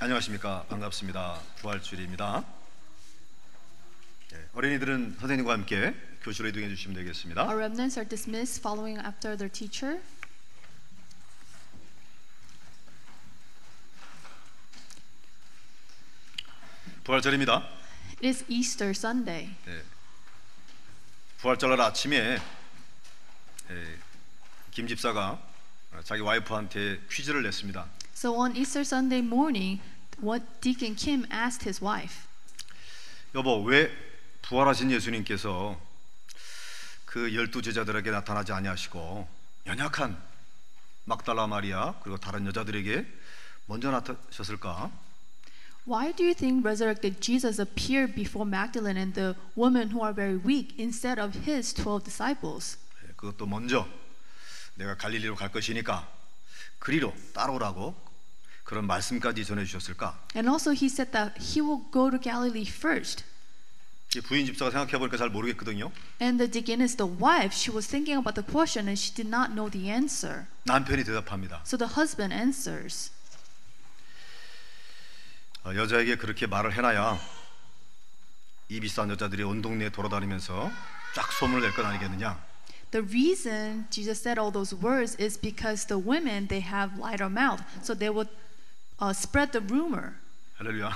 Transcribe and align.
안녕하십니까. 0.00 0.64
반갑습니다. 0.68 1.40
부활주일입니다. 1.56 2.44
예, 4.32 4.48
어린이들은 4.54 5.16
선생님과 5.18 5.52
함께 5.52 5.92
교실로 6.22 6.48
이동해 6.48 6.68
주시면 6.68 6.96
되겠습니다. 6.98 7.42
Our 7.42 7.56
remnants 7.56 7.98
are 7.98 8.08
dismissed 8.08 8.60
following 8.60 9.04
after 9.04 9.36
their 9.36 9.50
teacher. 9.52 10.00
부활절입니다. 17.04 17.68
It 18.22 18.26
is 18.26 18.44
Easter 18.48 18.90
Sunday. 18.90 19.54
예, 19.66 19.82
부활절날 21.38 21.80
아침에 21.80 22.38
예, 23.70 23.98
김 24.70 24.86
집사가 24.86 25.40
자기 26.04 26.20
와이프한테 26.20 27.00
퀴즈를 27.10 27.42
냈습니다 27.42 27.97
So 28.18 28.34
on 28.34 28.56
Easter 28.56 28.80
Sunday 28.80 29.22
morning, 29.22 29.78
what 30.20 30.42
Deacon 30.60 30.96
Kim 30.96 31.24
asked 31.30 31.62
his 31.62 31.80
wife, 31.80 32.26
여보 33.32 33.62
왜 33.62 33.92
부활하신 34.42 34.90
예수님께서 34.90 35.80
그 37.04 37.32
열두 37.32 37.62
제자들에게 37.62 38.10
나타나지 38.10 38.50
아니하시고 38.50 39.28
연약한 39.66 40.20
막달라 41.04 41.46
마리아 41.46 41.94
그리고 42.02 42.18
다른 42.18 42.44
여자들에게 42.44 43.06
먼저 43.66 43.92
나타나셨을까? 43.92 44.90
Why 45.86 46.10
do 46.10 46.24
you 46.24 46.34
think 46.34 46.66
resurrected 46.66 47.20
Jesus 47.20 47.60
appeared 47.60 48.16
before 48.16 48.44
Magdalene 48.44 48.98
and 48.98 49.14
the 49.14 49.36
women 49.56 49.92
who 49.92 50.02
are 50.02 50.12
very 50.12 50.42
weak 50.44 50.74
instead 50.76 51.22
of 51.22 51.46
his 51.46 51.72
12 51.72 52.02
disciples? 52.02 52.78
예, 53.04 53.12
그것도 53.14 53.46
먼저 53.46 53.86
내가 54.74 54.96
갈릴리로 54.96 55.36
갈 55.36 55.52
것이니까 55.52 56.10
그리로 56.80 57.14
따라오라고 57.32 58.07
그런 58.68 58.86
말씀까지 58.86 59.46
전해 59.46 59.64
주셨을까? 59.64 60.14
And 60.36 60.46
also, 60.46 60.72
he 60.72 60.90
said 60.92 61.10
that 61.12 61.32
he 61.40 61.62
will 61.64 61.88
go 61.90 62.10
to 62.10 62.20
Galilee 62.20 62.68
first. 62.68 63.24
이 64.14 64.20
부인 64.20 64.44
집사가 64.44 64.70
생각해 64.70 64.98
보니까 64.98 65.16
잘 65.16 65.30
모르겠거든요. 65.30 65.90
And 66.20 66.36
the 66.36 66.50
deaconess, 66.50 66.94
the 66.94 67.08
wife, 67.08 67.56
she 67.56 67.72
was 67.74 67.88
thinking 67.88 68.20
about 68.20 68.36
the 68.36 68.44
question 68.44 68.86
and 68.86 69.00
she 69.00 69.14
did 69.14 69.28
not 69.28 69.52
know 69.56 69.70
the 69.70 69.88
answer. 69.90 70.44
남편이 70.64 71.04
대답합니다. 71.04 71.62
So 71.64 71.78
the 71.78 71.88
husband 71.96 72.34
answers. 72.34 73.10
어, 75.64 75.74
여자에게 75.74 76.16
그렇게 76.16 76.46
말을 76.46 76.76
해놔야 76.76 77.18
이 78.68 78.80
비싼 78.80 79.08
여자들이 79.08 79.44
온 79.44 79.62
동네에 79.62 79.88
돌아다니면서 79.88 80.70
쫙 81.14 81.32
소문을 81.32 81.62
낼 81.62 81.72
건 81.72 81.86
아니겠느냐? 81.86 82.36
The 82.90 83.04
reason 83.04 83.86
Jesus 83.88 84.20
said 84.20 84.38
all 84.38 84.52
those 84.52 84.76
words 84.76 85.16
is 85.18 85.40
because 85.40 85.86
the 85.88 85.96
women 86.00 86.48
they 86.48 86.60
have 86.60 87.00
lighter 87.00 87.32
mouth, 87.32 87.64
so 87.80 87.96
they 87.96 88.12
would 88.12 88.28
uh, 89.00 89.10
spread 89.10 89.52
the 89.52 89.64
rumor. 89.66 90.14
할렐루야. 90.56 90.90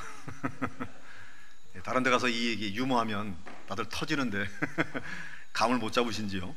예, 1.77 1.81
다른 1.83 2.03
데 2.03 2.11
가서 2.11 2.29
이 2.29 2.49
얘기 2.49 2.75
유머하면 2.75 3.37
다들 3.69 3.89
터지는데 3.89 4.47
감을 5.53 5.79
못 5.79 5.93
잡으신지요? 5.93 6.55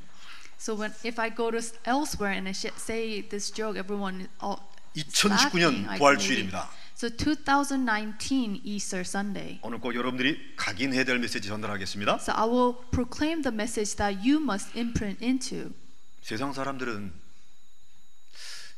So 0.60 0.76
when 0.76 0.94
if 1.06 1.20
I 1.20 1.34
go 1.34 1.52
to 1.52 1.60
elsewhere 1.86 2.34
and 2.36 2.48
I 2.48 2.54
say 2.54 3.28
this 3.28 3.52
joke, 3.54 3.78
everyone 3.78 4.28
all 4.42 4.60
2019년 4.96 5.30
laughing, 5.32 5.90
I 5.90 5.98
부활 5.98 6.18
주일입니다. 6.18 6.70
So 6.96 7.10
2019 7.10 8.62
Easter 8.64 9.02
Sunday. 9.02 9.60
오늘 9.62 9.80
꼭 9.80 9.94
여러분들이 9.94 10.56
각인해야 10.56 11.04
될 11.04 11.20
메시지 11.20 11.50
전달하겠습니다. 11.50 12.20
So 12.22 12.34
I 12.34 12.48
will 12.48 12.78
proclaim 12.90 13.44
the 13.44 13.54
message 13.54 13.98
that 13.98 14.18
you 14.28 14.42
must 14.42 14.72
imprint 14.78 15.24
into. 15.24 15.74
세상 16.22 16.54
사람들은 16.54 17.14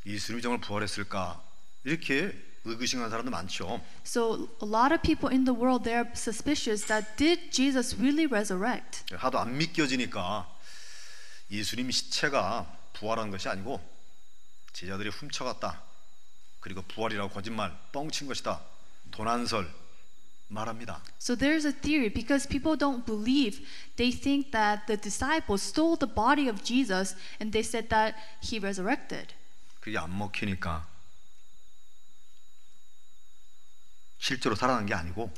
예수님이 0.04 0.42
정말 0.42 0.60
부활했을까 0.60 1.40
이렇게 1.84 2.34
의구심하는 2.64 3.10
사람도 3.10 3.30
많죠. 3.30 3.80
So 4.04 4.48
a 4.62 4.68
lot 4.68 4.92
of 4.92 5.02
people 5.02 5.32
in 5.32 5.44
the 5.44 5.54
world 5.54 5.84
they 5.84 5.96
are 5.96 6.10
suspicious 6.14 6.86
that 6.86 7.16
did 7.16 7.50
Jesus 7.50 7.96
really 7.96 8.26
resurrect? 8.26 9.04
하도 9.14 9.38
안 9.38 9.56
믿겨지니까 9.56 10.48
예수님 11.50 11.90
시체가 11.90 12.66
부활한 12.94 13.30
것이 13.30 13.48
아니고 13.48 13.80
제자들이 14.72 15.08
훔쳐갔다. 15.08 15.82
그리고 16.60 16.82
부활이라고 16.82 17.30
거짓말 17.32 17.76
뻥친 17.92 18.26
것이다. 18.26 18.60
도난설 19.10 19.72
말합니다. 20.48 21.00
So 21.20 21.36
there's 21.36 21.64
a 21.66 21.72
theory 21.72 22.08
because 22.12 22.48
people 22.48 22.76
don't 22.76 23.04
believe. 23.04 23.64
They 23.96 24.10
think 24.10 24.50
that 24.52 24.86
the 24.86 24.96
disciples 25.00 25.62
stole 25.62 25.96
the 25.96 26.12
body 26.12 26.48
of 26.48 26.64
Jesus 26.64 27.14
and 27.40 27.52
they 27.52 27.62
said 27.62 27.88
that 27.90 28.16
he 28.42 28.58
resurrected. 28.58 29.34
그게 29.80 29.96
안 29.98 30.16
먹히니까 30.16 30.86
실제로 34.18 34.54
살아난 34.54 34.86
게 34.86 34.94
아니고 34.94 35.32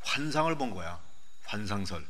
환상을 0.00 0.56
본 0.56 0.70
거야. 0.70 1.00
환상설. 1.44 2.06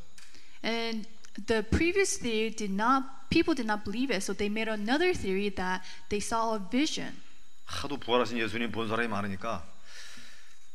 And 0.65 1.09
the 1.47 1.63
previous 1.63 2.19
theory 2.19 2.55
did 2.55 2.73
not 2.73 3.05
people 3.31 3.55
did 3.55 3.67
not 3.67 3.85
believe 3.85 4.13
it. 4.15 4.23
So 4.23 4.35
they 4.35 4.51
made 4.51 4.71
another 4.71 5.13
theory 5.13 5.51
that 5.57 5.83
they 6.09 6.21
saw 6.21 6.57
a 6.57 6.61
vision. 6.71 7.21
하도 7.67 7.97
부활하신 7.97 8.39
예수님 8.39 8.73
본 8.73 8.89
사람이 8.89 9.09
많으니까 9.09 9.67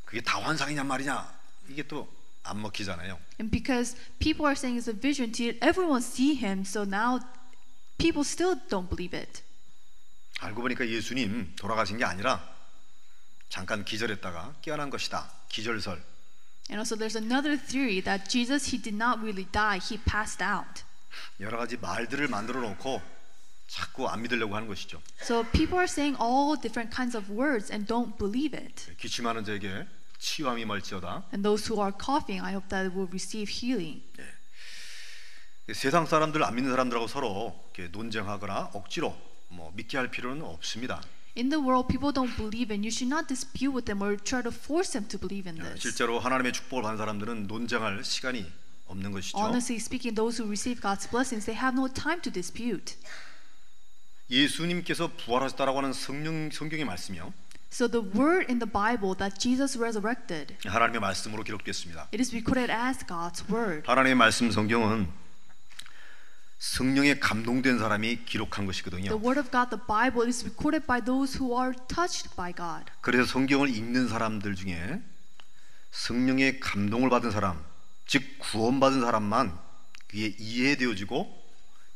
그게 0.06 0.22
다 0.22 0.42
환상이냔 0.42 0.88
말이냐 0.88 1.40
이게 1.70 1.84
또 1.84 2.20
안 2.44 2.62
먹히잖아요. 2.62 3.20
And 3.40 3.52
because 3.52 3.96
people 4.20 4.46
are 4.46 4.56
saying 4.56 4.80
it's 4.80 4.90
a 4.90 4.98
vision, 4.98 5.32
did 5.32 5.60
everyone 5.62 6.02
see 6.02 6.34
him? 6.36 6.64
So 6.66 6.84
now 6.84 7.20
people 7.98 8.24
still 8.24 8.56
don't 8.70 8.90
believe 8.90 9.16
it. 9.16 9.44
알고 10.40 10.62
보니까 10.62 10.88
예수님 10.88 11.54
돌아가신 11.58 11.98
게 11.98 12.06
아니라 12.06 12.42
잠깐 13.50 13.84
기절했다가 13.84 14.56
깨어난 14.62 14.90
것이다. 14.90 15.30
기절설. 15.50 16.02
And 16.72 16.80
also 16.80 16.96
there's 16.96 17.18
another 17.18 17.58
theory 17.58 18.02
that 18.02 18.30
Jesus 18.30 18.70
he 18.70 18.82
did 18.82 18.96
not 18.96 19.20
really 19.20 19.48
die, 19.52 19.80
he 19.80 19.98
passed 19.98 20.44
out. 20.44 20.84
여러 21.40 21.58
가지 21.58 21.78
말들을 21.78 22.28
만들어 22.28 22.62
놓고 22.62 23.02
자꾸 23.68 24.08
안 24.08 24.22
믿으려고 24.22 24.56
하는 24.56 24.68
것이죠. 24.68 25.02
So 25.22 25.44
people 25.52 25.78
are 25.78 25.90
saying 25.90 26.16
all 26.22 26.60
different 26.60 26.94
kinds 26.96 27.18
of 27.18 27.32
words 27.32 27.72
and 27.72 27.92
don't 27.92 28.18
believe 28.18 28.56
it. 28.58 28.96
기침하는 28.98 29.44
자에게 29.44 29.88
치유함이 30.20 30.66
멀지어다. 30.66 31.26
And 31.34 31.42
those 31.42 31.72
who 31.72 31.82
are 31.82 31.96
coughing, 31.98 32.44
I 32.46 32.54
hope 32.54 32.70
that 32.70 32.96
will 32.96 33.10
receive 33.10 33.50
healing. 33.52 34.04
세상 35.74 36.06
사람들 36.06 36.44
안 36.44 36.56
믿는 36.56 36.72
사람들하고 36.72 37.08
서로 37.08 37.72
이렇게 37.74 37.92
논쟁하거나 37.92 38.72
억지로 38.74 39.16
뭐 39.50 39.72
믿게 39.76 39.98
할 39.98 40.10
필요는 40.10 40.44
없습니다. 40.44 41.02
In 41.37 41.51
the 41.51 41.59
world, 41.59 41.89
people 41.89 42.13
don't 42.13 42.37
believe, 42.37 42.71
and 42.71 42.85
you 42.85 42.93
should 42.93 43.11
not 43.11 43.27
dispute 43.27 43.75
with 43.75 43.87
them 43.87 44.03
or 44.03 44.17
try 44.17 44.41
to 44.43 44.53
force 44.53 44.93
them 44.93 45.09
to 45.09 45.19
believe 45.19 45.51
in 45.51 45.59
this. 45.59 45.81
실제로 45.83 46.21
하나님의 46.21 46.53
축복을 46.53 46.83
받은 46.83 46.97
사람들은 46.97 47.47
논쟁할 47.49 48.05
시간이 48.05 48.47
없는 48.87 49.11
것이죠. 49.11 49.37
Honestly 49.39 49.81
speaking, 49.83 50.15
those 50.15 50.39
who 50.39 50.47
receive 50.47 50.81
God's 50.81 51.11
blessings, 51.11 51.45
they 51.45 51.59
have 51.59 51.75
no 51.75 51.89
time 51.89 52.23
to 52.23 52.31
dispute. 52.31 52.95
예수님께서 54.31 55.11
부활하셨다라고 55.17 55.79
하는 55.79 55.93
성령 55.93 56.51
성경의 56.51 56.85
말씀이요. 56.85 57.33
So 57.73 57.89
the 57.89 58.07
word 58.15 58.47
in 58.49 58.61
the 58.61 58.71
Bible 58.71 59.17
that 59.19 59.35
Jesus 59.37 59.77
resurrected, 59.77 60.55
하나님의 60.65 61.01
말씀으로 61.01 61.43
기록됐습니다. 61.43 62.09
it 62.15 62.21
is 62.23 62.31
recorded 62.31 62.71
as 62.71 63.05
God's 63.05 63.43
word. 63.51 63.83
하나님의 63.91 64.15
말씀 64.15 64.53
성경은 64.53 65.09
성령에 66.60 67.20
감동된 67.20 67.80
사람이 67.80 68.26
기록한 68.26 68.66
The 68.66 68.68
것이거든요. 68.68 69.16
word 69.16 69.40
of 69.40 69.50
God, 69.50 69.70
the 69.70 69.82
Bible, 69.88 70.28
is 70.28 70.44
recorded 70.44 70.86
by 70.86 71.00
those 71.04 71.40
who 71.40 71.58
are 71.58 71.74
touched 71.88 72.36
by 72.36 72.54
God. 72.54 72.92
그래서 73.02 73.26
성경을 73.26 73.70
읽는 73.70 74.10
사람들 74.10 74.56
중에 74.56 75.02
성령의 75.92 76.60
감동을 76.60 77.10
받은 77.10 77.32
사람, 77.32 77.64
즉 78.06 78.24
구원받은 78.40 79.00
사람만 79.02 79.58
그게 80.08 80.36
이해되어지고 80.38 81.40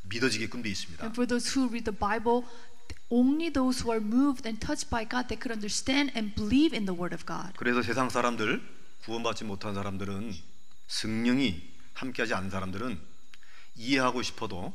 믿어지게끔 0.04 0.62
되어 0.62 0.72
있습니다. 0.72 1.04
And 1.04 1.14
for 1.14 1.28
those 1.28 1.52
who 1.52 1.68
read 1.68 1.84
the 1.84 1.98
Bible, 1.98 2.48
only 3.10 3.52
those 3.52 3.84
who 3.84 3.92
are 3.92 4.02
moved 4.04 4.48
and 4.48 4.66
touched 4.66 4.90
by 4.90 5.04
God, 5.04 5.28
they 5.28 5.36
could 5.36 5.52
understand 5.52 6.16
and 6.16 6.34
believe 6.36 6.72
in 6.74 6.86
the 6.86 6.96
word 6.98 7.14
of 7.14 7.26
God. 7.28 7.52
그래서 7.58 7.84
세상 7.84 8.10
사람들 8.10 8.64
구원받지 9.04 9.44
못한 9.44 9.76
사람들은 9.76 10.34
성령이 10.88 11.62
함께하지 11.94 12.34
않은 12.34 12.50
사람들은 12.50 13.13
이해하고 13.76 14.22
싶어도 14.22 14.74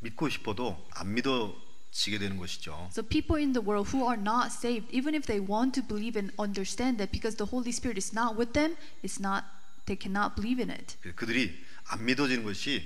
믿고 0.00 0.28
싶어도 0.28 0.86
안 0.92 1.14
믿어지게 1.14 2.18
되는 2.18 2.36
것이죠. 2.36 2.88
So 2.92 3.02
people 3.02 3.40
in 3.40 3.52
the 3.52 3.66
world 3.66 3.90
who 3.90 4.06
are 4.08 4.20
not 4.20 4.48
saved, 4.48 4.88
even 4.94 5.14
if 5.14 5.26
they 5.26 5.40
want 5.40 5.72
to 5.80 5.86
believe 5.86 6.18
and 6.18 6.34
understand 6.38 6.98
that 6.98 7.10
because 7.10 7.36
the 7.36 7.50
Holy 7.50 7.70
Spirit 7.70 7.96
is 7.98 8.12
not 8.12 8.36
with 8.36 8.52
them, 8.52 8.76
it's 9.02 9.20
not 9.20 9.44
they 9.86 9.96
cannot 9.98 10.34
believe 10.34 10.60
in 10.60 10.70
it. 10.70 10.96
그들이 11.14 11.56
안 11.88 12.04
믿어지는 12.04 12.44
것이 12.44 12.84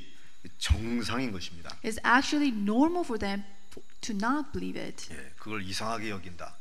정상인 0.59 1.33
것입니다. 1.33 1.71
It's 1.83 1.99
actually 2.05 2.51
normal 2.55 3.05
for 3.05 3.19
them 3.19 3.45
to 4.01 4.15
not 4.15 4.53
believe 4.53 4.81
it. 4.81 5.13
예, 5.13 5.33
그걸 5.37 5.63
이상하게 5.63 6.11
여긴다. 6.11 6.57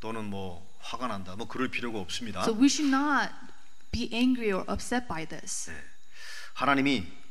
또는 0.00 0.24
뭐 0.24 0.70
화가 0.80 1.08
난다. 1.08 1.34
뭐 1.36 1.48
그럴 1.48 1.68
필요가 1.68 1.98
없습니다. 1.98 2.42
So 2.42 2.54
we 2.54 2.66
should 2.66 2.94
not 2.94 3.32
be 3.90 4.10
angry 4.12 4.52
or 4.52 4.64
upset 4.70 5.08
by 5.08 5.26
this. 5.26 5.70
하나님이 6.54 7.06
아, 7.06 7.25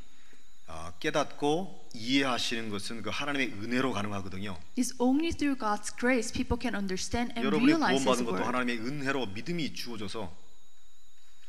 깨닫고 0.99 1.89
이해하시는 1.93 2.69
것은 2.69 3.01
그 3.01 3.09
하나님의 3.09 3.53
은혜로 3.53 3.93
가능하거든요. 3.93 4.59
It's 4.77 4.93
only 4.99 5.31
through 5.31 5.59
God's 5.59 5.95
grace 5.97 6.31
people 6.33 6.59
can 6.59 6.75
understand 6.75 7.33
and 7.37 7.45
여러분이 7.45 7.73
realize 7.73 7.93
His 7.95 8.03
구원받은 8.03 8.25
것도 8.25 8.35
word. 8.35 8.45
하나님의 8.45 8.79
은혜로 8.79 9.27
믿음이 9.27 9.73
주어져서 9.73 10.35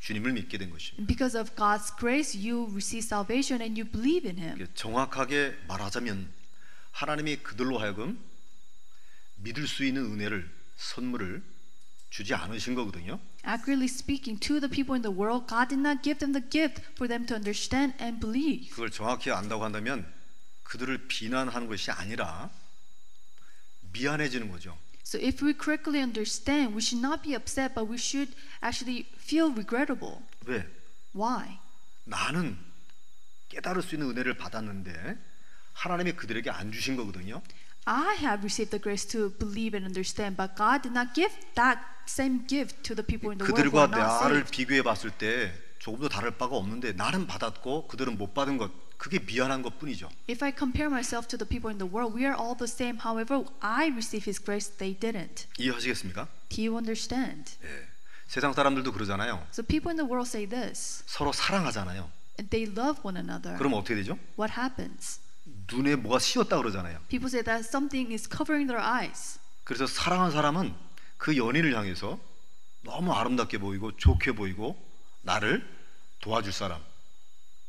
주님을 0.01 0.33
믿게 0.35 0.59
된 0.59 0.71
것입니다. 0.71 1.07
Because 1.07 1.39
of 1.39 1.55
God's 1.57 1.97
grace, 1.99 2.39
you 2.39 2.69
receive 2.71 3.05
salvation 3.05 3.63
and 3.63 3.81
you 3.81 3.91
believe 3.91 4.29
in 4.29 4.39
Him. 4.39 4.69
정확하게 4.75 5.57
말하자면 5.67 6.31
하나님이 6.93 7.37
그들로 7.39 7.79
하여금 7.79 8.19
믿을 9.37 9.67
수 9.67 9.85
있는 9.85 10.05
은혜를 10.05 10.49
선물을 10.77 11.43
주지 12.17 12.33
않으신 12.33 12.75
거거든요. 12.75 13.21
Accurately 13.45 13.85
speaking, 13.85 14.41
to 14.41 14.59
the 14.59 14.71
people 14.73 14.97
in 14.97 15.03
the 15.03 15.13
world, 15.13 15.47
God 15.47 15.69
did 15.69 15.85
not 15.85 16.01
give 16.01 16.19
them 16.19 16.33
the 16.33 16.41
gift 16.41 16.81
for 16.97 17.07
them 17.07 17.27
to 17.27 17.37
understand 17.37 17.93
and 18.01 18.19
believe. 18.19 18.71
그걸 18.71 18.91
정확히 18.91 19.31
안다고 19.31 19.63
한다면 19.63 20.11
그들을 20.63 21.09
비난하는 21.09 21.69
것이 21.69 21.91
아니라 21.91 22.49
미안해지는 23.93 24.51
거죠. 24.51 24.79
So 25.05 25.21
if 25.21 25.45
we 25.45 25.53
correctly 25.53 26.01
understand, 26.01 26.73
we 26.73 26.81
should 26.81 27.05
not 27.05 27.23
be 27.23 27.37
upset, 27.37 27.75
but 27.75 27.85
we 27.85 28.01
should 28.01 28.33
actually 28.65 29.05
feel 29.21 29.53
regrettable. 29.53 30.25
왜? 30.47 30.67
Why? 31.15 31.59
나는 32.05 32.57
깨달을 33.51 33.83
수 33.83 33.95
있는 33.95 34.09
은혜를 34.09 34.39
받았는데 34.39 35.19
하나님이 35.75 36.12
그들에게 36.12 36.49
안 36.49 36.73
주신 36.73 36.97
거거든요. 36.97 37.43
I 37.85 38.17
have 38.17 38.41
received 38.41 38.71
the 38.71 38.81
grace 38.81 39.07
to 39.12 39.37
believe 39.37 39.77
and 39.77 39.85
understand, 39.85 40.35
but 40.35 40.57
God 40.57 40.81
did 40.81 40.97
not 40.97 41.12
give 41.15 41.37
that 41.55 41.96
same 42.08 42.47
gift 42.47 42.82
to 42.82 42.94
the 42.94 43.05
people 43.05 43.31
in 43.32 43.38
the 43.38 43.44
world 43.44 43.61
who 43.61 43.70
그들과 43.70 43.87
are 43.87 43.91
not 43.91 44.25
나를 44.25 44.37
saved. 44.47 44.50
비교해 44.50 44.82
봤을 44.82 45.11
때 45.11 45.53
조금도 45.79 46.08
다를 46.08 46.32
바가 46.32 46.56
없는데 46.56 46.93
나는 46.93 47.26
받았고 47.26 47.87
그들은 47.88 48.17
못 48.19 48.35
받은 48.35 48.58
것 48.58 48.70
그게 48.97 49.19
미안한 49.19 49.62
것뿐이죠. 49.62 50.08
If 50.29 50.43
I 50.44 50.53
compare 50.56 50.88
myself 50.91 51.29
to 51.29 51.37
the 51.38 51.47
people 51.49 51.70
in 51.70 51.79
the 51.79 51.87
world, 51.87 52.17
we 52.17 52.25
are 52.25 52.35
all 52.35 52.56
the 52.56 52.64
same. 52.70 52.99
However, 53.05 53.44
I 53.61 53.88
receive 53.93 54.25
His 54.25 54.43
grace, 54.43 54.73
they 54.79 54.99
didn't. 54.99 55.47
이해하시겠습니까? 55.58 56.26
Do 56.49 56.62
you 56.62 56.76
understand? 56.76 57.56
예. 57.62 57.69
세상 58.26 58.52
사람들도 58.55 58.91
그러잖아요. 58.93 59.47
So 59.52 59.62
people 59.62 59.91
in 59.93 59.97
the 59.99 60.09
world 60.09 60.26
say 60.26 60.49
this, 60.49 61.05
서로 61.06 61.32
사랑하잖아요. 61.32 62.11
and 62.38 62.50
they 62.50 62.64
love 62.70 63.00
one 63.05 63.17
another. 63.17 63.56
그럼 63.59 63.75
어떻게 63.75 63.94
되죠? 63.97 64.19
What 64.38 64.59
happens? 64.59 65.20
눈에 65.70 65.94
뭐가 65.97 66.19
씌었다 66.19 66.56
그러잖아요. 66.56 66.99
People 67.09 67.29
say 67.29 67.44
that 67.44 67.69
something 67.69 68.12
is 68.12 68.29
covering 68.29 68.67
their 68.67 68.82
eyes. 68.82 69.38
그래서 69.64 69.87
사랑한 69.87 70.31
사람은 70.31 70.75
그 71.17 71.37
연인을 71.37 71.77
향해서 71.77 72.19
너무 72.83 73.13
아름답게 73.13 73.59
보이고 73.59 73.97
좋게 73.97 74.33
보이고 74.33 74.77
나를 75.23 75.67
도와줄 76.21 76.53
사람, 76.53 76.81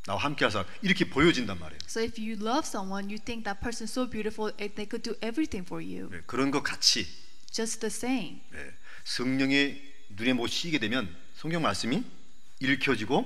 나와 0.05 0.21
함께할 0.21 0.51
사람 0.51 0.67
이렇게 0.81 1.09
보여진단 1.09 1.59
말이에요. 1.59 1.79
So 1.87 2.01
if 2.01 2.19
you 2.21 2.33
love 2.39 2.65
someone, 2.65 3.09
you 3.09 3.17
think 3.17 3.43
that 3.43 3.59
person 3.61 3.85
is 3.85 3.91
so 3.91 4.09
beautiful, 4.09 4.55
they 4.57 4.87
could 4.87 5.01
do 5.01 5.15
everything 5.21 5.65
for 5.65 5.83
you. 5.83 6.09
네, 6.09 6.21
그런 6.25 6.51
것 6.51 6.63
같이 6.63 7.05
Just 7.51 7.79
the 7.79 7.91
same. 7.91 8.41
네, 8.51 8.73
성령의 9.03 9.81
눈에 10.09 10.33
못 10.33 10.47
씌게 10.47 10.79
되면 10.79 11.13
성경 11.35 11.61
말씀이 11.61 12.03
읽혀지고 12.59 13.25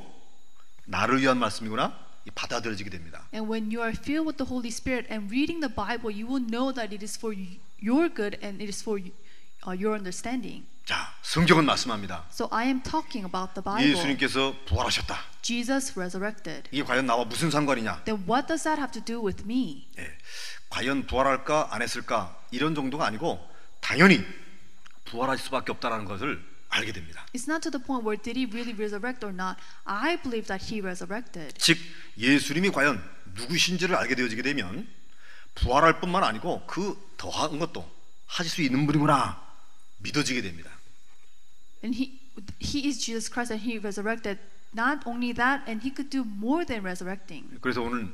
나를 0.86 1.22
위한 1.22 1.38
말씀이구나 1.38 1.98
이 2.26 2.32
받아들여지게 2.32 2.90
됩니다. 2.90 3.28
And 3.34 3.52
when 3.52 3.74
you 3.74 3.82
are 3.82 3.94
filled 3.96 4.28
with 4.28 4.38
the 4.38 4.48
Holy 4.50 4.70
Spirit 4.70 5.12
and 5.12 5.32
reading 5.32 5.62
the 5.62 5.74
Bible, 5.74 6.12
you 6.12 6.28
will 6.28 6.44
know 6.44 6.74
that 6.74 6.94
it 6.94 7.04
is 7.04 7.18
for 7.18 7.36
your 7.82 8.10
good 8.10 8.38
and 8.44 8.62
it 8.62 8.70
is 8.70 8.82
for 8.82 9.00
uh, 9.00 9.12
your 9.68 9.94
understanding. 9.94 10.66
자, 10.86 11.14
성경은 11.22 11.66
말씀합니다. 11.66 12.26
So 12.32 12.48
I 12.52 12.66
am 12.66 12.82
talking 12.82 13.26
about 13.26 13.54
the 13.54 13.64
Bible. 13.64 13.90
예수님께서 13.92 14.56
부활하셨다. 14.66 15.18
Jesus 15.42 15.94
resurrected. 15.98 16.68
이게 16.72 16.84
과연 16.84 17.06
나와 17.06 17.24
무슨 17.24 17.52
상관이냐? 17.52 18.04
Then 18.04 18.24
what 18.28 18.48
does 18.48 18.64
that 18.64 18.80
have 18.80 18.92
to 18.92 19.02
do 19.04 19.24
with 19.24 19.44
me? 19.44 19.88
예, 20.00 20.18
과연 20.70 21.06
부활할까 21.08 21.70
안 21.72 21.82
했을까 21.82 22.36
이런 22.52 22.76
정도가 22.76 23.06
아니고 23.06 23.40
당연히 23.80 24.26
부활할 25.06 25.38
수밖에 25.38 25.72
없다라는 25.72 26.06
것을 26.06 26.44
알게 26.70 26.92
됩니다. 26.94 27.26
It's 27.34 27.48
not 27.50 27.62
to 27.62 27.72
the 27.72 27.84
point 27.84 28.08
where 28.08 28.22
did 28.22 28.38
he 28.38 28.46
really 28.50 28.74
resurrect 28.74 29.26
or 29.26 29.34
not. 29.34 29.62
I 29.86 30.18
believe 30.22 30.48
that 30.48 30.64
he 30.66 30.82
resurrected. 30.82 31.54
즉 31.58 31.78
예수님이 32.18 32.72
과연 32.72 33.02
누구신지를 33.36 33.96
알게 33.96 34.16
되어지게 34.16 34.42
되면 34.42 34.88
부활할 35.56 36.00
뿐만 36.00 36.24
아니고 36.24 36.66
그 36.66 36.98
더한 37.18 37.60
것도 37.60 37.90
하실 38.26 38.52
수 38.52 38.62
있는 38.62 38.86
분이구나 38.86 39.51
믿어지게 40.02 40.42
됩니다. 40.42 40.72
And 41.84 41.98
he 41.98 42.20
he 42.62 42.88
is 42.88 43.00
Jesus 43.00 43.30
Christ 43.32 43.54
and 43.54 43.64
he 43.66 43.78
resurrected. 43.78 44.40
Not 44.74 45.06
only 45.06 45.34
that, 45.34 45.68
and 45.68 45.84
he 45.84 45.94
could 45.94 46.10
do 46.10 46.24
more 46.24 46.66
than 46.66 46.82
resurrecting. 46.82 47.60
그래서 47.60 47.82
오늘 47.82 48.08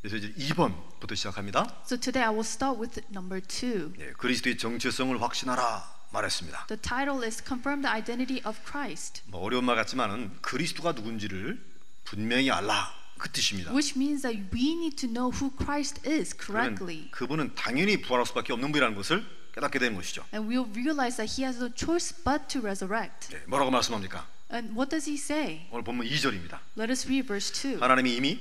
그래서 0.00 0.16
이제 0.16 0.32
2번부터 0.34 1.16
시작합니다. 1.16 1.82
So 1.84 1.98
today 1.98 2.22
I 2.24 2.30
will 2.30 2.46
start 2.46 2.78
with 2.78 3.00
number 3.10 3.40
two. 3.40 3.92
예, 3.98 4.12
그리스도의 4.12 4.58
정체성을 4.58 5.20
확신하라 5.20 6.08
말했습니다. 6.12 6.66
The 6.66 6.80
title 6.80 7.24
is 7.24 7.42
Confirm 7.42 7.82
the 7.82 7.92
Identity 7.92 8.42
of 8.46 8.58
Christ, 8.64 9.22
뭐 9.26 9.40
어려운 9.42 9.64
말 9.64 9.76
같지만은 9.76 10.30
그리스도가 10.40 10.92
누군지를 10.92 11.64
분명히 12.04 12.50
알라 12.50 12.94
그 13.18 13.30
뜻입니다. 13.30 13.72
which 13.72 13.94
means 13.96 14.22
that 14.22 14.54
we 14.54 14.72
need 14.72 14.96
to 14.96 15.08
know 15.08 15.32
who 15.32 15.50
Christ 15.56 16.00
is 16.08 16.36
correctly. 16.36 17.10
그분은 17.10 17.54
당연히 17.54 18.00
부활할 18.02 18.26
수밖에 18.26 18.52
없는 18.52 18.70
분이라는 18.72 18.94
것을 18.96 19.24
깨닫게 19.54 19.78
되는 19.78 19.94
것이죠. 19.96 20.24
And 20.32 20.48
we'll 20.48 20.70
realize 20.74 21.16
that 21.16 21.28
he 21.30 21.44
has 21.44 21.58
no 21.62 21.70
choice 21.74 22.14
but 22.24 22.48
to 22.48 22.60
resuirect. 22.60 23.34
예, 23.34 23.42
뭐라고 23.46 23.70
말씀합니까? 23.70 24.26
And 24.52 24.72
what 24.72 24.90
does 24.90 25.08
he 25.08 25.16
say? 25.16 25.66
오늘 25.70 25.84
보면 25.84 26.06
2절입니다. 26.06 26.58
Let 26.78 26.90
us 26.90 27.06
read 27.06 27.26
verse 27.26 27.52
2. 27.52 27.80
하나님이 27.80 28.16
이미 28.16 28.40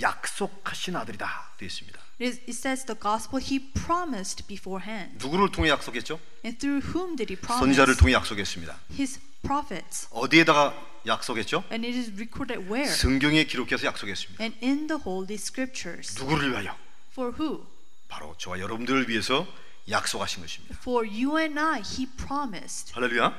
약속하신 0.00 0.94
아들이다 0.96 1.54
되어 1.58 1.66
있습니다. 1.66 2.00
It 2.20 2.50
says 2.50 2.84
the 2.86 2.98
gospel 3.00 3.42
he 3.42 3.72
promised 3.72 4.46
beforehand. 4.46 5.18
누구를 5.18 5.50
통해 5.50 5.70
약속했죠? 5.70 6.20
And 6.44 6.58
through 6.58 6.86
whom 6.94 7.16
did 7.16 7.32
he 7.32 7.36
promise? 7.40 7.60
선지자를 7.60 7.96
통해 7.96 8.12
약속했습니다. 8.12 8.78
His 8.92 9.18
prophets. 9.42 10.06
어디에다가 10.10 10.74
약속했죠? 11.06 11.64
And 11.72 11.86
it 11.86 11.98
is 11.98 12.10
recorded 12.12 12.70
where? 12.70 12.88
성경에 12.88 13.44
기록해서 13.44 13.86
약속했습니다. 13.86 14.42
And 14.42 14.56
in 14.64 14.86
the 14.86 15.00
Holy 15.02 15.34
Scriptures. 15.34 16.18
누구를 16.20 16.50
위하여? 16.50 16.76
For 17.12 17.34
who? 17.40 17.66
바로 18.08 18.34
저와 18.38 18.60
여러분들을 18.60 19.08
위해서 19.08 19.46
약속하신 19.88 20.42
것입니다. 20.42 20.76
For 20.80 21.06
you 21.06 21.38
and 21.38 21.58
I, 21.58 21.80
he 21.80 22.06
promised. 22.06 22.92
할렐루야. 22.94 23.34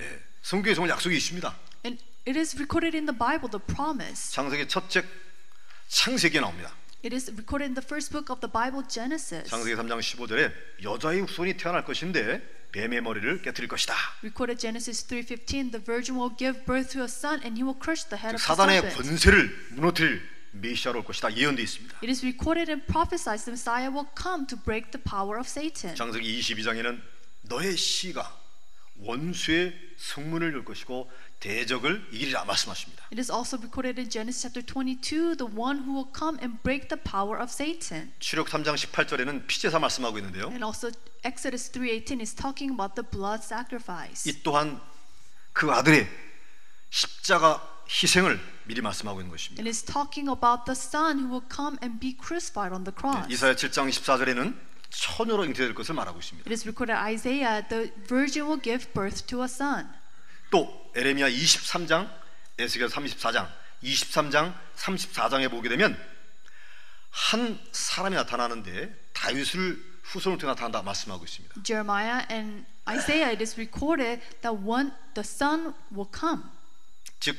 예, 0.00 0.22
성경에 0.42 0.74
정말 0.74 0.90
약속이 0.90 1.16
있습니다. 1.16 1.54
And 1.84 2.02
it 2.26 2.38
is 2.38 2.56
recorded 2.56 2.96
in 2.96 3.06
the 3.06 3.16
Bible, 3.16 3.50
the 3.50 3.62
promise. 3.64 4.32
창세기 4.32 4.68
첫책 4.68 5.06
창세기에 5.88 6.40
나옵니다. 6.40 6.72
It 7.04 7.14
is 7.14 7.30
recorded 7.30 7.70
in 7.70 7.74
the 7.74 7.84
first 7.84 8.10
book 8.10 8.32
of 8.32 8.40
the 8.40 8.50
Bible, 8.50 8.82
Genesis. 8.88 9.48
창세기 9.48 9.76
3장 9.76 10.00
15절에 10.00 10.52
여자의 10.82 11.20
후손이 11.22 11.56
태어날 11.56 11.84
것인데 11.84 12.42
뱀의 12.72 13.00
머리를 13.00 13.42
깨뜨릴 13.42 13.68
것이다. 13.68 13.94
Recorded 14.22 14.58
Genesis 14.60 15.06
3:15, 15.06 15.70
the 15.72 15.82
virgin 15.84 16.18
will 16.18 16.34
give 16.36 16.64
birth 16.66 16.90
to 16.92 17.02
a 17.02 17.08
son 17.08 17.40
and 17.42 17.56
he 17.56 17.62
will 17.62 17.78
crush 17.78 18.04
the 18.08 18.18
head 18.20 18.36
즉 18.36 18.42
of 18.42 18.42
the 18.42 18.54
사단의 18.54 18.78
serpent. 18.78 18.96
권세를 18.96 19.68
무너뜨릴 19.70 20.35
메시아로 20.60 21.00
올 21.00 21.04
것이다. 21.04 21.36
예언되어 21.36 21.62
있습니다. 21.62 21.96
It 22.02 22.10
is 22.10 22.24
recorded 22.24 22.70
and 22.70 22.86
prophesied 22.86 23.44
the 23.44 23.52
Messiah 23.52 23.90
will 23.90 24.08
come 24.16 24.46
to 24.46 24.58
break 24.58 24.90
the 24.90 25.02
power 25.02 25.38
of 25.38 25.48
Satan. 25.48 25.94
창세기 25.96 26.40
22장에는 26.40 27.00
너의 27.42 27.76
씨가 27.76 28.46
원수의 28.98 29.74
성문을 29.98 30.54
열 30.54 30.64
것이고 30.64 31.10
대적을 31.40 32.08
이기리라 32.12 32.44
말씀하십니다. 32.44 33.04
It 33.12 33.20
is 33.20 33.30
also 33.30 33.58
recorded 33.58 34.00
in 34.00 34.08
Genesis 34.08 34.42
chapter 34.42 34.64
22, 34.64 35.36
the 35.36 35.52
one 35.52 35.84
who 35.84 35.92
will 35.92 36.10
come 36.12 36.38
and 36.40 36.62
break 36.62 36.88
the 36.88 37.00
power 37.00 37.40
of 37.40 37.52
Satan. 37.52 38.12
출애굽 38.20 38.48
3장 38.48 38.74
18절에는 38.74 39.46
피제사 39.46 39.78
말씀하고 39.78 40.18
있는데요. 40.18 40.48
And 40.48 40.64
also 40.64 40.90
Exodus 41.24 41.70
3:18 41.70 42.20
is 42.20 42.34
talking 42.34 42.72
about 42.72 42.94
the 42.94 43.04
blood 43.04 43.44
sacrifice. 43.44 44.30
이 44.30 44.42
또한 44.42 44.80
그 45.52 45.70
아들의 45.70 46.08
십자가 46.90 47.60
희생을 47.88 48.40
미리 48.66 48.80
말씀하고 48.80 49.20
있는 49.20 49.30
것입니다. 49.30 49.62
It 49.62 49.68
is 49.68 49.82
talking 49.82 50.28
about 50.28 50.64
the 50.66 50.76
son 50.76 51.18
who 51.18 51.30
will 51.30 51.46
come 51.48 51.78
and 51.82 52.00
be 52.00 52.16
crucified 52.16 52.74
on 52.74 52.84
the 52.84 52.94
cross. 52.94 53.32
이사야 53.32 53.54
7장 53.54 53.88
14절에는 53.90 54.58
처녀로 54.90 55.44
잉태될 55.44 55.74
것을 55.74 55.94
말하고 55.94 56.18
있습니다. 56.18 56.48
It 56.48 56.52
is 56.52 56.66
recorded 56.66 56.98
Isaiah, 56.98 57.66
the 57.68 57.92
virgin 58.06 58.46
will 58.46 58.60
give 58.60 58.92
birth 58.92 59.26
to 59.26 59.42
a 59.42 59.46
son. 59.46 59.88
또 60.50 60.90
에레미야 60.94 61.28
23장, 61.30 62.10
에스겔 62.58 62.88
34장, 62.88 63.48
23장, 63.82 64.54
34장에 64.76 65.50
보게 65.50 65.68
되면 65.68 65.96
한 67.10 67.58
사람이 67.72 68.14
나타나는데 68.16 69.10
다윗을 69.12 69.96
후손으로 70.02 70.38
통해 70.38 70.52
나타난다 70.52 70.82
말씀하고 70.82 71.24
있습니다. 71.24 71.62
Jeremiah 71.64 72.26
and 72.30 72.64
Isaiah, 72.88 73.32
it 73.32 73.42
is 73.42 73.58
recorded 73.58 74.22
that 74.42 74.54
one, 74.54 74.92
the 75.14 75.24
son 75.24 75.74
will 75.90 76.08
come. 76.12 76.44
즉 77.18 77.36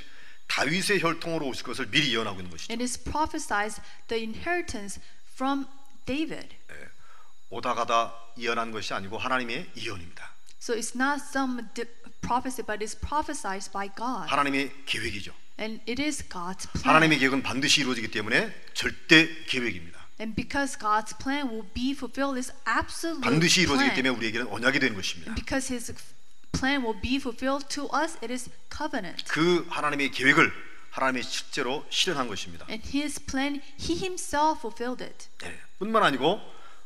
다윗의 0.48 1.02
혈통으로 1.02 1.48
오실 1.48 1.64
것을 1.64 1.90
미리 1.90 2.14
예언하고 2.14 2.40
있는 2.40 2.52
것이죠. 2.52 2.74
It 2.74 2.82
is 2.82 3.02
prophesied 3.04 3.82
the 4.08 4.24
inheritance 4.24 5.02
from 5.34 5.66
David. 6.06 6.56
예, 6.72 6.90
오다 7.50 7.74
가다 7.76 8.14
예언한 8.38 8.72
것이 8.72 8.94
아니고 8.94 9.18
하나님의 9.18 9.70
예언입니다. 9.76 10.32
So 10.62 10.76
it's 10.76 10.96
not 10.96 11.22
some 11.24 11.62
prophecy, 12.22 12.66
but 12.66 12.84
it's 12.84 13.00
prophesied 13.00 13.72
by 13.72 13.90
God. 13.96 14.28
하나님의 14.30 14.72
계획이죠. 14.86 15.34
And 15.60 15.82
it 15.90 16.02
is 16.02 16.28
God's 16.28 16.70
plan. 16.72 16.84
하나님의 16.96 17.20
계획은 17.20 17.44
반드시 17.44 17.82
이루어지기 17.82 18.12
때문에 18.12 18.54
절대 18.74 19.28
계획입니다. 19.46 19.98
And 20.20 20.36
because 20.36 20.78
God's 20.80 21.16
plan 21.22 21.48
will 21.48 21.68
be 21.74 21.92
fulfilled, 21.92 22.38
is 22.38 22.52
absolute 22.68 23.22
반드시 23.22 23.62
이루어지기. 23.62 23.90
때문에 23.96 24.10
우리에게는 24.10 24.48
언약이 24.48 24.80
되는 24.80 24.96
것입니다. 24.96 25.36
Because 25.36 25.74
His 25.74 25.94
plan 26.60 26.84
will 26.84 27.00
be 27.00 27.16
fulfilled 27.18 27.68
to 27.70 27.86
us, 27.94 28.18
it 28.24 28.32
is 28.32 28.50
covenant. 28.76 29.24
그 29.28 29.66
하나님의 29.70 30.12
계획을 30.12 30.52
하나님이 30.92 31.24
실제로 31.24 31.86
실현한 31.90 32.28
것입니다. 32.28 32.66
And 32.70 32.88
His 32.90 33.24
plan, 33.26 33.62
He 33.80 33.96
Himself 33.98 34.60
fulfilled 34.60 35.04
it. 35.04 35.28
네. 35.40 35.60
뿐만 35.80 36.04
아니고 36.04 36.40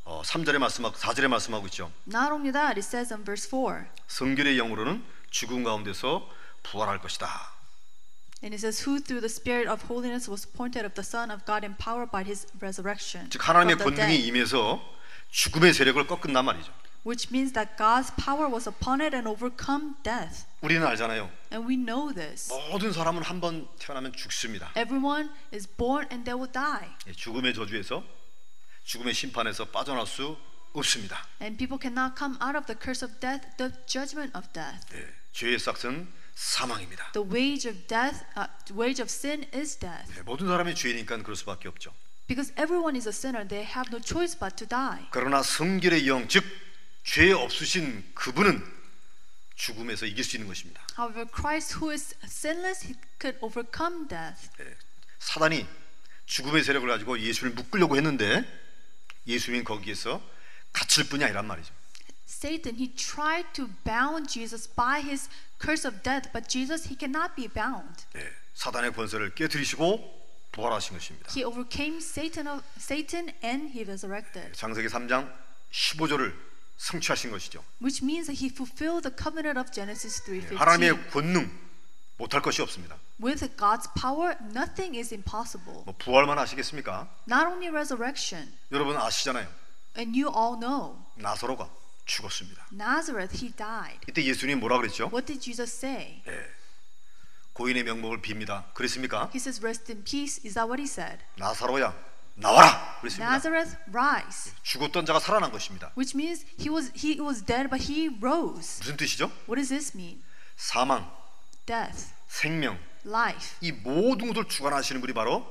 어, 0.03 0.21
3절에 0.25 0.57
말씀하고 0.57 0.95
4절에 0.97 1.27
말씀하고 1.27 1.67
있죠. 1.67 1.91
Not 2.07 2.31
only 2.31 2.51
that, 2.51 2.77
it 2.77 2.85
says 2.85 3.13
in 3.13 3.23
verse 3.23 3.47
4, 3.49 3.85
성결의 4.07 4.57
영으로는 4.57 5.03
죽음 5.29 5.63
가운데서 5.63 6.27
부활할 6.63 6.99
것이다. 6.99 7.51
and 8.43 8.53
it 8.55 8.59
says, 8.59 8.81
Who 8.81 8.99
through 8.99 9.21
the 9.21 9.29
Spirit 9.29 9.69
of 9.69 9.83
holiness 9.87 10.27
was 10.27 10.45
appointed 10.45 10.83
of 10.83 10.95
the 10.95 11.03
Son 11.05 11.29
of 11.31 11.45
God, 11.45 11.63
empowered 11.63 12.11
by 12.11 12.23
His 12.23 12.47
resurrection. 12.59 13.29
즉 13.29 13.47
하나님의 13.47 13.77
권능이. 13.77 14.17
임해서 14.27 14.81
죽음의 15.29 15.73
세력을 15.73 16.05
꺾은단 16.07 16.43
말이죠. 16.45 16.73
Which 17.06 17.30
means 17.30 17.52
that 17.54 17.78
God's 17.78 18.10
power 18.18 18.50
was 18.50 18.66
upon 18.66 19.00
it 19.00 19.14
and 19.14 19.28
overcome 19.28 19.94
death. 20.02 20.44
우리는 20.60 20.84
알잖아요. 20.84 21.30
And 21.52 21.62
we 21.68 21.76
know 21.76 22.12
this. 22.12 22.52
모든 22.72 22.92
사람은 22.92 23.22
한 23.22 23.40
번 23.40 23.68
태어나면 23.78 24.12
죽습니다. 24.14 24.72
Everyone 24.76 25.30
is 25.54 25.68
born 25.68 26.08
and 26.10 26.24
they 26.24 26.34
will 26.34 26.50
die. 26.50 26.90
예, 27.06 27.12
죽음의 27.12 27.54
저주에서 27.54 28.02
죽음의 28.84 29.14
심판에서 29.14 29.66
빠져나올 29.66 30.06
수 30.06 30.36
없습니다. 30.72 31.24
And 31.40 31.56
people 31.56 31.78
cannot 31.80 32.18
come 32.18 32.36
out 32.42 32.56
of 32.58 32.66
the 32.66 32.74
curse 32.76 33.06
of 33.06 33.20
death, 33.20 33.46
the 33.56 33.70
judgment 33.86 34.36
of 34.36 34.48
death. 34.52 34.82
예, 34.94 35.06
죄의 35.32 35.60
싹은 35.60 36.10
사망입니다. 36.34 37.12
The 37.12 37.22
wage 37.30 37.70
of 37.70 37.86
death, 37.86 38.26
uh, 38.36 38.50
the 38.66 38.74
wage 38.74 39.00
of 39.00 39.06
sin 39.08 39.46
is 39.54 39.78
death. 39.78 40.10
예, 40.18 40.22
모든 40.22 40.48
사람이 40.48 40.74
죄니까 40.74 41.18
그럴 41.22 41.36
수밖에 41.36 41.68
없죠. 41.68 41.94
Because 42.26 42.52
everyone 42.58 42.96
is 42.98 43.06
a 43.06 43.14
sinner, 43.14 43.46
they 43.46 43.62
have 43.64 43.88
no 43.94 44.02
choice 44.02 44.36
but 44.36 44.56
to 44.58 44.66
die. 44.66 45.06
그러나 45.12 45.42
성결의 45.44 46.08
영, 46.08 46.26
즉 46.26 46.42
죄 47.03 47.31
없으신 47.31 48.11
그분은 48.13 48.63
죽음에서 49.55 50.05
이길 50.05 50.23
수 50.23 50.35
있는 50.37 50.47
것입니다. 50.47 50.81
However, 50.97 51.25
Christ, 51.33 51.77
who 51.77 51.91
is 51.91 52.15
sinless, 52.23 52.85
he 52.85 52.95
could 53.19 53.37
overcome 53.41 54.07
death. 54.07 54.49
예, 54.59 54.75
사단이 55.19 55.67
죽음의 56.25 56.63
세력을 56.63 56.87
가지고 56.87 57.19
예수를 57.19 57.51
묶으려고 57.51 57.95
했는데 57.95 58.43
예수님 59.27 59.63
거기에서 59.63 60.21
갇힐 60.73 61.07
뿐이 61.09 61.23
아니란 61.23 61.45
말이죠. 61.45 61.73
Satan, 62.27 62.75
he 62.75 62.95
tried 62.95 63.49
to 63.53 63.67
bound 63.83 64.31
Jesus 64.31 64.67
by 64.73 65.01
his 65.01 65.29
curse 65.59 65.87
of 65.87 66.01
death, 66.01 66.31
but 66.31 66.47
Jesus, 66.47 66.87
he 66.87 66.97
cannot 66.97 67.35
be 67.35 67.47
bound. 67.47 68.05
예, 68.15 68.33
사단의 68.55 68.93
권세를 68.93 69.35
깨뜨리시고 69.35 70.21
부활하신 70.53 70.97
것입니다. 70.97 71.29
He 71.35 71.43
overcame 71.45 71.97
Satan, 71.97 72.47
of, 72.47 72.63
Satan 72.77 73.29
and 73.43 73.69
he 73.71 73.83
resurrected, 73.83 74.53
장세기 74.53 74.87
3장 74.87 75.31
15절을 75.71 76.50
성취하신 76.81 77.31
것이죠. 77.31 77.63
which 77.81 78.03
means 78.03 78.25
that 78.27 78.43
he 78.43 78.49
fulfilled 78.49 79.03
the 79.07 79.13
covenant 79.15 79.59
of 79.59 79.71
Genesis 79.71 80.23
3:15. 80.23 80.57
하나님의 80.57 81.09
권능 81.11 81.51
못할 82.17 82.41
것이 82.41 82.61
없습니다. 82.61 82.97
With 83.21 83.45
God's 83.55 83.87
power, 83.93 84.35
nothing 84.49 84.97
is 84.97 85.13
impossible. 85.13 85.83
뭐 85.85 85.93
부활만 85.99 86.39
하시겠습니까? 86.39 87.07
Not 87.29 87.45
only 87.45 87.69
resurrection, 87.69 88.51
여러분 88.71 88.97
아시잖아요. 88.97 89.47
and 89.97 90.17
you 90.19 90.31
all 90.33 90.59
know, 90.59 90.97
나사로가 91.15 91.69
죽었습니다. 92.05 92.67
Nazareth, 92.73 93.37
he 93.37 93.53
died. 93.53 93.99
이때 94.09 94.23
예수님 94.23 94.59
뭐라 94.59 94.77
그랬죠? 94.77 95.05
What 95.13 95.27
did 95.27 95.39
Jesus 95.39 95.71
say? 95.71 96.23
고인의 97.53 97.83
명목을 97.83 98.21
빕니다. 98.21 98.73
그랬습니까? 98.73 99.29
He 99.33 99.37
says, 99.37 99.61
Rest 99.61 99.91
in 99.91 100.03
peace. 100.03 100.41
Is 100.43 100.55
that 100.55 100.65
what 100.65 100.81
he 100.81 100.87
said? 100.87 101.21
나사로야 101.37 101.93
나와라. 102.35 102.97
그랬습니다. 103.01 103.27
Nazareth, 103.29 103.77
rise. 103.91 104.53
죽었던 104.63 105.05
자가 105.05 105.19
살아난 105.19 105.51
것입니다. 105.51 105.91
Which 105.97 106.15
means 106.15 106.45
he 106.59 106.69
was 106.69 106.91
he 106.95 107.19
was 107.19 107.43
dead, 107.43 107.69
but 107.69 107.83
he 107.91 108.07
rose. 108.21 108.79
무슨 108.79 108.97
뜻이죠? 108.97 109.25
What 109.47 109.55
does 109.55 109.69
this 109.69 109.91
mean? 109.95 110.23
사망, 110.55 111.11
Death, 111.65 112.07
생명, 112.27 112.77
life. 113.05 113.57
이 113.61 113.71
모든 113.71 114.27
것을 114.27 114.47
주관하시는 114.47 115.01
분이 115.01 115.13
바로 115.13 115.45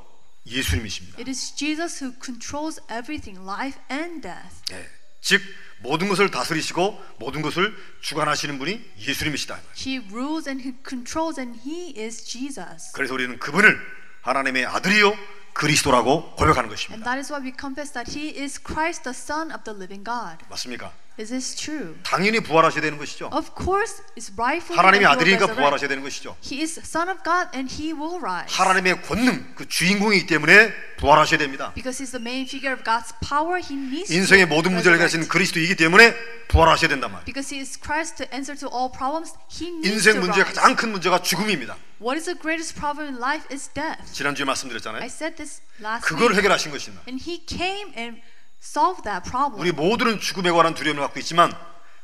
예수님이십니다. 0.46 1.18
It 1.18 1.28
is 1.30 1.54
Jesus 1.54 2.02
who 2.04 2.16
controls 2.22 2.80
everything, 2.90 3.40
life 3.42 3.80
and 3.90 4.22
death. 4.22 4.62
예. 4.72 4.88
즉 5.20 5.42
모든 5.80 6.08
것을 6.08 6.30
다스리시고 6.30 7.02
모든 7.18 7.42
것을 7.42 7.75
주관하시는 8.00 8.58
분이 8.58 8.80
예수님이시다. 8.99 9.60
He 9.76 9.99
rules 10.10 10.49
and 10.49 10.62
he 10.66 10.75
controls, 10.87 11.38
and 11.38 11.60
he 11.66 11.94
is 11.99 12.25
Jesus. 12.25 12.92
그래서 12.94 13.14
우리는 13.14 13.38
그분을 13.38 13.78
하나님의 14.22 14.66
아들이요 14.66 15.12
그리스도라고 15.52 16.33
고백하는 16.37 16.71
And 16.71 16.75
것입니다. 16.75 17.04
that 17.04 17.19
is 17.19 17.33
why 17.33 17.42
we 17.45 17.52
confess 17.59 17.92
that 17.92 18.11
he 18.16 18.28
is 18.37 18.61
Christ, 18.62 19.02
the 19.02 19.14
Son 19.14 19.50
of 19.52 19.64
the 19.64 19.76
living 19.76 20.04
God. 20.04 20.38
맞습니까? 20.49 20.92
Is 21.20 21.28
this 21.28 21.54
true? 21.54 21.94
당연히 22.02 22.40
부활하셔야 22.40 22.80
되는 22.80 22.96
것이죠. 22.96 23.28
Of 23.30 23.50
course, 23.54 24.00
it's 24.16 24.32
rightful 24.38 24.78
하나님의 24.78 25.06
아들이니까. 25.06 25.48
부활하셔야 25.48 25.86
되는 25.86 26.02
것이죠. 26.02 26.34
He 26.42 26.62
is 26.62 26.80
Son 26.80 27.10
of 27.10 27.20
God, 27.22 27.50
and 27.54 27.68
he 27.70 27.92
will 27.92 28.16
rise. 28.18 28.48
하나님의 28.48 29.02
권능, 29.02 29.54
그 29.54 29.68
주인공이기 29.68 30.26
때문에 30.26 30.72
부활하셔야 30.96 31.36
됩니다. 31.38 31.72
Because 31.74 32.00
he's 32.02 32.12
the 32.16 32.22
main 32.22 32.46
figure 32.48 32.72
of 32.72 32.82
God's 32.84 33.12
power, 33.20 33.60
he 33.60 33.76
needs 33.76 34.10
인생의 34.10 34.46
모든 34.46 34.72
문제를 34.72 34.96
resurrect. 34.96 35.28
그리스도이기 35.28 35.76
때문에 35.76 36.14
부활하셔야 36.48 36.88
된단 36.88 37.12
말이에요. 37.12 37.24
Because 37.26 37.52
he 37.54 37.60
is 37.60 37.78
Christ 37.78 38.16
to 38.16 38.24
answer 38.32 38.56
to 38.56 38.72
all 38.72 38.88
problems, 38.90 39.36
he 39.52 39.68
needs 39.68 39.92
인생 39.92 40.20
문제의. 40.20 40.46
가장 40.46 40.74
큰 40.74 40.90
문제가 40.90 41.20
죽음입니다. 41.20 41.76
What 42.00 42.16
is 42.16 42.24
the 42.24 42.38
greatest 42.40 42.80
problem 42.80 43.12
in 43.12 43.20
life 43.20 43.44
is 43.52 43.68
death. 43.76 44.08
지난주에 44.16 44.44
I 44.44 44.46
말씀드렸잖아요. 44.56 45.04
said 45.04 45.36
this 45.36 45.60
last 45.84 46.00
그걸 46.08 46.32
week. 46.32 46.38
해결하신 46.40 46.72
것입니다. 46.72 47.04
And 47.06 47.20
he 47.20 47.44
came 47.44 47.92
and 47.92 48.22
solved 48.62 49.02
that 49.05 49.29
problem. 49.29 49.61
우리 49.61 49.73
모두는 49.73 50.21
죽음에 50.21 50.50
관한 50.50 50.75
두려움을 50.75 51.02
갖고 51.02 51.19
있지만 51.21 51.52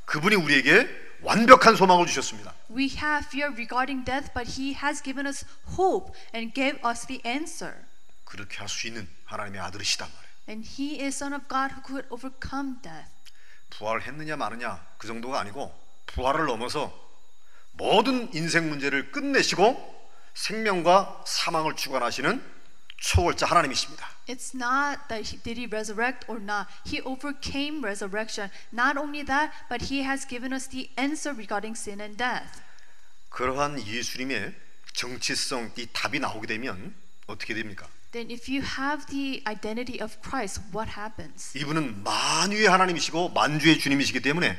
그분이 0.06 0.36
우리에게 0.36 0.88
완벽한 1.22 1.76
소망을 1.76 2.06
주셨습니다. 2.06 2.54
We 2.70 2.88
have 2.96 3.26
fear 3.26 3.50
regarding 3.52 4.04
death, 4.04 4.32
but 4.34 4.48
he 4.60 4.74
has 4.74 5.02
given 5.02 5.26
us 5.26 5.44
hope 5.78 6.12
and 6.34 6.52
gave 6.54 6.78
us 6.86 7.06
the 7.06 7.20
answer. 7.26 7.74
그렇게 8.24 8.58
할 8.58 8.68
수 8.68 8.86
있는 8.86 9.08
하나님의 9.24 9.60
아들이시단 9.60 10.08
말이에요. 10.08 10.26
And 10.48 10.68
he 10.68 11.00
is 11.02 11.16
Son 11.16 11.32
of 11.34 11.48
God 11.48 11.74
who 11.74 11.82
could 11.84 12.06
overcome 12.10 12.76
death. 12.82 13.10
부활을 13.70 14.02
했느냐 14.02 14.36
마느냐 14.36 14.84
그 14.98 15.06
정도가 15.06 15.40
아니고 15.40 15.74
부활을 16.06 16.46
넘어서 16.46 16.92
모든 17.72 18.32
인생 18.34 18.68
문제를 18.68 19.10
끝내시고 19.10 19.96
생명과 20.34 21.24
사망을 21.26 21.74
주관하시는 21.76 22.55
초월자 22.98 23.46
하나님이십니다. 23.46 24.08
It's 24.28 24.54
not 24.54 25.06
that 25.08 25.30
he, 25.30 25.38
did 25.42 25.58
he 25.58 25.66
resurrect 25.66 26.26
or 26.28 26.42
not. 26.42 26.66
He 26.84 27.00
overcame 27.02 27.84
resurrection. 27.84 28.50
Not 28.72 28.98
only 28.98 29.24
that, 29.26 29.52
but 29.68 29.92
he 29.92 30.02
has 30.02 30.26
given 30.26 30.52
us 30.52 30.68
the 30.68 30.90
answer 30.98 31.34
regarding 31.36 31.78
sin 31.78 32.00
and 32.00 32.16
death. 32.16 32.60
그러한 33.28 33.86
예수님의 33.86 34.54
정치성 34.94 35.72
이 35.76 35.86
답이 35.92 36.18
나오게 36.18 36.46
되면 36.46 36.94
어떻게 37.26 37.54
됩니까? 37.54 37.86
Then 38.12 38.30
if 38.30 38.50
you 38.50 38.64
have 38.64 39.06
the 39.06 39.42
identity 39.46 40.00
of 40.00 40.16
Christ, 40.22 40.62
what 40.74 40.98
happens? 40.98 41.56
이분은 41.58 42.02
만유의 42.02 42.66
하나님이시고 42.66 43.28
만주의 43.30 43.78
주님이시기 43.78 44.20
때문에 44.20 44.58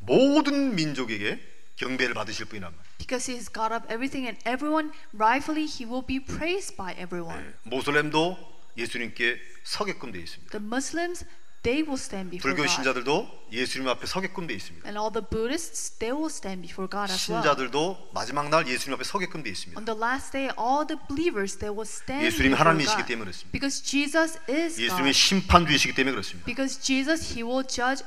모든 0.00 0.74
민족에게 0.74 1.40
경배를 1.79 2.13
받으실 2.13 2.45
분이란 2.45 2.71
말이에요. 2.71 2.85
Because 2.97 3.29
he 3.31 3.37
is 3.37 3.51
God 3.51 3.73
of 3.73 3.83
everything 3.91 4.25
and 4.27 4.39
everyone, 4.47 4.91
rightfully 5.13 5.67
he 5.67 5.85
will 5.85 6.05
be 6.05 6.19
praised 6.23 6.75
by 6.77 6.93
everyone. 6.97 7.53
모슬렘도 7.63 8.37
예수님께 8.77 9.39
서게끔 9.63 10.11
되어 10.11 10.21
있습니다. 10.21 10.51
The 10.51 10.63
Muslims, 10.63 11.25
they 11.63 11.81
will 11.83 11.99
stand 11.99 12.29
before 12.31 12.55
불교 12.55 12.63
God. 12.63 12.69
신자들도 12.75 13.49
예수님 13.51 13.87
앞에 13.89 14.05
서게끔 14.05 14.47
되어 14.47 14.55
있습니다. 14.55 14.87
And 14.87 14.95
all 14.99 15.11
the 15.11 15.25
Buddhists, 15.27 15.97
they 15.99 16.15
will 16.15 16.31
stand 16.31 16.61
before 16.63 16.87
God 16.87 17.11
as 17.11 17.27
well. 17.31 17.43
신자들도 17.43 18.11
마지막 18.13 18.47
날 18.49 18.67
예수님 18.67 18.93
앞에 18.95 19.03
서게끔 19.03 19.43
되어 19.43 19.51
있습니다. 19.51 19.75
On 19.79 19.83
the 19.83 19.99
last 19.99 20.31
day, 20.31 20.47
all 20.55 20.87
the 20.87 20.95
believers, 21.11 21.59
they 21.59 21.67
will 21.71 21.83
stand 21.87 22.23
예수님이 22.23 22.55
before 22.55 22.63
하나님이시기 22.63 23.03
God. 23.03 23.07
때문에 23.11 23.25
그렇습니다. 23.31 23.51
Because 23.51 23.83
Jesus 23.83 24.39
is 24.47 24.79
예수님이 24.79 25.11
God. 25.11 25.19
심판주이시기 25.19 25.91
때문에 25.95 26.11
그렇습니다. 26.15 26.45
Because 26.45 26.79
Jesus, 26.79 27.35
he 27.35 27.43
will 27.43 27.67
judge 27.67 28.05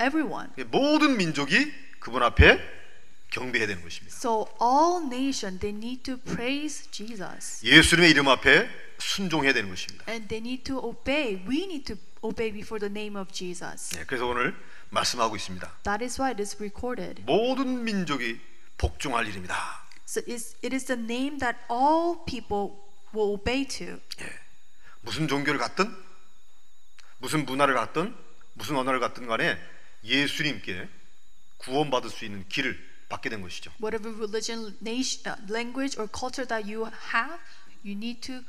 everyone. 0.00 0.48
모든 0.72 1.16
민족이 1.16 1.72
그분 2.00 2.22
앞에 2.22 2.60
경배해야 3.29 3.67
되는 3.67 3.81
것입니다. 3.83 4.15
So 4.15 4.47
all 4.61 5.05
nation, 5.05 5.59
they 5.59 5.75
need 5.75 6.03
to 6.03 6.17
praise 6.17 6.89
Jesus. 6.91 7.65
예수님의 7.65 8.11
이름 8.11 8.27
앞에 8.27 8.69
순종해야 8.97 9.53
되는 9.53 9.69
것입니다. 9.69 10.05
And 10.09 10.27
they 10.27 10.39
need 10.41 10.63
to 10.63 10.77
obey. 10.79 11.43
We 11.47 11.63
need 11.63 11.83
to 11.93 11.97
obey 12.21 12.51
before 12.51 12.79
the 12.79 12.91
name 12.91 13.19
of 13.19 13.31
Jesus. 13.31 13.95
네, 13.95 14.03
그래서 14.05 14.25
오늘 14.25 14.55
말씀하고 14.89 15.35
있습니다. 15.35 15.79
That 15.83 16.03
is 16.03 16.19
why 16.19 16.31
it 16.31 16.41
is 16.41 16.55
recorded. 16.57 17.21
모든 17.25 17.83
민족이 17.83 18.39
복종할 18.77 19.27
일입니다. 19.27 19.55
So 20.07 20.21
it 20.27 20.73
is 20.73 20.85
the 20.85 20.99
name 20.99 21.37
that 21.39 21.59
all 21.69 22.25
people 22.25 22.75
will 23.13 23.33
obey 23.33 23.67
to. 23.67 23.99
예. 24.21 24.39
무슨 25.01 25.27
종교를 25.27 25.59
갖든 25.59 25.95
무슨 27.19 27.45
문화를 27.45 27.75
갖든 27.75 28.15
무슨 28.53 28.75
언어를 28.75 28.99
갖든 28.99 29.27
간에 29.27 29.57
예수님께 30.03 30.89
구원받을 31.57 32.09
수 32.09 32.25
있는 32.25 32.47
길을 32.49 32.77
받게 33.09 33.29
된 33.29 33.41
것이죠. 33.41 33.71
Whatever 33.81 34.15
religion, 34.15 34.77
nation, 34.81 35.25
uh, 35.25 35.51
language, 35.51 35.99
or 35.99 36.07
culture 36.07 36.47
that 36.47 36.69
you 36.69 36.85
have, 36.85 37.41
you 37.83 37.97
need 37.97 38.21
to 38.21 38.45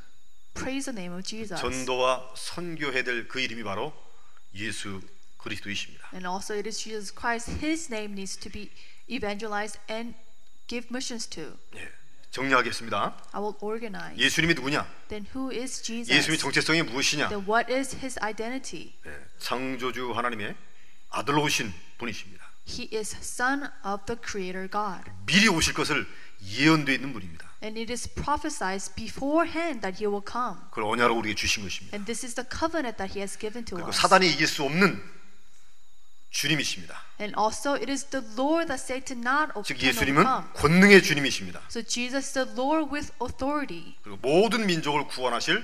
praise 0.54 0.84
the 0.84 0.94
name 0.94 1.12
of 1.16 1.24
Jesus. 1.24 1.60
전도와 1.60 2.34
선교해야 2.36 3.02
될그 3.02 3.40
이름이 3.40 3.64
바로 3.64 3.92
예수 4.54 5.00
그리스도이십니다. 5.38 6.10
And 6.12 6.26
also, 6.28 6.54
it 6.54 6.68
is 6.68 6.78
Jesus 6.78 7.12
Christ. 7.12 7.50
His 7.64 7.90
name 7.90 8.12
needs 8.12 8.36
to 8.36 8.50
be 8.52 8.70
evangelized 9.10 9.80
and 9.90 10.14
give 10.66 10.88
missions 10.90 11.26
to. 11.30 11.56
예, 11.76 11.88
정리하겠습니다. 12.30 13.16
I 13.32 13.40
will 13.40 13.56
organize. 13.60 14.16
예수님이 14.18 14.54
누구냐? 14.54 14.86
Then 15.08 15.26
who 15.34 15.50
is 15.50 15.82
Jesus? 15.82 16.12
예수님의 16.12 16.38
정체성이 16.38 16.82
무엇이냐? 16.82 17.28
Then 17.30 17.48
what 17.48 17.72
is 17.72 17.96
his 17.96 18.18
identity? 18.22 18.92
예, 19.06 19.16
창조주 19.38 20.12
하나님의 20.12 20.54
아들로 21.08 21.42
오신 21.42 21.72
분이십니다. 21.98 22.49
He 22.66 22.88
is 22.92 23.16
Son 23.20 23.70
of 23.84 24.04
the 24.06 24.18
Creator 24.22 24.68
God. 24.70 25.10
미리 25.26 25.48
오실 25.48 25.74
것을 25.74 26.06
예언되어 26.42 26.94
있는 26.94 27.12
분입니다. 27.12 27.48
And 27.62 27.78
it 27.78 27.92
is 27.92 28.08
prophesied 28.14 28.94
beforehand 28.94 29.80
that 29.82 30.02
he 30.02 30.06
will 30.06 30.24
come. 30.24 30.56
그걸 30.70 30.84
언약으로 30.84 31.16
우리에게 31.18 31.34
주신 31.34 31.62
것입니다. 31.62 31.94
And 31.96 32.06
this 32.06 32.24
is 32.24 32.34
the 32.34 32.46
covenant 32.48 32.96
that 32.96 33.12
he 33.12 33.20
has 33.20 33.38
given 33.38 33.64
to 33.66 33.76
그리고 33.76 33.88
us. 33.90 34.00
사단이 34.00 34.30
이길 34.30 34.46
수 34.46 34.62
없는 34.62 35.02
주님이십니다. 36.30 36.94
And 37.20 37.34
also 37.38 37.74
it 37.74 37.90
is 37.90 38.04
the 38.06 38.24
Lord 38.38 38.68
that 38.68 38.80
Satan 38.80 39.20
not 39.26 39.52
즉 39.66 39.82
예수님은 39.82 40.22
overcome. 40.24 40.52
권능의 40.54 41.02
주님이십니다. 41.02 41.60
So 41.68 41.82
Jesus 41.82 42.32
the 42.32 42.48
Lord 42.56 42.88
with 42.94 43.12
authority. 43.20 43.96
그리고 44.02 44.16
모든 44.22 44.64
민족을 44.64 45.06
구원하실 45.08 45.62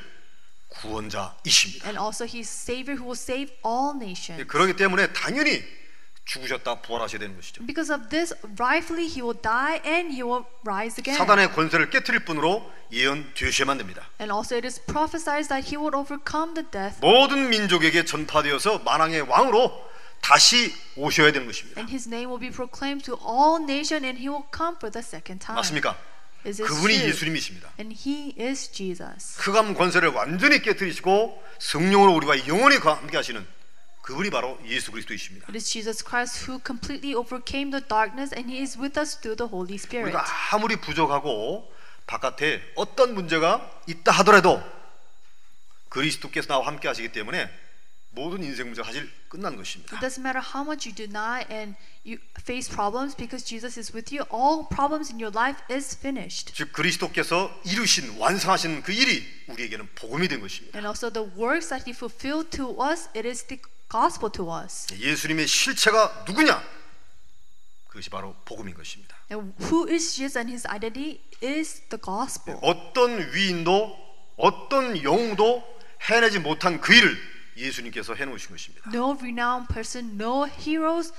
구원자이십니다. 0.69 1.87
And 1.88 1.99
also 1.99 2.26
he's 2.26 2.50
Savior 2.50 2.99
who 2.99 3.07
will 3.09 3.17
save 3.17 3.55
all 3.65 3.95
예, 3.95 4.05
nations. 4.05 4.47
그렇기 4.47 4.75
때문에 4.76 5.12
당연히 5.12 5.62
죽으셨다 6.26 6.83
부활하셔야 6.83 7.18
되는 7.21 7.37
것이죠. 7.37 7.64
Because 7.64 7.95
of 7.95 8.09
this, 8.11 8.35
rightfully 8.59 9.06
he 9.09 9.23
will 9.23 9.38
die 9.40 9.80
and 9.87 10.12
he 10.12 10.23
will 10.23 10.45
rise 10.66 11.00
again. 11.00 11.16
사단의 11.16 11.52
권세를 11.52 11.88
깨뜨릴 11.90 12.25
뿐으로 12.25 12.71
예언 12.92 13.33
되셔야만 13.35 13.78
됩니다. 13.78 14.02
And 14.21 14.33
also 14.35 14.56
it 14.56 14.66
is 14.66 14.83
prophesied 14.85 15.49
that 15.49 15.66
he 15.71 15.78
would 15.78 15.97
overcome 15.97 16.54
the 16.54 16.66
death 16.71 16.99
모든 17.00 17.49
민족에게 17.49 18.04
전파되어서 18.04 18.80
만왕의 18.80 19.23
왕으로 19.23 19.87
다시 20.21 20.75
오셔야 20.97 21.30
되는 21.30 21.47
것입니다. 21.47 21.80
and 21.80 21.90
his 21.92 22.09
name 22.09 22.26
will 22.28 22.40
be 22.40 22.50
proclaimed 22.50 23.04
to 23.06 23.14
all 23.23 23.62
nations 23.62 24.04
and 24.04 24.18
he 24.18 24.28
will 24.28 24.45
come 24.54 24.76
for 24.76 24.90
the 24.90 25.02
second 25.02 25.38
time. 25.38 25.54
맞습니까? 25.56 25.97
그분이? 26.42 26.95
예수님이십니다. 26.95 27.71
And 27.78 27.95
he 27.95 28.35
is 28.38 28.71
Jesus. 28.71 29.40
흑암 29.40 29.75
권세를 29.75 30.11
완전히 30.11 30.62
깨뜨리시고 30.62 31.42
성령으로 31.59 32.14
우리와 32.14 32.47
영원히 32.47 32.76
함께 32.76 33.16
하시는 33.16 33.45
그분이 34.06 34.30
바로 34.30 34.56
예수 34.64 34.92
그리스도이십니다. 34.92 35.48
It 35.48 35.56
is 35.56 35.68
Jesus 35.68 36.04
Christ 36.04 36.46
who 36.46 36.60
completely 36.64 37.12
overcame 37.12 37.72
the 37.72 37.84
darkness 37.86 38.32
and 38.32 38.48
he 38.48 38.62
is 38.62 38.78
with 38.78 38.98
us 38.98 39.18
through 39.18 39.36
the 39.36 39.50
Holy 39.50 39.75
Spirit. 39.75 40.14
우리가 40.14 40.25
아무리 40.52 40.76
부족하고 40.76 41.68
바깥에 42.06 42.62
어떤 42.76 43.14
문제가 43.14 43.68
있다 43.88 44.12
하더라도 44.12 44.62
그리스도께서 45.88 46.46
나와 46.46 46.68
함께 46.68 46.86
하시기 46.86 47.10
때문에 47.10 47.50
모든 48.10 48.44
인생 48.44 48.66
문제가 48.66 48.86
사실 48.86 49.10
끝난 49.28 49.56
것입니다. 49.56 49.96
It 49.96 50.06
doesn't 50.06 50.22
matter 50.22 50.40
how 50.40 50.62
much 50.62 50.88
you 50.88 50.94
deny 50.94 51.44
and 51.50 51.75
you 52.06 52.22
face 52.38 52.70
problems 52.72 53.16
because 53.16 53.44
Jesus 53.44 53.76
is 53.76 53.92
with 53.92 54.14
you. 54.14 54.25
All 54.30 54.68
problems 54.70 55.10
in 55.10 55.18
your 55.18 55.34
life 55.34 55.60
is 55.68 55.98
finished. 55.98 56.54
즉 56.54 56.72
그리스도께서 56.72 57.50
이루신 57.66 58.18
완성하신 58.18 58.82
그 58.82 58.92
일이 58.92 59.26
우리에게는 59.48 59.88
복음이 59.96 60.28
된 60.28 60.40
것입니다. 60.40 60.78
And 60.78 60.86
also 60.86 61.10
the 61.10 61.28
works 61.36 61.68
that 61.68 61.84
he 61.84 61.92
fulfilled 61.92 62.54
to 62.56 62.70
us, 62.80 63.10
it 63.18 63.26
is 63.26 63.42
the 63.50 63.60
gospel 63.90 64.31
to 64.33 64.52
us. 64.62 64.87
예수님의 64.95 65.47
실체가 65.47 66.25
누구냐? 66.26 66.62
그것이 67.88 68.11
바로 68.11 68.35
복음인 68.45 68.75
것입니다. 68.75 69.16
And 69.31 69.55
who 69.64 69.88
is 69.88 70.14
Jesus 70.14 70.37
and 70.38 70.50
his 70.50 70.66
identity 70.69 71.21
is 71.43 71.81
the 71.88 72.00
gospel. 72.02 72.59
어떤 72.62 73.33
위인도 73.33 73.97
어떤 74.37 75.02
영웅도 75.02 75.76
해내지 76.02 76.38
못한 76.38 76.81
그 76.81 76.95
일을 76.95 77.16
예수님께서 77.57 78.14
해놓으신 78.14 78.50
것입니다. 78.50 78.90
No 78.93 79.16
renowned 79.19 79.73
person, 79.73 80.14
no 80.21 80.47
heroes 80.47 81.12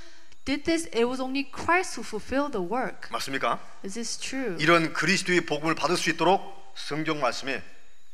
did 0.46 0.64
this. 0.64 0.88
It 0.90 1.06
was 1.06 1.20
only 1.20 1.50
Christ 1.52 2.00
who 2.00 2.06
fulfilled 2.06 2.52
the 2.54 2.64
work. 2.64 3.10
맞습니까? 3.12 3.60
Is 3.84 3.96
this 3.96 4.18
true? 4.20 4.56
이런 4.60 4.94
그리스도의 4.94 5.42
복음을 5.42 5.74
받을 5.74 5.98
수 5.98 6.10
있도록 6.12 6.74
성경 6.76 7.20
말씀에 7.20 7.64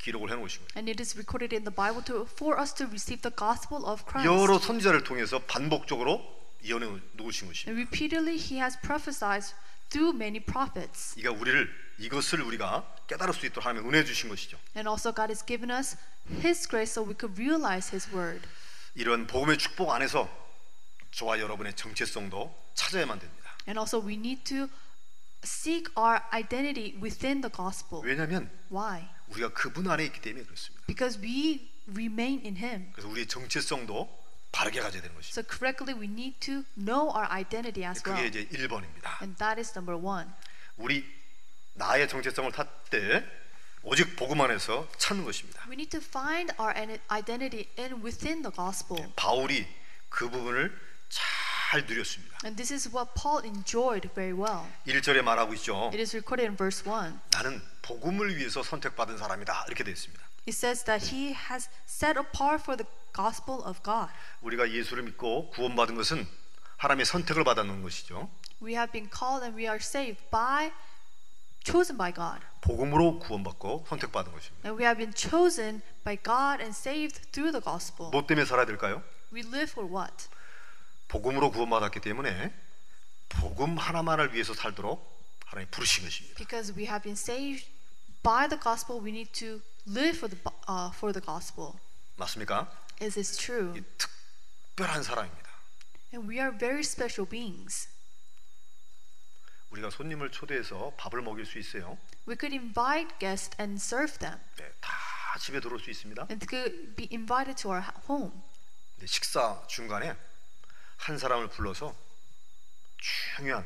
기록을 0.04 0.30
해 0.32 0.36
놓으신 0.36 0.60
거예요. 0.60 0.70
And 0.76 0.92
it 0.92 1.02
is 1.02 1.16
recorded 1.16 1.56
in 1.56 1.64
the 1.64 1.74
Bible 1.74 2.04
to, 2.06 2.28
for 2.28 2.60
us 2.60 2.74
to 2.76 2.86
receive 2.88 3.22
the 3.24 3.34
gospel 3.34 3.88
of 3.88 4.04
Christ. 4.04 4.28
여러 4.28 4.60
선지자를 4.60 5.04
통해서 5.04 5.40
반복적으로 5.40 6.22
예언해 6.64 6.86
놓으신 7.14 7.48
것입니다. 7.48 7.72
And 7.72 7.80
repeatedly 7.80 8.36
he 8.36 8.60
has 8.60 8.78
prophesied 8.82 9.56
through 9.90 10.16
many 10.16 10.44
prophets. 10.44 11.18
이가 11.18 11.32
우리를 11.32 11.70
이것을 12.00 12.42
우리가 12.42 12.84
깨달을 13.08 13.34
수 13.34 13.46
있도록 13.46 13.66
하나님 13.66 13.88
은혜 13.88 14.04
주신 14.04 14.28
것이죠. 14.30 14.58
And 14.76 14.90
also 14.90 15.14
God 15.14 15.32
has 15.32 15.46
given 15.46 15.72
us 15.72 15.96
his 16.44 16.68
grace 16.68 16.92
so 16.92 17.02
we 17.02 17.16
could 17.16 17.40
realize 17.40 17.96
his 17.96 18.10
word. 18.14 18.46
이런 18.96 19.26
복음의 19.26 19.58
축복 19.58 19.92
안에서 19.92 20.30
저와 21.12 21.40
여러분의 21.40 21.76
정체성도 21.76 22.54
찾아야만 22.76 23.20
됩니다. 23.20 23.56
And 23.68 23.80
also 23.80 24.04
we 24.06 24.16
need 24.16 24.44
to 24.44 24.68
seek 25.44 25.92
our 25.96 26.22
identity 26.34 26.98
within 27.02 27.42
the 27.42 27.52
gospel. 27.52 28.02
왜냐하면 28.04 28.50
Why? 28.72 29.08
우리가 29.28 29.50
그분 29.54 29.90
안에 29.90 30.06
있기 30.06 30.22
때문에 30.22 30.44
그렇습니다. 30.46 30.86
Because 30.88 31.22
we 31.22 31.70
remain 31.88 32.42
in 32.46 32.58
him. 32.58 32.92
그래서 32.94 33.10
우리의 33.10 33.28
정체성도 33.28 34.24
바르게 34.52 34.80
가져야 34.82 35.02
되는 35.02 35.16
것입니다. 35.16 35.40
So 35.42 35.44
correctly 35.50 35.94
we 36.00 36.08
need 36.08 36.40
to 36.42 36.64
know 36.78 37.10
our 37.10 37.28
identity 37.32 37.84
as 37.90 38.04
well. 38.08 38.22
그게 38.24 38.28
이제 38.28 38.48
1번입니다. 38.58 39.22
And 39.22 39.36
that 39.38 39.60
is 39.60 39.72
number 39.76 39.98
one. 39.98 40.30
우리 40.78 41.04
나의 41.74 42.08
정체성을 42.08 42.52
탓때 42.52 43.26
오직 43.82 44.16
복음 44.16 44.40
안에서 44.42 44.88
찾는 44.98 45.26
것입니다. 45.26 45.64
We 45.68 45.74
need 45.74 45.90
to 45.90 46.00
find 46.00 46.54
our 46.60 46.72
ide- 46.78 47.02
identity 47.12 47.68
in 47.78 48.04
within 48.04 48.42
the 48.44 48.54
gospel. 48.56 49.12
바울이 49.16 49.68
그 50.10 50.30
부분을 50.30 50.72
잘 51.10 51.86
누렸습니다. 51.86 52.33
And 52.45 52.57
this 52.57 52.73
is 52.73 52.89
what 52.95 53.11
Paul 53.15 53.45
enjoyed 53.45 54.09
very 54.15 54.33
well. 54.33 54.67
1절에 54.87 55.23
말하고 55.23 55.55
있죠. 55.55 55.91
It 55.93 55.99
is 56.01 56.15
recorded 56.17 56.47
in 56.47 56.57
verse 56.57 56.85
1. 56.87 57.19
나는 57.33 57.61
복음을 57.83 58.37
위해서 58.37 58.63
선택받은 58.63 59.19
사람이다. 59.19 59.65
이렇게 59.67 59.83
되어 59.85 59.93
있습니다. 59.93 60.23
It 60.47 60.57
says 60.57 60.85
that 60.85 61.15
he 61.15 61.35
has 61.35 61.69
set 61.87 62.19
apart 62.19 62.63
for 62.63 62.77
the 62.77 62.87
gospel 63.15 63.61
of 63.67 63.83
God. 63.83 64.13
우리가 64.43 64.71
예수를 64.71 65.03
믿고 65.03 65.51
구원받은 65.51 65.97
것은 65.97 66.27
하나님의 66.77 67.07
선택을 67.07 67.45
받았는 67.45 67.83
것이죠. 67.83 68.31
We 68.63 68.75
have 68.75 68.93
been 68.93 69.11
called 69.11 69.45
and 69.45 69.57
we 69.57 69.65
are 69.67 69.79
saved 69.79 70.23
by 70.31 70.73
chosen 71.65 71.99
by 71.99 72.13
God. 72.13 72.41
복음으로 72.61 73.19
구원받고 73.19 73.87
선택받은 73.89 74.33
것입니다. 74.33 74.69
And 74.69 74.81
we 74.81 74.87
have 74.87 74.97
been 74.97 75.13
chosen 75.15 75.83
by 76.05 76.17
God 76.17 76.63
and 76.63 76.71
saved 76.71 77.21
through 77.33 77.53
the 77.53 77.63
gospel. 77.63 78.11
뭐 78.11 78.27
때문에 78.27 78.47
살아야 78.47 78.65
될까요? 78.65 79.03
We 79.33 79.43
live 79.43 79.71
for 79.71 79.87
what? 79.91 80.29
복음으로 81.14 81.52
구원받았기 81.52 82.00
때문에 82.00 82.52
복음 83.30 83.78
하나만을 83.78 84.34
위해서 84.34 84.56
살도록 84.56 85.14
하나님 85.46 85.70
부르신 85.70 86.04
것입니다. 86.04 86.36
Because 86.38 86.74
we 86.76 86.86
have 86.88 87.04
been 87.04 87.14
saved 87.14 87.70
by 88.24 88.50
the 88.50 88.60
gospel, 88.60 89.00
we 89.00 89.12
need 89.12 89.32
to 89.34 89.62
live 89.88 90.18
for 90.18 90.28
the 90.28 90.42
uh, 90.68 90.90
for 90.96 91.14
the 91.14 91.24
gospel. 91.24 91.74
맞습니까? 92.16 92.68
Is 93.00 93.14
this 93.14 93.38
true? 93.38 93.78
이 93.78 93.84
특별한 94.76 95.04
사람입니다. 95.04 95.52
And 96.16 96.28
we 96.28 96.40
are 96.40 96.58
very 96.58 96.82
special 96.82 97.30
beings. 97.30 97.90
우리가 99.70 99.92
손님을 99.92 100.32
초대해서 100.32 100.94
밥을 100.98 101.22
먹일 101.22 101.46
수 101.46 101.60
있어요. 101.60 102.00
We 102.28 102.36
could 102.40 102.56
invite 102.58 103.20
guests 103.20 103.56
and 103.62 103.80
serve 103.80 104.18
them, 104.18 104.40
네, 104.58 104.72
다 104.82 104.90
집에 105.40 105.60
들어올 105.60 105.80
수 105.80 105.92
있습니다. 105.92 106.26
and 106.32 106.48
could 106.50 106.96
be 106.96 107.08
invited 107.12 107.62
to 107.62 107.70
our 107.70 107.86
home. 108.10 108.34
근데 108.96 109.06
식사 109.06 109.62
중간에 109.68 110.18
한 110.98 111.18
사람을 111.18 111.50
불러서 111.50 111.96
중요한 112.98 113.66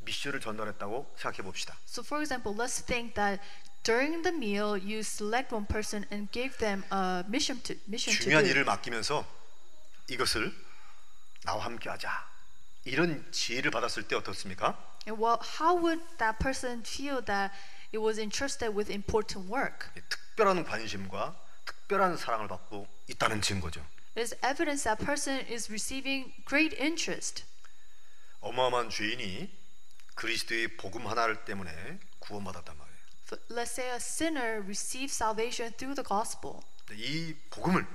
미션을 0.00 0.40
전달했다고 0.40 1.14
생각해 1.18 1.42
봅시다. 1.42 1.76
So, 1.86 2.02
for 2.04 2.22
example, 2.22 2.54
let's 2.56 2.84
think 2.84 3.14
that 3.14 3.42
during 3.82 4.22
the 4.22 4.34
meal 4.36 4.76
you 4.76 5.00
select 5.00 5.54
one 5.54 5.66
person 5.66 6.06
and 6.12 6.30
give 6.32 6.58
them 6.58 6.84
a 6.92 7.24
mission 7.26 7.60
to 7.62 7.74
mission 7.88 8.16
to 8.16 8.24
중요한 8.24 8.44
do. 8.44 8.50
일을 8.50 8.64
맡기면서 8.64 9.26
이것을 10.08 10.54
나와 11.44 11.64
함께 11.64 11.88
하자. 11.88 12.26
이런 12.84 13.26
지혜를 13.32 13.70
받았을 13.72 14.06
때 14.06 14.14
어떻습니까? 14.14 14.78
And 15.08 15.20
well, 15.22 15.38
how 15.58 15.74
would 15.76 16.02
that 16.18 16.38
person 16.38 16.82
feel 16.86 17.24
that 17.24 17.52
it 17.92 17.98
was 17.98 18.18
entrusted 18.20 18.76
with 18.76 18.92
important 18.92 19.50
work? 19.50 19.90
특별한 20.08 20.64
관심과 20.64 21.36
특별한 21.64 22.16
사랑을 22.16 22.46
받고 22.46 22.86
있다는 23.08 23.40
증거죠. 23.42 23.84
Is 24.16 24.34
evidence 24.42 24.84
that 24.84 25.04
person 25.04 25.40
is 25.46 25.70
receiving 25.70 26.32
great 26.46 26.74
interest. 26.80 27.44
어마어마한 28.40 28.88
죄인이 28.88 29.50
그리스도의 30.14 30.76
복음 30.78 31.06
하나를 31.06 31.44
때문에 31.44 31.98
구원받았단 32.20 32.76
말이에요. 32.76 32.96
Let's 33.50 33.72
say 33.72 33.90
a 33.90 33.96
sinner 33.96 34.62
receives 34.62 35.14
salvation 35.14 35.74
through 35.76 35.94
the 35.94 36.06
gospel. 36.06 36.60
이 36.92 37.34
복음을 37.50 37.86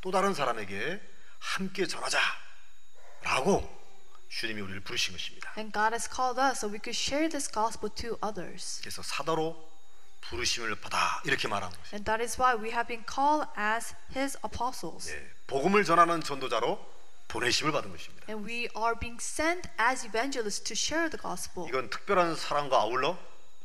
또 0.00 0.10
다른 0.10 0.32
사람에게 0.32 1.00
함께 1.38 1.86
전하자라고 1.86 3.78
주님이 4.30 4.62
우리를 4.62 4.80
부르신 4.80 5.12
것입니다. 5.12 5.52
And 5.58 5.72
God 5.72 5.92
has 5.92 6.08
called 6.08 6.40
us 6.40 6.58
so 6.58 6.68
we 6.68 6.80
could 6.82 6.96
share 6.96 7.28
this 7.28 7.50
gospel 7.52 7.92
to 7.96 8.16
others. 8.22 8.80
그래서 8.80 9.02
사도로 9.02 9.67
부르심을 10.30 10.74
받아 10.76 11.20
이렇게 11.24 11.48
말하는 11.48 11.76
것입니다. 11.76 11.94
And 11.96 12.04
that 12.04 12.22
is 12.22 12.40
why 12.40 12.54
we 12.56 12.70
have 12.70 12.86
been 12.86 13.04
called 13.08 13.48
as 13.58 13.94
His 14.14 14.38
apostles. 14.44 15.10
예, 15.10 15.30
복음을 15.46 15.84
전하는 15.84 16.20
전도자로 16.22 16.78
보내심을 17.28 17.72
받은 17.72 17.90
것입니다. 17.90 18.26
And 18.28 18.46
we 18.46 18.68
are 18.76 18.94
being 18.98 19.18
sent 19.22 19.68
as 19.80 20.04
evangelists 20.06 20.62
to 20.64 20.74
share 20.74 21.10
the 21.10 21.20
gospel. 21.20 21.68
이건 21.68 21.90
특별한 21.90 22.36
사랑과 22.36 22.80
아울러 22.82 23.18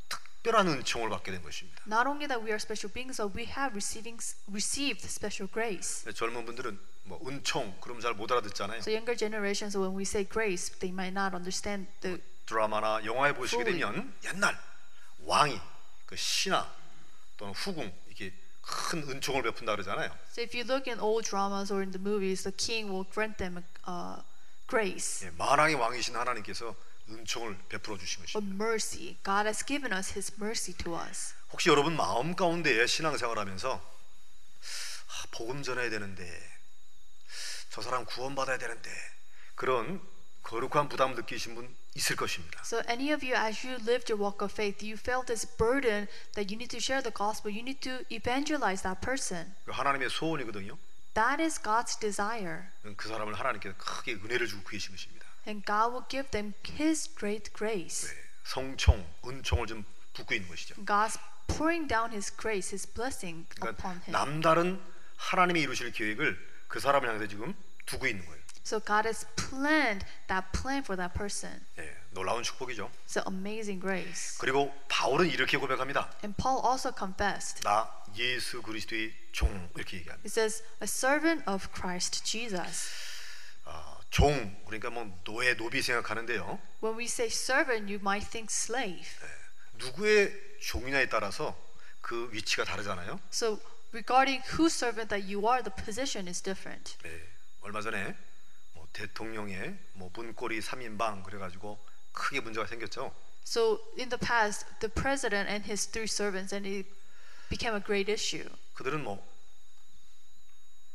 특별한 0.09 0.67
은총을 0.67 1.09
받게 1.09 1.31
된 1.31 1.41
것입니다. 1.41 1.81
Not 1.87 2.07
only 2.07 2.27
that 2.27 2.39
we 2.43 2.51
are 2.51 2.59
special 2.59 2.91
beings, 2.91 3.21
but 3.21 3.31
we 3.35 3.45
have 3.47 3.71
receiving, 3.75 4.19
received 4.49 5.03
special 5.05 5.51
grace. 5.51 6.03
젊은 6.13 6.45
분들은 6.45 6.79
뭐 7.03 7.19
은총 7.27 7.75
그럼 7.81 7.99
잘 7.99 8.13
못 8.13 8.31
알아듣잖아요. 8.31 8.79
So 8.79 8.91
younger 8.91 9.15
generations, 9.17 9.77
when 9.77 9.95
we 9.95 10.03
say 10.03 10.27
grace, 10.27 10.71
they 10.79 10.91
might 10.91 11.11
not 11.11 11.35
understand 11.35 11.87
the 12.01 12.19
드라마나 12.45 13.03
영화에 13.05 13.33
보시게. 13.33 13.63
되면 13.63 14.13
옛날 14.25 14.57
왕이 15.25 15.59
그 16.13 16.17
신하 16.17 16.71
또는 17.37 17.55
후궁 17.55 17.91
이렇게 18.05 18.31
큰 18.61 19.01
은총을 19.09 19.41
베푼다 19.41 19.71
그러잖아요. 19.71 20.15
So 20.29 20.43
if 20.43 20.55
you 20.55 20.63
look 20.63 20.87
in 20.87 20.99
old 20.99 21.27
dramas 21.27 21.73
or 21.73 21.81
in 21.81 21.91
the 21.91 21.99
movies, 21.99 22.43
the 22.43 22.55
king 22.55 22.93
will 22.93 23.09
grant 23.11 23.37
them 23.37 23.65
uh, 23.87 24.21
grace 24.69 25.25
예, 25.25 25.31
만왕의 25.31 25.73
왕이신 25.73 26.15
하나님께서 26.15 26.75
은총을 27.09 27.57
베풀어 27.67 27.97
주신 27.97 28.21
것입니다. 28.23 28.55
mercy. 28.55 29.17
God 29.25 29.47
has 29.47 29.65
given 29.65 29.91
us 29.91 30.13
His 30.13 30.31
mercy 30.39 30.77
to 30.77 30.95
us. 31.01 31.33
혹시 31.51 31.69
여러분 31.69 31.95
마음 31.95 32.35
가운데 32.35 32.85
신앙생활하면서 32.85 33.73
아, 33.73 35.25
복음 35.31 35.63
전해야 35.63 35.89
되는데 35.89 36.23
저 37.71 37.81
사람 37.81 38.05
구원 38.05 38.35
받아야 38.35 38.59
되는데 38.59 38.91
그런 39.55 39.99
거룩한 40.43 40.89
부담 40.89 41.15
느끼신 41.15 41.55
분 41.55 41.73
있을 41.95 42.15
것입니다. 42.15 42.61
So 42.65 42.81
any 42.89 43.11
of 43.13 43.25
you, 43.25 43.35
as 43.35 43.65
you 43.65 43.77
lived 43.81 44.11
your 44.11 44.21
walk 44.21 44.43
of 44.43 44.51
faith, 44.51 44.83
you 44.85 44.97
felt 44.97 45.27
this 45.27 45.47
burden 45.57 46.07
that 46.35 46.51
you 46.51 46.57
need 46.57 46.69
to 46.69 46.79
share 46.79 47.01
the 47.01 47.13
gospel. 47.13 47.51
You 47.51 47.61
need 47.63 47.79
to 47.81 48.03
evangelize 48.11 48.83
that 48.83 48.99
person. 49.01 49.55
그 49.65 49.71
하나님의 49.71 50.09
소원이거든요. 50.09 50.77
That 51.13 51.41
is 51.41 51.61
God's 51.61 51.99
desire, 51.99 52.63
그 52.97 53.07
사람을 53.07 53.35
하나님께서 53.35 53.75
크게 53.77 54.13
은혜를 54.13 54.47
주고 54.47 54.63
계신 54.63 54.91
것입니다. 54.91 55.25
and 55.47 55.63
God 55.65 55.93
will 55.93 56.05
give 56.09 56.31
them 56.31 56.53
His 56.79 57.07
great 57.15 57.53
grace. 57.53 58.09
네, 58.09 58.15
성총, 58.45 59.05
은총을 59.25 59.67
좀 59.67 59.85
붓고 60.13 60.33
있는 60.33 60.49
것이죠. 60.49 60.75
God's 60.85 61.19
pouring 61.47 61.87
down 61.87 62.11
His 62.11 62.35
grace, 62.35 62.73
His 62.73 62.87
blessing 62.91 63.45
그러니까 63.55 63.69
upon 63.77 64.01
him. 64.03 64.11
남다른 64.11 64.81
하나님이 65.17 65.61
이루실 65.61 65.91
계획을 65.91 66.37
그 66.67 66.79
사람을 66.79 67.07
향해서 67.07 67.27
지금 67.27 67.53
두고 67.85 68.07
있는 68.07 68.25
거예요. 68.25 68.42
So 68.63 68.79
God 68.79 69.05
has 69.05 69.25
planned 69.35 70.05
that 70.27 70.51
plan 70.53 70.83
for 70.83 70.95
that 70.95 71.13
person. 71.13 71.65
예, 71.77 71.95
놀라운 72.11 72.43
축복이죠. 72.43 72.89
It's 73.05 73.17
an 73.17 73.27
amazing 73.27 73.81
grace. 73.81 74.37
그리고 74.39 74.73
바울은 74.87 75.29
이렇게 75.29 75.57
고백합니다. 75.57 76.09
And 76.23 76.35
Paul 76.37 76.63
also 76.63 76.91
confessed. 76.97 77.61
나 77.63 77.89
예수 78.15 78.61
그리스도의 78.61 79.13
종 79.33 79.49
이렇게 79.75 79.97
얘기합니다. 79.97 80.25
It 80.25 80.31
says, 80.31 80.63
a 80.81 80.87
servant 80.87 81.43
of 81.49 81.67
Christ 81.75 82.23
Jesus. 82.23 82.89
아, 83.65 83.99
종 84.09 84.55
그러니까 84.65 84.89
뭐 84.89 85.11
노예 85.25 85.55
노비 85.55 85.81
생각하는데요. 85.81 86.59
When 86.81 86.97
we 86.97 87.05
say 87.05 87.27
servant, 87.27 87.91
you 87.91 87.99
might 87.99 88.29
think 88.29 88.47
slave. 88.49 89.09
누구의 89.73 90.31
종이냐에 90.61 91.09
따라서 91.09 91.57
그 92.01 92.29
위치가 92.31 92.63
다르잖아요. 92.63 93.19
So 93.31 93.59
regarding 93.93 94.41
whose 94.55 94.73
servant 94.73 95.09
that 95.09 95.27
you 95.27 95.47
are, 95.49 95.61
the 95.61 95.73
position 95.83 96.27
is 96.27 96.41
different. 96.41 96.97
네, 97.03 97.09
얼마 97.61 97.81
전에 97.81 98.03
뭐 98.03 98.32
대통령의 98.93 99.77
뭐 99.93 100.09
문고리 100.13 100.59
3인방 100.61 101.23
그래가지고 101.23 101.79
크게 102.13 102.39
문제가 102.41 102.65
생겼죠. 102.67 103.13
So 103.45 103.79
in 103.99 104.09
the 104.09 104.19
past, 104.19 104.65
the 104.79 104.91
president 104.93 105.49
and 105.49 105.65
his 105.65 105.87
three 105.87 106.07
servants, 106.07 106.53
and 106.55 106.65
it 106.67 106.87
became 107.49 107.75
a 107.75 107.83
great 107.83 108.09
issue. 108.09 108.47
그들은 108.75 109.03
뭐 109.03 109.21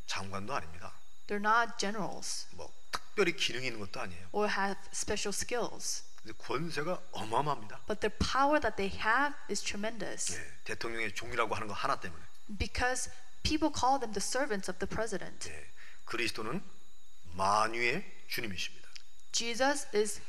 장관도 0.06 0.54
아닙니다. 0.54 0.92
They're 1.26 1.44
not 1.44 1.76
generals 1.78 2.46
뭐 2.52 2.72
특별히 2.90 3.36
기능이 3.36 3.66
있는 3.66 3.80
것도 3.80 4.00
아니에요. 4.00 4.28
or 4.32 4.48
have 4.50 4.80
special 4.92 5.34
skills, 5.34 6.04
권세가 6.38 7.02
어마어마합니다. 7.12 7.80
but 7.86 8.00
the 8.00 8.14
power 8.18 8.58
that 8.60 8.76
they 8.76 8.88
have 9.04 9.36
is 9.50 9.62
tremendous 9.62 10.34
네, 10.34 10.52
대통령의 10.64 11.14
종이라고 11.14 11.54
하는 11.54 11.66
거 11.68 11.74
하나 11.74 12.00
때문에 12.00 12.22
because 12.58 13.10
people 13.42 13.70
call 13.74 14.00
them 14.00 14.12
the 14.14 14.24
servants 14.24 14.70
of 14.70 14.78
the 14.78 14.88
president. 14.88 15.48
네, 15.50 15.66
그리스도는 16.06 16.62
만유의 17.38 18.04
주님이십니다. 18.28 18.88
Jesus 19.32 19.86
is 19.94 20.20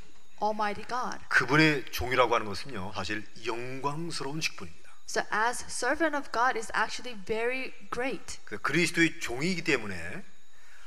Almighty 0.42 0.88
God. 0.88 1.20
그분의 1.28 1.86
종이라고 1.92 2.34
하는 2.34 2.46
것은요 2.46 2.94
사실 2.96 3.26
영광스러운 3.46 4.40
직분입니다. 4.40 4.80
So 5.10 5.24
as 5.34 5.66
servant 5.68 6.16
of 6.16 6.30
God 6.32 6.56
is 6.56 6.72
actually 6.78 7.20
very 7.26 7.74
great 7.92 8.40
그 8.46 8.60
그리스도의 8.62 9.20
종이기 9.20 9.64
때문에 9.64 10.24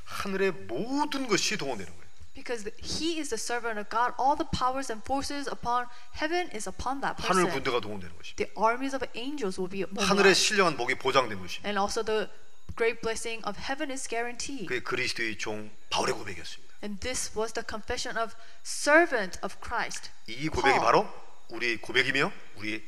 하늘의 0.04 0.52
모든 0.52 1.26
것이 1.26 1.58
동원되는 1.58 1.92
거예요. 1.92 2.02
because 2.34 2.64
he 2.80 3.18
is 3.18 3.28
the 3.28 3.36
servant 3.36 3.78
of 3.78 3.90
God. 3.90 4.14
All 4.18 4.36
the 4.36 4.48
powers 4.48 4.90
and 4.90 5.02
forces 5.04 5.50
upon 5.50 5.86
heaven 6.16 6.48
is 6.54 6.68
upon 6.68 7.02
that 7.02 7.20
하늘 7.20 7.44
person. 7.44 7.50
군대가 7.50 7.80
동원되는 7.80 8.16
것이죠. 8.16 8.36
The 8.36 8.50
armies 8.56 8.94
of 8.94 9.04
angels 9.14 9.60
will 9.60 9.68
be 9.68 9.82
하늘의 9.82 10.32
mobilized. 10.32 10.40
신령한 10.40 10.76
복이 10.76 10.94
보장된 10.96 11.38
것입니다. 11.38 11.68
And 11.68 11.76
also 11.78 12.02
the 12.02 12.30
great 12.74 13.00
blessing 13.00 13.42
of 13.46 13.58
heaven 13.58 13.90
is 13.90 14.08
guaranteed. 14.08 14.66
그게 14.66 14.80
그리스도의 14.80 15.38
종 15.38 15.70
바울의 15.90 16.14
고백이었습니다. 16.14 16.72
And 16.82 17.00
this 17.00 17.30
was 17.36 17.52
the 17.52 17.64
confession 17.68 18.16
of 18.18 18.34
servant 18.64 19.38
of 19.42 19.56
Christ. 19.62 20.10
이 20.26 20.48
고백이 20.48 20.78
Paul. 20.78 20.80
바로 20.80 21.08
우리의 21.50 21.78
고백이며 21.78 22.32
우리의 22.56 22.82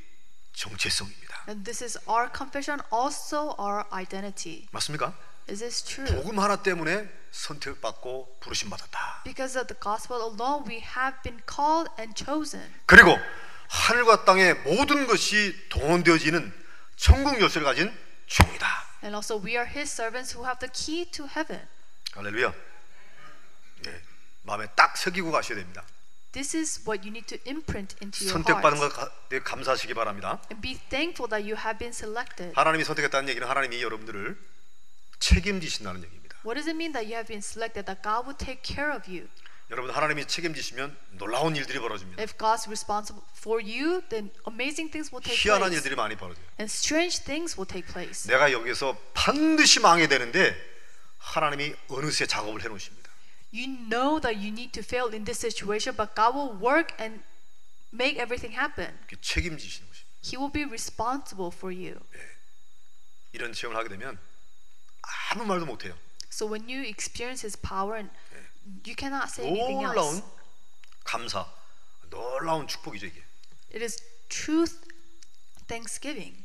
정체성입니다. 0.54 1.44
And 1.48 1.64
this 1.64 1.84
is 1.84 1.98
our 2.08 2.30
confession, 2.34 2.80
also 2.92 3.54
our 3.58 3.84
identity. 3.92 4.68
맞습니까? 4.72 5.14
Is 5.48 5.60
this 5.60 5.84
true? 5.84 6.06
복음 6.22 6.38
하나 6.40 6.62
때문에 6.62 7.08
선택받고 7.30 8.38
부르심 8.40 8.70
받았다. 8.70 9.22
Because 9.24 9.58
of 9.60 9.66
the 9.66 9.78
gospel 9.78 10.22
alone, 10.22 10.64
we 10.66 10.80
have 10.80 11.20
been 11.22 11.42
called 11.48 11.90
and 11.98 12.14
chosen. 12.16 12.72
그리고 12.86 13.18
하늘과 13.68 14.24
땅의 14.24 14.54
모든 14.64 15.06
것이 15.06 15.54
동원되어지는 15.68 16.52
천국 16.96 17.40
열쇠를 17.40 17.64
가진 17.66 17.92
종이다. 18.26 18.66
And 19.03 19.15
also, 19.15 19.37
we 19.41 19.57
are 19.57 19.67
his 19.67 19.91
servants 19.91 20.35
who 20.35 20.45
have 20.45 20.59
the 20.59 20.71
key 20.71 21.05
to 21.11 21.25
heaven. 21.27 21.67
할렐루야. 22.13 22.53
네, 23.83 24.01
마음에 24.43 24.67
딱 24.75 24.97
새기고 24.97 25.31
가셔야 25.31 25.57
됩니다. 25.57 25.83
This 26.31 26.55
is 26.55 26.81
what 26.87 27.01
you 27.01 27.09
need 27.09 27.25
to 27.25 27.37
imprint 27.49 27.95
into 28.01 28.25
your 28.25 28.33
선택받은 28.33 28.77
heart. 28.77 28.95
것에 29.29 29.39
감사하시기 29.41 29.93
바랍니다. 29.93 30.41
And 30.51 30.61
be 30.61 30.77
thankful 30.89 31.29
that 31.29 31.41
you 31.41 31.57
have 31.57 31.79
been 31.79 31.93
selected. 31.93 32.53
하나님이 32.55 32.83
선택했다는 32.83 33.29
얘기는 33.29 33.47
하나님이 33.47 33.81
여러분들을 33.81 34.37
책임지신다는 35.19 36.03
얘기입니다. 36.03 36.37
What 36.45 36.55
does 36.55 36.69
it 36.69 36.75
mean 36.75 36.93
that 36.93 37.05
you 37.09 37.15
have 37.17 37.27
been 37.27 37.41
selected? 37.41 37.85
That 37.85 38.01
God 38.03 38.29
will 38.29 38.37
take 38.37 38.61
care 38.63 38.93
of 38.93 39.09
you. 39.09 39.27
여러분 39.70 39.90
하나님이 39.90 40.26
책임지시면 40.26 40.96
놀라운 41.12 41.56
일들이 41.56 41.78
벌어집니다. 41.78 42.20
If 42.20 42.36
God's 42.36 42.66
responsible 42.68 43.24
for 43.36 43.62
you, 43.62 44.02
then 44.08 44.30
amazing 44.46 44.90
things 44.92 45.10
will 45.12 45.24
take 45.24 45.36
희한한 45.40 45.70
place. 45.70 45.76
일들이 45.78 45.96
많이 45.96 46.16
벌어져요. 46.16 46.44
And 46.60 46.70
strange 46.70 47.24
things 47.24 47.56
will 47.58 47.66
take 47.66 47.90
place. 47.90 48.28
내가 48.28 48.52
여기서 48.52 48.96
반드시 49.14 49.80
망해 49.80 50.06
되는데 50.06 50.54
하나님이 51.18 51.74
어느새 51.88 52.26
작업을 52.26 52.62
해 52.62 52.68
놓으십니다. 52.68 53.10
You 53.52 53.66
know 53.88 54.20
that 54.20 54.36
you 54.36 54.48
need 54.48 54.72
to 54.72 54.82
fail 54.82 55.08
in 55.14 55.24
this 55.24 55.40
situation, 55.40 55.96
but 55.96 56.14
God 56.14 56.36
will 56.36 56.60
work 56.60 56.92
and 57.00 57.24
make 57.92 58.20
everything 58.20 58.52
happen. 58.52 58.92
책임지시는 59.20 59.88
것입니다. 59.88 60.04
He 60.24 60.36
will 60.36 60.52
be 60.52 60.64
responsible 60.64 61.50
for 61.54 61.72
you. 61.72 61.98
이런 63.32 63.52
체험을 63.52 63.78
하게 63.78 63.88
되면 63.88 64.18
아무 65.30 65.44
말도 65.46 65.66
못 65.66 65.84
해요. 65.84 65.96
So 66.30 66.50
when 66.50 66.68
you 66.68 66.82
experience 66.82 67.46
His 67.46 67.56
power, 67.56 67.94
and 67.94 68.10
you 68.86 68.94
cannot 68.96 69.28
say 69.30 69.46
anything 69.46 69.82
놀라운 69.82 70.14
else. 70.16 70.22
감사, 71.04 71.46
놀라운 72.10 72.66
축복이죠 72.66 73.06
이게. 73.06 73.22
It 73.74 73.82
is 73.82 74.02
truth 74.28 74.78
thanksgiving. 75.66 76.44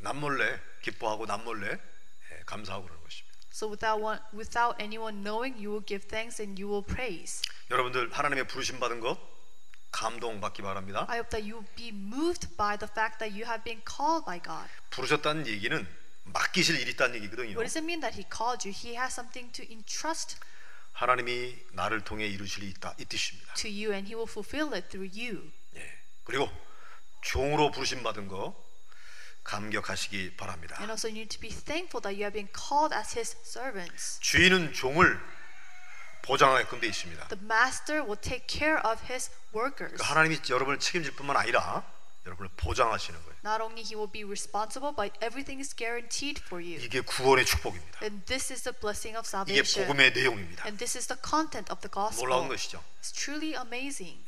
남몰래 0.00 0.60
기뻐하고 0.82 1.26
남몰래 1.26 1.70
예, 1.72 2.42
감사하고 2.44 2.84
그러는 2.84 3.02
것입니다. 3.02 3.34
So 3.52 3.68
without 3.68 4.02
one, 4.02 4.20
without 4.34 4.76
anyone 4.82 5.22
knowing, 5.22 5.56
you 5.56 5.70
will 5.70 5.84
give 5.86 6.08
thanks 6.08 6.42
and 6.42 6.60
you 6.60 6.68
will 6.70 6.84
praise. 6.84 7.40
여러분들 7.70 8.12
하나님의 8.12 8.46
부르심 8.48 8.80
받은 8.80 9.00
것 9.00 9.18
감동받기 9.92 10.60
바랍니다. 10.62 11.06
I 11.08 11.18
hope 11.18 11.30
that 11.30 11.48
you 11.48 11.62
will 11.62 11.70
be 11.76 11.88
moved 11.88 12.56
by 12.56 12.76
the 12.76 12.90
fact 12.90 13.18
that 13.22 13.30
you 13.32 13.46
have 13.46 13.62
been 13.62 13.80
called 13.86 14.26
by 14.26 14.42
God. 14.42 14.68
부르셨다는 14.90 15.46
얘기는 15.46 15.86
맡기실 16.24 16.80
일이 16.80 16.90
있다는 16.92 17.16
얘기거든요. 17.16 17.54
What 17.54 17.62
does 17.64 17.78
it 17.78 17.84
mean 17.86 18.00
that 18.00 18.18
He 18.18 18.26
called 18.28 18.66
you? 18.66 18.74
He 18.74 18.98
has 18.98 19.14
something 19.14 19.52
to 19.54 19.62
entrust 19.70 20.36
하나님이 20.94 21.58
나를 21.72 22.02
통해 22.04 22.26
이루실 22.26 22.62
있다 22.64 22.94
이 22.98 23.04
뜻입니다. 23.04 23.52
to 23.54 23.68
you, 23.70 23.92
and 23.92 24.06
He 24.06 24.14
will 24.14 24.30
fulfill 24.30 24.72
it 24.74 24.88
through 24.88 25.10
you. 25.12 25.50
예. 25.74 25.98
그리고 26.24 26.48
종으로 27.20 27.70
부르심 27.70 28.02
받은 28.02 28.28
거 28.28 28.54
감격하시기 29.42 30.36
바랍니다. 30.36 30.76
And 30.78 30.90
also, 30.90 31.08
you 31.08 31.18
need 31.18 31.36
to 31.36 31.40
be 31.40 31.50
thankful 31.50 32.00
that 32.02 32.14
you 32.14 32.24
have 32.24 32.32
been 32.32 32.48
called 32.54 32.94
as 32.94 33.12
His 33.18 33.36
servants. 33.44 34.18
주인은 34.20 34.72
종을 34.72 35.20
보장하게끔 36.22 36.80
돼 36.80 36.86
있습니다. 36.86 37.28
The 37.28 37.44
master 37.44 38.00
will 38.02 38.18
take 38.18 38.46
care 38.48 38.80
of 38.86 39.02
his 39.04 39.30
workers. 39.54 39.92
그러니까 39.92 40.04
하나님이 40.04 40.40
여러분을 40.48 40.78
책임질 40.78 41.14
뿐만 41.16 41.36
아니라 41.36 41.84
여러분을 42.26 42.50
보장하시는 42.56 43.22
거예요. 43.22 43.36
Not 43.44 43.62
only 43.62 43.82
he 43.84 43.94
will 43.94 44.10
be 44.10 44.24
responsible, 44.24 44.94
but 44.96 45.12
everything 45.20 45.60
is 45.60 45.74
guaranteed 45.76 46.40
for 46.44 46.64
you. 46.64 46.80
이게 46.80 47.00
구원의 47.00 47.44
축복입니다. 47.44 48.00
And 48.02 48.24
this 48.24 48.52
is 48.52 48.62
the 48.62 48.72
blessing 48.72 49.16
of 49.16 49.28
이게 49.28 49.60
salvation. 49.60 49.86
복음의 49.86 50.12
내용입니다. 50.12 50.64
And 50.64 50.78
this 50.78 50.96
is 50.96 51.06
the 51.06 51.20
content 51.20 51.70
of 51.70 51.80
the 51.84 51.92
놀라운 51.92 52.48
gospel. 52.48 52.48
것이죠. 52.48 52.84
It's 53.02 53.12
truly 53.12 53.52
amazing. 53.54 54.24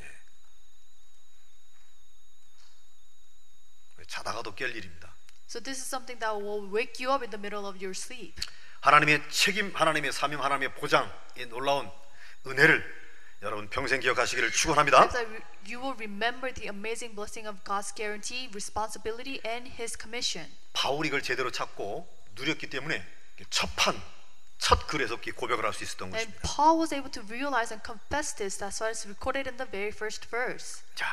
자다가도 4.06 4.54
깰 4.54 4.70
일입니다. 4.74 5.12
So 5.48 5.60
this 5.60 5.80
is 5.80 5.86
something 5.88 6.20
that 6.20 6.36
will 6.36 6.70
wake 6.72 7.02
you 7.02 7.12
up 7.12 7.24
in 7.24 7.30
the 7.30 7.40
middle 7.40 7.66
of 7.66 7.76
your 7.82 7.90
sleep. 7.90 8.34
하나님의 8.80 9.22
책임, 9.30 9.74
하나님의 9.74 10.12
사명, 10.12 10.44
하나님의 10.44 10.74
보장, 10.74 11.10
이 11.36 11.44
놀라운 11.46 11.90
은혜를 12.46 13.05
여러분 13.42 13.68
평생 13.68 14.00
기억하시기를 14.00 14.50
축원합니다. 14.52 15.08
You 15.68 15.80
will 15.80 15.94
remember 15.98 16.52
the 16.52 16.68
amazing 16.68 17.14
blessing 17.14 17.46
of 17.46 17.62
God's 17.64 17.92
guarantee, 17.94 18.48
responsibility, 18.52 19.40
and 19.44 19.70
His 19.78 19.96
commission. 20.00 20.50
바울이 20.72 21.08
이걸 21.08 21.22
제대로 21.22 21.50
찾고 21.50 22.08
누렸기 22.34 22.68
때문에 22.70 23.04
첫판 23.50 24.00
첫 24.58 24.86
글에서 24.86 25.16
고백을 25.16 25.64
할 25.64 25.72
수 25.74 25.84
있었던 25.84 26.14
And 26.14 26.32
것입니다. 26.32 26.40
Paul 26.48 26.78
was 26.80 26.94
able 26.94 27.10
to 27.12 27.22
realize 27.28 27.72
and 27.72 27.84
confess 27.84 28.34
this. 28.34 28.56
That's 28.58 28.80
why 28.80 28.90
it's 28.90 29.04
recorded 29.06 29.46
in 29.48 29.58
the 29.58 29.68
very 29.70 29.92
first 29.92 30.28
verse. 30.30 30.82
자, 30.94 31.06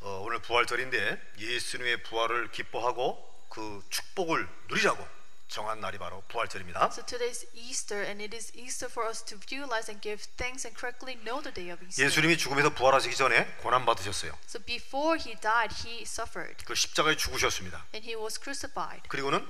어, 0.00 0.22
오늘 0.24 0.40
부활절인데 0.40 1.20
예수님의 1.38 2.02
부활을 2.04 2.50
기뻐하고 2.50 3.20
그 3.50 3.82
축복을 3.90 4.48
누리자고 4.68 5.06
정한 5.48 5.80
날이 5.80 5.98
바로 5.98 6.22
부활절입니다. 6.28 6.90
So 6.92 7.04
today's 7.04 7.46
Easter, 7.54 8.04
and 8.04 8.22
it 8.22 8.34
is 8.36 8.52
Easter 8.56 8.90
for 8.90 9.08
us 9.08 9.24
to 9.24 9.38
realize 9.50 9.90
and 9.90 10.00
give 10.02 10.22
thanks 10.36 10.66
and 10.66 10.74
correctly 10.78 11.14
know 11.22 11.40
the 11.40 11.54
day 11.54 11.70
of 11.72 11.82
Easter. 11.84 12.04
예수님이 12.04 12.36
죽음에서 12.36 12.70
부활하시기 12.74 13.14
전에 13.16 13.46
고난 13.62 13.86
받으셨어요. 13.86 14.36
So 14.48 14.60
before 14.64 15.18
he 15.18 15.36
died, 15.40 15.74
he 15.86 16.02
suffered 16.02 16.64
그 16.64 16.74
십자가에 16.74 17.16
죽으셨습니다. 17.16 17.86
and 17.94 18.04
he 18.06 18.16
was 18.16 18.38
crucified. 18.40 19.08
그리고는 19.08 19.46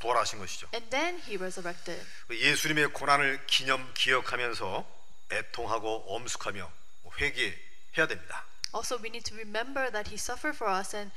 부활하신 0.00 0.38
것이죠. 0.38 0.68
And 0.74 0.88
then 0.90 1.20
he 1.26 1.36
resurrected. 1.36 2.02
그 2.28 2.38
예수님의 2.38 2.88
고난을 2.92 3.46
기념 3.46 3.92
기억하면서 3.94 4.86
애통하고 5.32 6.14
엄숙하며 6.16 6.70
회개해야 7.20 8.06
됩니다. 8.08 8.44
Also, 8.74 8.96
we 8.98 9.08
need 9.08 9.24
to 9.24 9.34
remember 9.36 9.90
that 9.90 10.10
he 10.10 10.16
suffered 10.18 10.54
for 10.56 10.68
us 10.70 10.94
and 10.94 11.10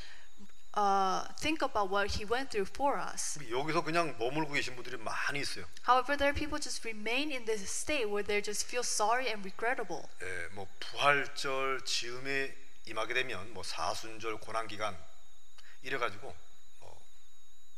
uh, 0.75 1.25
think 1.39 1.61
about 1.61 1.89
what 1.89 2.17
he 2.17 2.25
went 2.25 2.51
through 2.51 2.69
for 2.69 2.99
us. 2.99 3.39
여기서 3.49 3.83
그냥 3.83 4.15
머물고 4.19 4.53
계신 4.53 4.75
분들이 4.75 4.97
많이 4.97 5.39
있어요. 5.39 5.65
However, 5.87 6.15
there 6.15 6.29
are 6.29 6.33
people 6.33 6.59
just 6.61 6.85
remain 6.85 7.31
in 7.31 7.45
this 7.45 7.63
state 7.63 8.07
where 8.07 8.23
they 8.23 8.41
just 8.41 8.67
feel 8.67 8.83
sorry 8.83 9.27
and 9.29 9.43
regrettable. 9.43 10.07
예, 10.21 10.47
뭐 10.53 10.67
부활절 10.79 11.83
즈음에 11.85 12.55
임하게 12.85 13.13
되면 13.13 13.53
뭐 13.53 13.63
사순절 13.63 14.39
고난 14.39 14.67
기간 14.67 14.97
이래 15.81 15.97
가지고 15.97 16.35
뭐 16.79 17.01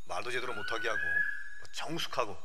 말도 0.06 0.32
제대로 0.32 0.54
못 0.54 0.71
하게 0.71 0.89
하고 0.89 0.99
뭐 0.99 1.67
정숙하고 1.73 2.38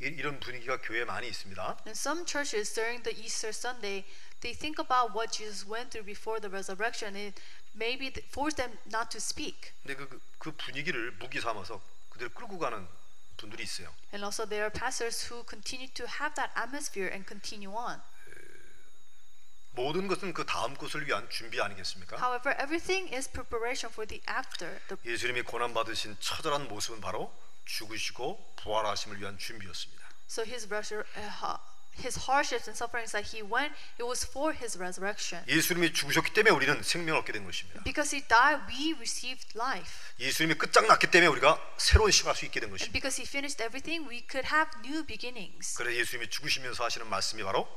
이, 0.00 0.06
이런 0.06 0.40
분위기가 0.40 0.80
교회에 0.80 1.04
많이 1.04 1.28
있습니다. 1.28 1.78
In 1.86 1.92
some 1.92 2.24
churches 2.24 2.72
during 2.72 3.02
the 3.02 3.14
Easter 3.14 3.52
Sunday, 3.52 4.04
they 4.40 4.56
think 4.56 4.80
about 4.80 5.12
what 5.14 5.30
Jesus 5.30 5.68
went 5.68 5.90
through 5.90 6.06
before 6.06 6.40
the 6.40 6.48
resurrection. 6.48 7.16
It 7.16 7.40
maybe 7.74 8.12
force 8.28 8.56
them 8.56 8.78
not 8.86 9.10
to 9.10 9.18
speak. 9.18 9.72
근데 9.82 9.94
그, 9.94 10.08
그- 10.08 10.20
그 10.38 10.52
분위기를 10.52 11.12
무기 11.12 11.40
삼아서 11.40 11.80
그대로 12.10 12.30
끌고 12.30 12.58
가는 12.58 12.86
분들이 13.36 13.62
있어요. 13.64 13.88
And 14.12 14.24
also, 14.24 14.44
there 14.46 14.64
are 14.64 14.72
pastors 14.72 15.32
who 15.32 15.44
continue 15.48 15.88
to 15.94 16.06
have 16.06 16.34
that 16.34 16.52
atmosphere 16.58 17.10
and 17.12 17.26
continue 17.26 17.74
on. 17.74 18.00
모든 19.72 20.08
것은 20.08 20.34
그 20.34 20.44
다음 20.44 20.74
것을 20.74 21.06
위한 21.06 21.28
준비 21.30 21.60
아니겠습니까? 21.60 22.16
However, 22.18 22.50
everything 22.60 23.14
is 23.14 23.30
preparation 23.30 23.90
for 23.92 24.06
the 24.06 24.20
after. 24.28 24.80
The, 24.88 24.98
예수님이 25.06 25.42
고난 25.42 25.72
받으신 25.72 26.16
처절한 26.20 26.68
모습은 26.68 27.00
바로 27.00 27.32
죽으시고 27.66 28.54
부활하심을 28.56 29.20
위한 29.20 29.38
준비였습니다. 29.38 30.00
so 30.28 30.42
his 30.44 30.66
uh, 30.66 31.58
his 32.00 32.26
hardships 32.28 32.66
and 32.68 32.74
sufferings 32.76 33.12
that 33.12 33.30
he 33.36 33.42
went, 33.44 33.72
it 34.00 34.04
was 34.04 34.26
for 34.26 34.52
his 34.56 34.76
resurrection. 34.78 35.44
예수님이 35.46 35.92
죽으셨기 35.92 36.32
때문에 36.32 36.50
우리는 36.54 36.82
생명을 36.82 37.20
얻게 37.20 37.32
된 37.32 37.44
것입니다. 37.44 37.82
Because 37.84 38.16
he 38.16 38.26
died, 38.26 38.64
we 38.68 38.92
received 38.96 39.46
life. 39.56 39.92
예수님이 40.18 40.54
끝장났기 40.58 41.10
때문에 41.10 41.28
우리가 41.28 41.60
새로운 41.78 42.10
시작할 42.10 42.34
수 42.34 42.44
있게 42.46 42.60
된 42.60 42.68
And 42.68 42.74
것입니다. 42.78 42.92
because 42.92 43.20
he 43.20 43.26
finished 43.26 43.62
everything, 43.62 44.08
we 44.08 44.24
could 44.30 44.48
have 44.52 44.70
new 44.84 45.04
beginnings. 45.04 45.76
그래서 45.76 45.96
예수님이 45.96 46.28
죽으시면서 46.30 46.84
하시는 46.84 47.06
말씀이 47.08 47.42
바로 47.42 47.68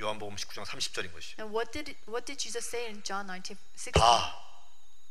요한복음 0.00 0.36
19장 0.36 0.64
30절인 0.64 1.12
것이죠. 1.12 1.40
And 1.42 1.54
what 1.56 1.72
did 1.72 1.96
what 2.08 2.26
did 2.26 2.36
Jesus 2.38 2.66
say 2.68 2.86
in 2.88 3.02
John 3.02 3.26
19, 3.28 3.56
16? 3.76 3.92
다 4.00 4.42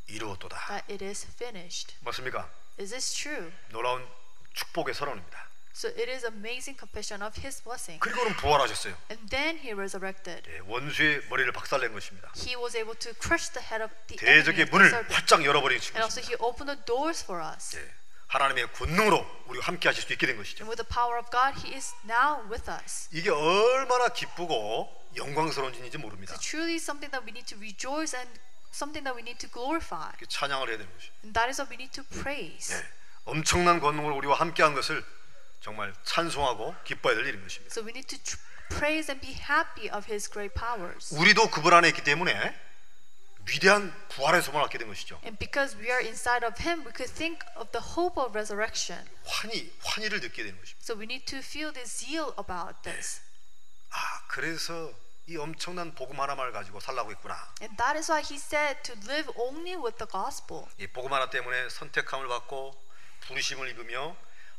이루었도다. 0.08 0.58
That 0.68 0.92
it 0.94 1.04
is 1.04 1.26
finished. 1.26 1.96
맞습니까? 2.02 2.50
Is 2.80 2.92
this 2.92 3.14
true? 3.16 3.52
놀라운 3.70 4.08
축복의 4.54 4.94
선언입니다. 4.94 5.45
So 5.76 5.90
it 5.90 6.08
is 6.10 6.24
amazing 6.24 6.80
confession 6.80 7.22
of 7.22 7.36
his 7.36 7.62
blessing. 7.62 8.00
그리고는 8.00 8.34
부활하셨어요. 8.38 8.96
And 9.12 9.20
then 9.30 9.58
he 9.60 9.74
resurrected. 9.74 10.48
예, 10.50 10.60
원수의 10.72 11.28
머리를 11.28 11.52
박살낸 11.52 11.92
것입니다. 11.92 12.32
He 12.38 12.56
was 12.56 12.78
able 12.78 12.98
to 12.98 13.12
crush 13.20 13.52
the 13.52 13.60
head 13.60 13.84
of 13.84 13.92
the 14.08 14.16
enemy, 14.24 14.40
대적의 14.40 14.66
문을. 14.72 15.12
활짝 15.12 15.44
열어버린 15.44 15.76
And 15.76 16.00
also 16.00 16.22
것입니다. 16.24 16.32
he 16.32 16.36
opened 16.40 16.72
the 16.72 16.80
doors 16.86 17.22
for 17.26 17.44
us. 17.44 17.76
예, 17.76 17.84
하나님의 18.28 18.72
권능으로 18.72 19.20
우리가 19.48 19.68
함께 19.68 19.90
하실 19.90 20.02
수 20.04 20.14
있게 20.14 20.26
된 20.26 20.38
것이죠. 20.38 20.64
And 20.64 20.72
with 20.72 20.80
the 20.80 20.88
power 20.88 21.20
of 21.20 21.28
God, 21.28 21.60
he 21.60 21.76
is 21.76 21.92
now 22.08 22.40
with 22.48 22.72
us. 22.72 23.10
이게 23.12 23.30
얼마나 23.30 24.08
기쁘고 24.08 24.88
영광스러운 25.18 25.76
일인지 25.76 25.98
모릅니다. 25.98 26.36
So 26.36 26.40
truly 26.40 26.80
something 26.80 27.12
that 27.12 27.28
we 27.28 27.36
need 27.36 27.52
to 27.52 27.60
rejoice 27.60 28.16
and 28.16 28.32
something 28.72 29.04
that 29.04 29.12
we 29.12 29.28
need 29.28 29.44
to 29.44 29.52
glorify. 29.52 30.16
찬양을 30.24 30.70
해야 30.72 30.78
되는 30.80 30.88
것이죠. 30.88 31.12
And 31.28 31.36
that 31.36 31.52
is 31.52 31.60
what 31.60 31.68
we 31.68 31.76
need 31.76 31.92
to 31.92 32.04
praise. 32.24 32.72
예, 32.72 32.80
엄청난 33.26 33.82
권능으로 33.84 34.16
우리와 34.16 34.40
함께한 34.40 34.72
것을 34.74 35.04
정말 35.66 35.92
찬송하고 36.04 36.76
기뻐해야 36.84 37.18
될 37.18 37.26
일인 37.26 37.42
것입니다. 37.42 37.74
So 37.74 37.84
we 37.84 37.90
need 37.90 38.06
to 38.06 38.38
praise 38.70 39.10
and 39.12 39.20
be 39.20 39.34
happy 39.34 39.90
of 39.90 40.06
his 40.06 40.30
great 40.30 40.54
powers. 40.54 41.12
우리도 41.16 41.50
그분 41.50 41.74
안에 41.74 41.88
있기 41.90 42.04
때문에 42.04 42.54
위대한 43.50 43.92
부활의 44.10 44.44
소망을 44.44 44.66
갖게 44.66 44.78
된 44.78 44.88
것이죠. 44.88 45.20
And 45.24 45.40
because 45.40 45.76
we 45.76 45.90
are 45.90 46.06
inside 46.06 46.46
of 46.46 46.62
him, 46.62 46.86
we 46.86 46.94
could 46.94 47.12
think 47.12 47.42
of 47.58 47.72
the 47.72 47.82
hope 47.82 48.22
of 48.22 48.38
resurrection. 48.38 49.10
환희, 49.26 49.74
환희를 49.82 50.20
느끼게 50.20 50.44
되는 50.44 50.60
것입니다. 50.60 50.86
So 50.86 50.94
we 50.94 51.10
need 51.10 51.26
to 51.26 51.40
feel 51.40 51.74
the 51.74 51.88
zeal 51.88 52.30
about 52.38 52.78
this. 52.84 53.22
아, 53.90 54.22
그래서 54.28 54.94
이 55.26 55.36
엄청난 55.36 55.96
복음 55.96 56.22
하나만을 56.22 56.52
가지고 56.52 56.80
살라고 56.80 57.10
했구나. 57.10 57.34
And 57.60 57.76
that 57.78 57.98
is 57.98 58.12
why 58.12 58.22
he 58.22 58.38
said 58.38 58.84
to 58.84 58.94
live 59.10 59.34
only 59.34 59.74
with 59.74 59.98
the 59.98 60.06
gospel. 60.06 60.70
이 60.78 60.86
복음 60.86 61.12
하나 61.12 61.32
때문에 61.32 61.70
선택함을 61.70 62.28
받고 62.28 62.78
부르심을 63.22 63.70
입으며 63.70 64.16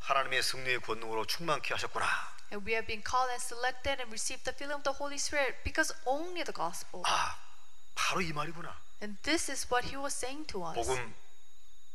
하나님의 0.07 0.41
승리의 0.43 0.81
권능으로 0.81 1.27
충만케 1.27 1.75
하셨구나. 1.75 2.07
And 2.53 2.63
we 2.65 2.75
have 2.75 2.87
been 2.87 3.03
called 3.03 3.29
and 3.31 3.43
selected 3.43 3.99
and 3.99 4.11
received 4.15 4.45
the 4.47 4.55
filling 4.55 4.79
of 4.79 4.85
the 4.87 4.95
Holy 4.95 5.19
Spirit 5.19 5.59
because 5.65 5.93
only 6.07 6.45
the 6.47 6.55
gospel. 6.55 7.03
아, 7.05 7.37
바로 7.97 8.21
이 8.21 8.33
말이구나. 8.33 8.71
And 9.03 9.21
this 9.23 9.51
is 9.51 9.67
what 9.67 9.89
he 9.89 9.99
was 9.99 10.15
saying 10.15 10.47
to 10.47 10.63
us. 10.63 10.75
복음 10.79 11.15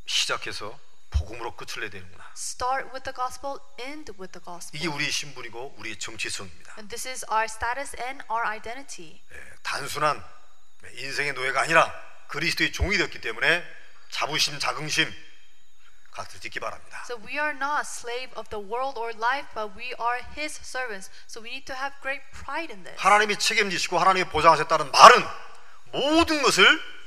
시작해서 0.06 0.78
복음으로 1.10 1.56
끝을 1.56 1.80
내야 1.80 1.89
되는구나. 1.89 2.34
Start 2.36 2.91
with 2.91 3.04
the 3.08 3.15
gospel, 3.15 3.60
end 3.80 4.12
with 4.19 4.36
the 4.36 4.43
gospel. 4.43 4.76
이게 4.76 4.88
우리의 4.91 5.10
신분이고 5.10 5.76
우리의 5.80 5.97
정체성입니다. 5.97 6.76
And 6.78 6.89
this 6.91 7.08
is 7.08 7.24
our 7.32 7.45
status 7.47 7.95
and 7.95 8.24
our 8.30 8.43
identity. 8.45 9.24
예, 9.32 9.54
단순한 9.63 10.21
인생의 10.95 11.32
노예가 11.32 11.62
아니라 11.62 11.93
그리스도의 12.28 12.74
종이 12.74 12.97
되었기 12.97 13.21
때문에 13.21 13.63
자부심, 14.10 14.60
자긍심 14.60 15.31
갖을 16.12 16.39
짓기 16.39 16.60
바랍니다. 16.60 17.04
So 17.08 17.17
we 17.26 17.39
are 17.39 17.56
not 17.56 17.82
slave 17.88 18.32
of 18.36 18.50
the 18.50 18.60
world 18.62 19.00
or 19.00 19.15
life, 19.17 19.47
but 19.56 19.71
we 19.76 19.93
are 20.00 20.21
his 20.38 20.60
servants. 20.63 21.10
So 21.28 21.41
we 21.41 21.50
need 21.50 21.65
to 21.65 21.76
have 21.76 21.95
great 22.02 22.21
pride 22.32 22.71
in 22.71 22.84
this. 22.84 23.00
하나님이 23.00 23.38
책임지시고 23.38 23.97
하나님이 23.97 24.30
보장하셨다는 24.30 24.91
말은 24.91 25.26
모든 25.91 26.41
것을 26.41 26.65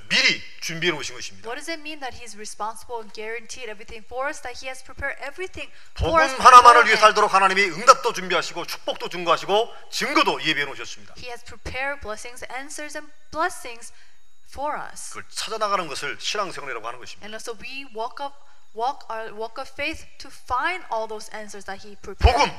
미리 0.09 0.43
준비해 0.61 0.93
놓으신 0.93 1.15
것입니다. 1.15 1.49
What 1.49 1.57
does 1.57 1.71
it 1.71 1.81
mean 1.81 2.01
that 2.01 2.17
he's 2.21 2.37
responsible 2.37 3.01
and 3.01 3.13
guaranteed 3.15 3.69
everything 3.73 4.05
for 4.05 4.29
us? 4.29 4.41
That 4.43 4.61
he 4.61 4.69
has 4.69 4.85
prepared 4.85 5.17
everything 5.21 5.73
복음 5.97 6.13
for 6.13 6.23
us. 6.23 6.37
하나만을 6.37 6.87
위해? 6.87 6.97
살도록 6.97 7.33
하나님이 7.33 7.73
응답도 7.73 8.13
준비하시고 8.13 8.67
축복도 8.67 9.09
증거하시고 9.09 9.73
증거도 9.91 10.45
예비해 10.45 10.67
놓으셨습니다. 10.67 11.15
He 11.17 11.29
has 11.29 11.43
prepared 11.45 12.01
blessings, 12.01 12.45
answers, 12.53 12.97
and 12.97 13.11
blessings 13.33 13.93
for 14.49 14.77
us. 14.77 15.09
그걸 15.09 15.25
찾아나가는 15.31 15.89
것을 15.89 16.17
신앙생활이라고 16.21 16.87
하는 16.87 17.01
것입니다. 17.01 17.25
And 17.25 17.35
also 17.35 17.57
we 17.57 17.89
walk 17.97 18.21
up, 18.21 18.37
walk 18.76 19.06
our 19.10 19.34
walk 19.34 19.60
of 19.60 19.70
faith 19.72 20.06
to 20.20 20.30
find 20.30 20.84
all 20.92 21.08
those 21.08 21.30
answers 21.36 21.66
that 21.66 21.86
he 21.86 21.96
복음 21.98 22.16
prepared. 22.18 22.52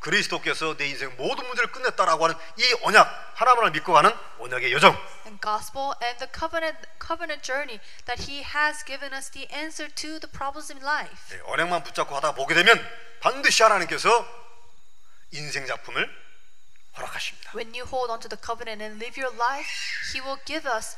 그리스도께서 0.00 0.76
내 0.76 0.86
인생 0.88 1.10
모든 1.16 1.44
문제를 1.46 1.72
끝냈다라고 1.72 2.24
하는 2.24 2.36
이 2.56 2.62
언약 2.82 3.32
하나만을 3.34 3.72
믿고 3.72 3.92
가는 3.92 4.10
언약의 4.38 4.72
여정 4.72 4.96
And 5.26 5.40
gospel 5.42 5.92
and 6.02 6.18
the 6.22 6.30
covenant 6.32 6.78
covenant 7.02 7.42
journey 7.42 7.80
that 8.06 8.22
he 8.30 8.42
has 8.44 8.84
given 8.86 9.12
us 9.12 9.28
the 9.30 9.48
answer 9.52 9.90
to 9.92 10.20
the 10.20 10.30
problems 10.30 10.70
in 10.72 10.80
life. 10.82 11.34
네, 11.36 11.42
언약만 11.50 11.82
붙잡고 11.82 12.14
하다 12.16 12.32
보게 12.34 12.54
되면 12.54 12.78
반드시 13.20 13.62
하나님께서 13.64 14.08
인생 15.32 15.66
작품을 15.66 16.08
허락하십니다. 16.96 17.52
When 17.54 17.74
you 17.74 17.84
hold 17.84 18.10
on 18.10 18.20
to 18.20 18.28
the 18.28 18.38
covenant 18.40 18.82
and 18.82 19.02
live 19.02 19.18
your 19.20 19.34
life, 19.36 19.68
He 20.14 20.22
will 20.22 20.38
give 20.46 20.64
us 20.70 20.96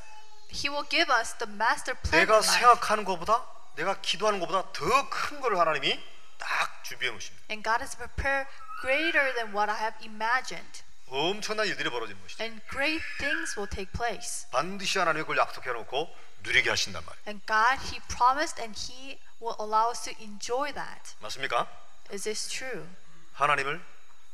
He 0.53 0.69
will 0.69 0.87
give 0.89 1.09
us 1.11 1.35
the 1.39 1.49
master 1.51 1.97
plan. 2.05 2.27
내가 2.27 2.37
in 2.37 2.45
life. 2.45 2.53
생각하는 2.61 3.05
것보다 3.05 3.43
내가 3.76 4.00
기도하는 4.02 4.40
것보다 4.40 4.72
더큰걸 4.72 5.58
하나님이 5.58 6.02
딱 6.38 6.84
준비해 6.84 7.12
놓으십니다. 7.12 7.46
And 7.50 7.64
God 7.64 7.82
has 7.82 7.96
prepared 7.98 8.50
greater 8.82 9.34
than 9.34 9.54
what 9.56 9.72
I 9.72 9.78
have 9.80 9.98
imagined. 10.02 10.84
엄청난 11.08 11.68
일들이 11.68 11.90
벌어지는 11.90 12.20
것이죠. 12.22 12.44
And 12.44 12.62
great 12.70 13.04
things 13.20 13.58
will 13.58 13.70
take 13.70 13.92
place. 13.92 14.48
반드시 14.52 14.98
하나님이 15.00 15.24
그걸 15.24 15.38
약속해 15.38 15.72
놓고 15.72 16.16
누리게 16.44 16.70
하신단 16.70 17.04
말이에요. 17.06 17.24
And 17.28 17.46
God, 17.46 17.80
He 17.88 18.00
promised 18.18 18.62
and 18.62 18.80
He 18.80 19.20
will 19.42 19.56
allow 19.60 19.90
us 19.92 20.04
to 20.04 20.14
enjoy 20.20 20.74
that. 20.74 21.16
맞습니까? 21.20 21.68
Is 22.12 22.24
this 22.24 22.48
true? 22.50 22.88
하나님을 23.34 23.84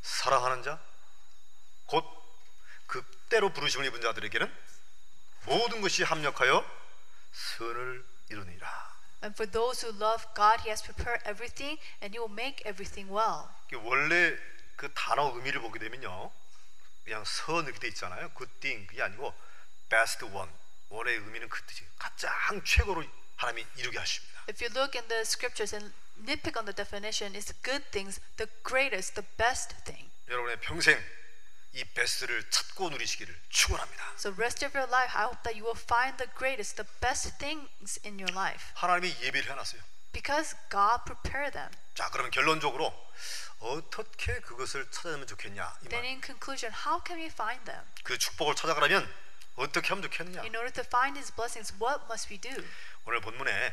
사랑하는 0.02 0.62
자, 0.62 0.78
곧 1.86 2.22
그 2.92 3.02
때로 3.30 3.50
부르심을 3.54 3.86
입은 3.86 4.02
자들에게는 4.02 4.54
모든 5.46 5.80
것이 5.80 6.02
합력하여 6.02 6.62
선을 7.32 8.04
이루니라. 8.28 8.91
And 9.21 9.33
for 9.33 9.49
those 9.49 9.81
who 9.81 9.91
love 9.97 10.27
God, 10.35 10.61
He 10.61 10.69
has 10.69 10.81
prepared 10.81 11.21
everything 11.25 11.79
and 12.01 12.13
He 12.13 12.19
will 12.19 12.31
make 12.31 12.61
everything 12.65 13.11
well. 13.11 13.49
이게 13.67 13.77
원래 13.77 14.37
그 14.75 14.93
단어 14.93 15.33
의미를 15.35 15.61
보게 15.61 15.79
되면요, 15.79 16.31
그냥 17.03 17.23
선 17.25 17.65
이렇게 17.65 17.79
돼 17.79 17.87
있잖아요. 17.89 18.29
good 18.37 18.51
thing 18.59 18.85
그게 18.87 19.01
아니고 19.01 19.33
best 19.89 20.23
one. 20.25 20.49
원래 20.89 21.13
의미는 21.13 21.49
그 21.49 21.61
뜻이 21.63 21.83
가장 21.97 22.63
최고로 22.63 23.03
하나님이 23.37 23.65
이루게 23.75 23.97
하십니다. 23.97 24.43
If 24.47 24.63
you 24.63 24.71
look 24.73 24.97
in 24.97 25.07
the 25.09 25.21
scriptures 25.21 25.75
and 25.75 25.93
nitpick 26.19 26.55
on 26.57 26.65
the 26.65 26.73
definition, 26.73 27.35
it's 27.35 27.51
good 27.63 27.83
things, 27.91 28.21
the 28.37 28.49
greatest, 28.63 29.15
the 29.15 29.27
best 29.37 29.75
thing. 29.83 30.09
여러분의 30.29 30.59
평생 30.61 30.97
이 31.74 31.84
베스트를 31.84 32.50
찾고 32.50 32.90
누리시기를 32.90 33.34
축원합니다. 33.48 34.12
So 34.18 34.32
rest 34.36 34.64
of 34.64 34.76
your 34.76 34.90
life, 34.92 35.16
I 35.16 35.24
hope 35.24 35.42
that 35.44 35.56
you 35.58 35.64
will 35.64 35.78
find 35.80 36.16
the 36.18 36.30
greatest, 36.36 36.76
the 36.76 36.86
best 37.00 37.38
things 37.38 37.98
in 38.04 38.18
your 38.20 38.32
life 38.32 38.62
하나님이 38.74 39.16
예비를 39.22 39.50
해놨어요. 39.50 39.80
because 40.12 40.54
God 40.70 41.04
prepared 41.06 41.52
them. 41.52 41.70
자, 41.94 42.10
그러면 42.10 42.30
결론적으로 42.30 42.92
어떻게 43.60 44.40
그것을 44.40 44.90
찾아내면 44.90 45.26
좋겠냐? 45.26 45.78
이 45.84 45.88
Then 45.88 46.02
말. 46.04 46.10
in 46.12 46.20
conclusion, 46.20 46.74
how 46.84 47.00
can 47.06 47.18
we 47.18 47.26
find 47.32 47.64
them? 47.64 47.80
그 48.04 48.18
축복을 48.18 48.54
찾아가려면 48.54 49.08
어떻게 49.56 49.88
하면 49.88 50.02
좋겠느냐? 50.02 50.42
In 50.42 50.54
order 50.56 50.72
to 50.72 50.84
find 50.84 51.14
these 51.16 51.32
blessings, 51.34 51.72
what 51.80 52.04
must 52.04 52.28
we 52.32 52.38
do? 52.38 52.52
오늘 53.06 53.20
본문에 53.22 53.72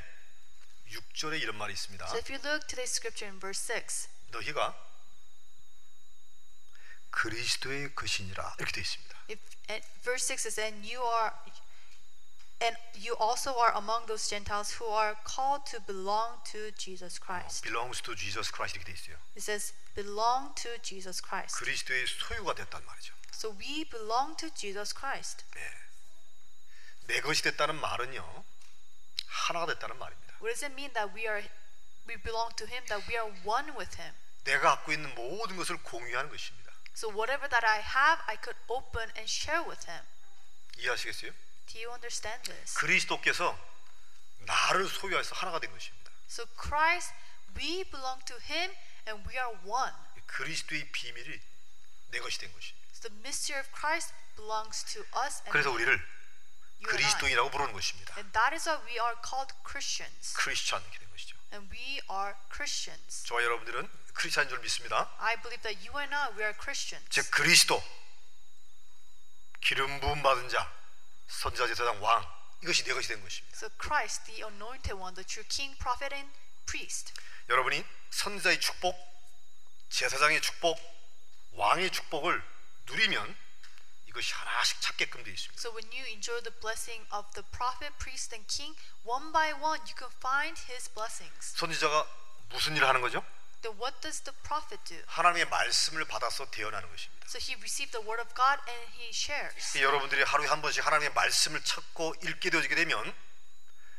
6절에 0.92 1.42
이런 1.42 1.58
말이 1.58 1.74
있습니다. 1.74 2.06
So 2.08 2.18
if 2.18 2.32
you 2.32 2.40
look 2.48 2.66
today's 2.68 2.96
scripture 2.96 3.28
in 3.28 3.40
verse 3.40 3.68
6, 3.68 4.08
너희가 4.32 4.76
그리스도의 7.12 7.96
것이니라 7.96 8.56
이렇게 8.60 8.72
되어 8.72 8.82
있습니다. 8.82 9.20
if 9.30 9.40
and 9.70 9.86
verse 10.04 10.32
6 10.32 10.46
is 10.48 10.60
and 10.60 10.86
you 10.86 11.02
are 11.02 11.32
and 12.62 12.76
you 12.96 13.16
also 13.20 13.56
are 13.56 13.72
among 13.76 14.06
those 14.08 14.28
Gentiles 14.28 14.76
who 14.80 14.88
are 14.92 15.16
called 15.24 15.64
to 15.72 15.80
belong 15.86 16.44
to 16.52 16.72
Jesus 16.76 17.20
Christ. 17.20 17.64
belongs 17.64 18.02
to 18.02 18.16
Jesus 18.16 18.52
Christ 18.52 18.76
이렇게 18.76 18.92
되어 18.92 18.96
있어요. 18.96 19.16
It 19.36 19.44
says 19.44 19.74
belong 19.96 20.54
to 20.56 20.78
Jesus 20.82 21.22
Christ. 21.24 21.56
그리스도의 21.58 22.06
소유가 22.08 22.54
됐단 22.54 22.84
말이죠. 22.86 23.14
So 23.34 23.56
we 23.56 23.86
belong 23.86 24.36
to 24.38 24.50
Jesus 24.54 24.94
Christ. 24.94 25.46
네. 25.56 25.62
내 27.08 27.22
것이 27.22 27.42
됐다는 27.44 27.80
말은요. 27.80 28.44
하나가 29.28 29.66
됐다는 29.68 29.98
말입니다. 29.98 30.34
What 30.44 30.52
does 30.52 30.64
it 30.66 30.74
mean 30.74 30.92
that 30.94 31.16
we 31.16 31.28
are 31.28 31.42
we 32.08 32.18
belong 32.22 32.54
to 32.58 32.68
him 32.68 32.84
that 32.88 33.06
we 33.08 33.16
are 33.16 33.32
one 33.46 33.72
with 33.78 33.96
him? 33.96 34.14
내가 34.44 34.76
갖고 34.76 34.92
있는 34.92 35.14
모든 35.16 35.56
것을 35.56 35.78
공유하는 35.84 36.30
것입니다. 36.30 36.59
So 36.99 37.11
whatever 37.11 37.49
that 37.49 37.65
I 37.67 37.81
have, 37.81 38.23
I 38.27 38.37
could 38.37 38.57
open 38.69 39.11
and 39.17 39.29
share 39.29 39.63
with 39.67 39.89
him. 39.91 40.05
이해하시겠어요? 40.79 41.33
Do 41.67 41.79
you 41.79 41.91
understand 41.93 42.51
this? 42.51 42.75
그리스도께서 42.75 43.59
나를 44.47 44.89
소유해서 44.89 45.35
하나가 45.35 45.59
된 45.59 45.71
것입니다. 45.73 46.11
So 46.29 46.47
Christ, 46.61 47.13
we 47.57 47.85
belong 47.85 48.25
to 48.27 48.37
him 48.37 48.71
and 49.09 49.29
we 49.29 49.35
are 49.37 49.57
one. 49.65 49.95
그리스도의 50.27 50.91
비밀이 50.93 51.41
내 52.11 52.19
것이 52.21 52.39
된 52.39 52.53
것입니다. 52.53 52.89
So 52.95 53.09
the 53.09 53.19
mystery 53.21 53.61
of 53.61 53.71
Christ 53.75 54.15
belongs 54.37 54.85
to 54.93 55.03
us 55.25 55.43
and, 55.47 55.51
그래서 55.51 55.71
우리를 55.71 55.91
you 55.91 55.99
and 55.99 56.87
I. 56.87 56.97
그리스도인이라고 56.97 57.51
부르는 57.51 57.73
것입니다. 57.73 58.15
And 58.17 58.31
that 58.33 58.55
is 58.55 58.69
why 58.69 58.79
we 58.87 58.99
are 58.99 59.17
called 59.23 59.55
Christians. 59.67 60.35
크리스찬 60.35 60.83
이렇게 60.83 60.99
된 60.99 61.11
것이죠. 61.11 61.37
And 61.54 61.68
we 61.74 62.00
are 62.12 62.36
Christians. 62.52 63.24
저와 63.26 63.44
여러분들은 63.44 63.90
크리스찬인 64.14 64.50
줄 64.50 64.60
믿습니다. 64.60 65.10
I 65.20 65.36
believe 65.42 65.62
that 65.64 65.88
you 65.88 65.98
and 66.00 66.14
I, 66.14 66.30
we 66.34 66.44
are 66.44 66.54
Christians. 66.54 67.08
즉 67.10 67.30
그리스도 67.32 67.82
기름 69.62 70.00
부음 70.00 70.22
받은 70.22 70.50
자 70.50 70.72
선지자 71.28 71.68
제사장 71.68 72.02
왕 72.04 72.26
이것이 72.62 72.84
내 72.84 72.94
것이 72.94 73.08
된 73.08 73.22
것입니다. 73.22 73.58
So 73.58 73.70
Christ, 73.82 74.26
the 74.26 74.44
anointed 74.44 74.94
one, 74.94 75.16
the 75.16 75.26
true 75.26 75.46
king, 75.48 75.78
prophet, 75.80 76.14
and 76.14 76.30
priest. 76.66 77.14
여러분이 77.50 77.84
선지자의 78.12 78.60
축복, 78.60 78.96
제사장의 79.90 80.42
축복, 80.42 80.78
왕의 81.54 81.92
축복을 81.92 82.44
누리면 82.86 83.36
이것이 84.10 84.34
하나씩 84.34 84.82
찾게끔 84.82 85.24
되어 85.24 85.34
있습니다. 85.34 85.60
So 85.62 85.72
when 85.72 85.86
you 85.94 86.06
enjoy 86.10 86.42
the 86.42 86.54
blessing 86.60 87.06
of 87.14 87.30
the 87.34 87.46
prophet, 87.54 87.94
priest, 88.00 88.34
and 88.34 88.46
king, 88.50 88.76
one 89.06 89.32
by 89.32 89.54
one, 89.54 89.80
you 89.86 89.96
can 89.96 90.12
find 90.18 90.58
his 90.68 90.90
blessings. 90.90 91.56
선지자가 91.58 92.08
무슨 92.50 92.76
일을 92.76 92.88
하는 92.88 93.02
거죠? 93.02 93.24
Then 93.62 93.78
what 93.78 94.00
does 94.02 94.22
the 94.24 94.34
prophet 94.44 94.82
do? 94.86 94.98
하나님의 95.06 95.46
말씀을 95.50 96.06
받아서 96.06 96.50
대언하는 96.50 96.90
것입니다. 96.90 97.28
So 97.28 97.38
he 97.38 97.54
received 97.62 97.92
the 97.92 98.02
word 98.02 98.22
of 98.22 98.34
God 98.34 98.58
and 98.66 98.92
he 98.98 99.10
shares. 99.14 99.78
여러분들이 99.78 100.24
하루에 100.24 100.48
한 100.48 100.62
번씩 100.62 100.86
하나님의 100.86 101.14
말씀을 101.14 101.64
찾고 101.64 102.16
읽게 102.24 102.50
되어지게 102.50 102.76
되면 102.76 103.14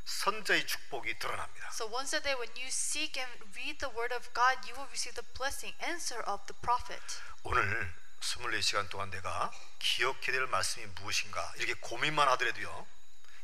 선자의 0.05 0.67
축복이 0.67 1.19
드러납니다. 1.19 1.71
So 1.73 1.87
once 1.87 2.17
a 2.17 2.23
day, 2.23 2.35
when 2.35 2.51
you 2.57 2.67
seek 2.67 3.21
and 3.21 3.31
read 3.55 3.79
the 3.79 3.95
word 3.95 4.13
of 4.13 4.27
God, 4.35 4.59
you 4.67 4.75
will 4.75 4.89
receive 4.91 5.15
the 5.15 5.27
blessing, 5.39 5.77
answer 5.87 6.19
of 6.27 6.43
the 6.51 6.57
prophet. 6.61 7.01
오늘 7.45 7.95
24시간 8.21 8.89
동안 8.91 9.11
내가 9.11 9.51
기억해야 9.79 10.33
될 10.33 10.47
말씀이 10.47 10.87
무엇인가 10.87 11.53
이렇게 11.57 11.75
고민만 11.75 12.29
하더라도요 12.29 12.87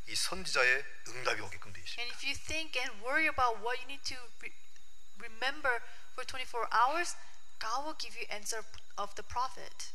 이 0.07 0.15
선지자의 0.15 0.85
응답이 1.09 1.41
오게끔 1.41 1.73
되어 1.73 1.83
있습니다. 1.83 2.01
And 2.01 2.15
if 2.15 2.25
you 2.25 2.33
think 2.47 2.79
and 2.79 3.03
worry 3.03 3.27
about 3.27 3.59
what 3.59 3.75
you 3.81 3.87
need 3.91 4.01
to 4.07 4.15
re- 4.39 4.53
remember 5.19 5.81
for 6.13 6.23
24 6.23 6.63
hours, 6.71 7.17
God 7.59 7.83
will 7.83 7.97
give 7.99 8.15
you 8.15 8.23
answer 8.31 8.63
of 8.95 9.13
the 9.15 9.27
prophet. 9.27 9.91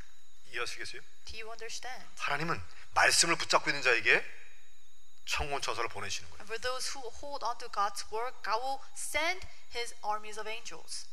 이해하시겠어요? 0.53 1.01
Do 1.25 1.33
you 1.41 1.49
understand? 1.49 2.05
하나님은 2.19 2.61
말씀을 2.93 3.37
붙잡고 3.37 3.71
있는 3.71 3.81
자에게 3.81 4.21
천군 5.25 5.63
천사를 5.63 5.89
보내시는 5.89 6.29
거예요. 6.29 6.45
And 6.45 6.51
for 6.53 6.61
those 6.61 6.93
who 6.93 7.09
hold 7.25 7.41
on 7.41 7.57
to 7.57 7.73
God's 7.73 8.05
word, 8.13 8.37
God 8.45 8.61
will 8.61 8.85
send 8.93 9.41
his 9.73 9.95
armies 10.05 10.37
of 10.39 10.45
angels. 10.45 11.09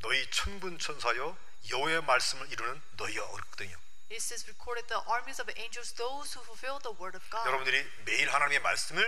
너희 0.00 0.24
천군 0.30 0.78
천사여 0.78 1.36
여호와의 1.70 2.02
말씀을 2.02 2.50
이루는 2.52 2.82
너희여 2.96 3.30
그랬거든요. 3.32 3.76
It 4.10 4.22
says 4.24 4.44
recorded 4.48 4.86
the 4.88 5.02
armies 5.08 5.40
of 5.40 5.50
angels, 5.58 5.92
those 5.94 6.32
who 6.32 6.42
fulfill 6.44 6.80
the 6.80 6.96
word 6.96 7.16
of 7.16 7.24
God. 7.30 7.46
여러분들이 7.46 7.84
매일 8.06 8.32
하나님의 8.32 8.60
말씀을 8.60 9.04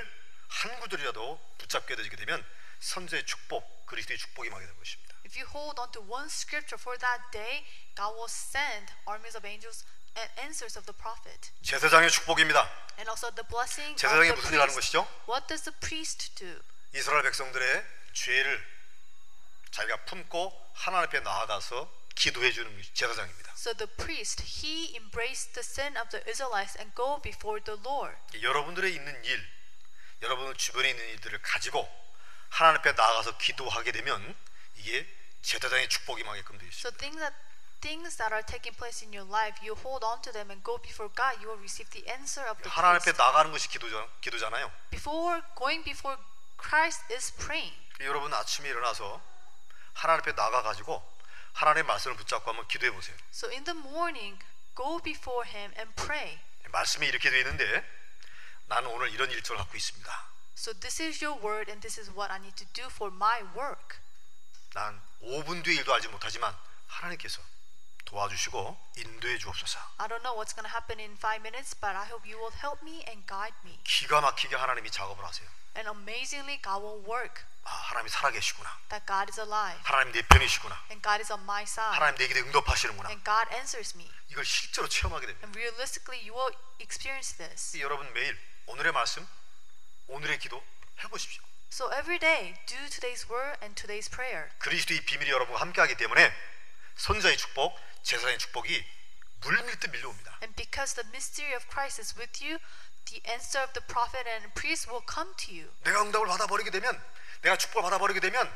한 0.48 0.80
구절이라도 0.80 1.40
붙잡게 1.58 1.96
되게 1.96 2.16
되면 2.16 2.44
선제의 2.80 3.24
축복, 3.24 3.86
그리스도의 3.86 4.18
축복이 4.18 4.48
임하게 4.48 4.66
될 4.66 4.76
것입니다. 4.76 5.14
If 5.24 5.38
you 5.38 5.48
hold 5.48 5.80
on 5.80 5.90
to 5.92 6.02
one 6.02 6.26
scripture 6.26 6.76
for 6.80 6.98
that 6.98 7.22
day, 7.32 7.64
God 7.96 8.12
will 8.12 8.28
send 8.28 8.92
armies 9.08 9.36
of 9.36 9.46
angels 9.46 9.84
and 10.18 10.28
answers 10.40 10.76
of 10.76 10.84
the 10.84 10.96
prophet. 10.96 11.50
제사장의 11.62 12.10
축복입니다. 12.10 12.60
And 12.98 13.08
also 13.08 13.30
the 13.32 13.46
blessing 13.48 13.96
of 13.96 14.00
제사장이 14.00 14.28
the 14.28 14.36
무슨 14.36 14.52
일을 14.52 14.60
하는 14.60 14.74
priest. 14.74 14.92
것이죠? 14.92 15.08
What 15.28 15.46
does 15.48 15.64
the 15.64 15.72
priest 15.80 16.34
do? 16.36 16.60
이스라엘 16.92 17.22
백성들의 17.22 17.86
죄를 18.12 18.60
자기가 19.70 20.04
품고 20.04 20.72
하나님 20.74 21.06
앞에 21.08 21.20
나아가서 21.20 21.88
기도해 22.20 22.52
주는 22.52 22.70
제사장입니다. 22.92 23.54
So 23.56 23.72
the 23.72 23.88
priest, 23.96 24.44
he 24.44 24.94
embraced 24.94 25.54
the 25.54 25.64
sin 25.64 25.96
of 25.96 26.11
the 26.11 26.20
Israelites 26.28 26.76
and 26.76 26.94
go 26.94 27.18
before 27.22 27.64
the 27.64 27.80
Lord. 27.80 28.14
여러분들의 28.42 28.92
있는 28.92 29.24
일, 29.24 29.48
여러분 30.20 30.54
주변에 30.54 30.90
있는 30.90 31.02
일들을 31.16 31.40
가지고 31.40 31.88
하나님 32.50 32.80
앞에 32.80 32.92
나아가서 32.92 33.38
기도하게 33.38 33.92
되면 33.92 34.37
이게 34.76 35.09
제사장의 35.40 35.88
축복이 35.88 36.20
임하게끔 36.20 36.59
되어 36.59 36.68
있습니다. 36.68 36.88
So 36.88 36.94
things 36.98 37.18
that 37.21 37.35
things 37.81 38.16
that 38.18 38.29
are 38.37 38.44
taking 38.44 38.77
place 38.77 39.00
in 39.00 39.16
your 39.16 39.25
life, 39.25 39.56
you 39.64 39.73
hold 39.81 40.04
on 40.04 40.21
to 40.21 40.31
them 40.31 40.52
and 40.52 40.60
go 40.62 40.77
before 40.77 41.08
God, 41.16 41.40
you 41.40 41.48
will 41.48 41.60
receive 41.64 41.88
the 41.96 42.04
answer 42.12 42.44
of 42.44 42.60
the 42.60 42.68
하나님 42.68 43.00
앞에 43.00 43.16
priest. 43.16 43.16
나가는 43.16 43.48
것이 43.50 43.68
기도자, 43.73 43.96
기도잖아요. 44.21 44.68
Before 44.92 45.40
going 45.56 45.85
before 45.88 46.21
Christ 46.60 47.00
is 47.08 47.33
praying. 47.40 47.73
여러분 48.04 48.29
아침에 48.35 48.68
일어나서 48.68 49.16
하나님 49.94 50.21
앞에 50.21 50.37
나가 50.37 50.60
가지고 50.60 51.00
하나님의 51.55 51.85
말씀을 51.85 52.17
붙잡고 52.17 52.48
한번 52.48 52.67
기도해 52.69 52.92
보세요. 52.92 53.17
So 53.33 53.51
in 53.51 53.65
the 53.65 53.79
morning, 53.79 54.38
go 54.77 55.01
before 55.03 55.48
him 55.48 55.73
and 55.77 55.92
pray. 55.94 56.40
말씀이 56.71 57.07
이렇게 57.07 57.31
되어 57.31 57.40
있는데 57.40 57.85
나는 58.67 58.88
오늘 58.90 59.11
이런 59.11 59.31
일정을 59.31 59.59
갖고 59.59 59.77
있습니다. 59.77 60.31
So 60.57 60.73
this 60.75 61.03
is 61.03 61.25
your 61.25 61.40
word 61.42 61.71
and 61.71 61.81
this 61.81 61.98
is 61.98 62.11
what 62.11 62.31
I 62.31 62.38
need 62.38 62.57
to 62.57 62.67
do 62.73 62.87
for 62.87 63.13
my 63.13 63.42
work. 63.57 63.98
난 64.73 65.01
5분 65.23 65.65
뒤의 65.65 65.79
일도 65.79 65.92
알지 65.94 66.09
못하지만 66.09 66.55
하나님께서 66.87 67.42
도와주시고 68.05 68.92
인도해 68.96 69.38
주옵소서. 69.38 69.79
I 69.98 70.09
don't 70.09 70.23
know 70.23 70.37
what's 70.37 70.55
going 70.55 70.67
to 70.67 70.71
happen 70.71 71.01
in 71.01 71.17
five 71.17 71.42
minutes, 71.42 71.75
but 71.75 71.96
I 71.96 72.07
hope 72.07 72.27
you 72.27 72.38
will 72.38 72.55
help 72.63 72.83
me 72.83 73.03
and 73.09 73.27
guide 73.27 73.57
me. 73.65 73.79
기가 73.85 74.21
막히게 74.21 74.57
하나님이 74.57 74.90
작업을 74.90 75.25
하세요. 75.25 75.48
And 75.77 75.88
amazingly, 75.88 76.61
God 76.63 76.83
will 76.83 77.03
work. 77.07 77.44
아, 77.90 77.92
하나님이 77.92 78.10
살아계시구나. 78.10 78.78
That 78.88 79.06
God 79.06 79.26
is 79.30 79.40
alive. 79.40 79.80
하나님 79.82 80.12
내 80.12 80.22
편이시구나. 80.22 80.74
And 80.90 81.02
God 81.02 81.20
is 81.20 81.32
on 81.32 81.42
my 81.42 81.62
side. 81.62 81.94
하나님 81.94 82.16
내 82.16 82.28
기도에 82.28 82.42
응답하시는구나. 82.42 83.10
And 83.10 83.24
God 83.24 83.52
answers 83.54 83.96
me. 83.96 84.10
이걸 84.28 84.44
실제로 84.44 84.88
체험하게 84.88 85.26
됩니다. 85.26 85.46
And 85.46 85.58
realistically, 85.58 86.22
you 86.22 86.38
will 86.38 86.54
experience 86.80 87.36
this. 87.36 87.76
여러분 87.78 88.10
매일 88.12 88.38
오늘의 88.66 88.92
말씀, 88.92 89.26
오늘의 90.06 90.38
기도 90.38 90.62
해보십시오. 91.02 91.42
So 91.72 91.90
every 91.92 92.18
day, 92.18 92.54
do 92.66 92.78
today's 92.86 93.28
word 93.28 93.58
and 93.62 93.74
today's 93.74 94.10
prayer. 94.10 94.50
그리스도의 94.58 95.04
비밀이 95.04 95.30
여러분과 95.30 95.60
함께하기 95.60 95.96
때문에 95.96 96.32
선자의 96.96 97.36
축복, 97.36 97.78
제사의 98.02 98.38
축복이 98.38 98.84
물밀듯 99.40 99.90
밀려옵니다. 99.90 100.38
And 100.42 100.54
because 100.54 100.94
the 100.94 101.06
mystery 101.10 101.54
of 101.54 101.66
Christ 101.70 102.00
is 102.00 102.14
with 102.18 102.44
you, 102.44 102.58
the 103.06 103.22
answer 103.26 103.62
of 103.62 103.72
the 103.72 103.84
prophet 103.86 104.28
and 104.28 104.52
priest 104.54 104.90
will 104.90 105.04
come 105.06 105.34
to 105.46 105.54
you. 105.54 105.72
내가 105.82 106.02
응답을 106.02 106.26
받아 106.26 106.46
버리게 106.46 106.70
되면, 106.70 106.90
내가 107.42 107.56
축복을 107.56 107.82
받아버리게 107.82 108.20
되면 108.20 108.52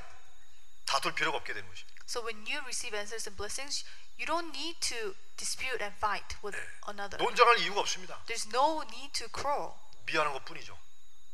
다툴 0.87 1.14
필요가 1.14 1.39
없게 1.39 1.53
되는 1.53 1.68
것입니다. 1.68 2.05
So 2.07 2.22
when 2.22 2.45
you 2.47 2.61
receive 2.64 2.97
answers 2.97 3.28
and 3.28 3.37
blessings, 3.37 3.85
you 4.18 4.26
don't 4.26 4.55
need 4.55 4.78
to 4.80 5.14
dispute 5.37 5.82
and 5.82 5.97
fight 5.97 6.37
with 6.45 6.59
another. 6.87 7.16
논쟁할 7.16 7.59
이유가 7.59 7.80
없습니다. 7.80 8.22
There's 8.26 8.47
no 8.53 8.82
need 8.82 9.12
to 9.18 9.28
quarrel. 9.28 9.72
미안한 10.05 10.32
것뿐이죠. 10.35 10.78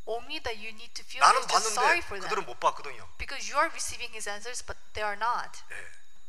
Only 0.06 0.40
that 0.42 0.56
you 0.58 0.70
need 0.70 0.94
to 0.94 1.04
feel 1.04 1.20
나는 1.20 1.42
sorry 1.42 2.00
봤는데 2.00 2.06
for 2.06 2.20
them. 2.20 2.28
그들은 2.28 2.46
못 2.46 2.60
봤거든요. 2.60 3.08
Because 3.18 3.50
you 3.50 3.58
are 3.58 3.70
receiving 3.70 4.14
his 4.14 4.28
answers, 4.28 4.64
but 4.64 4.78
they 4.94 5.02
are 5.02 5.18
not. 5.18 5.60
예, 5.70 5.76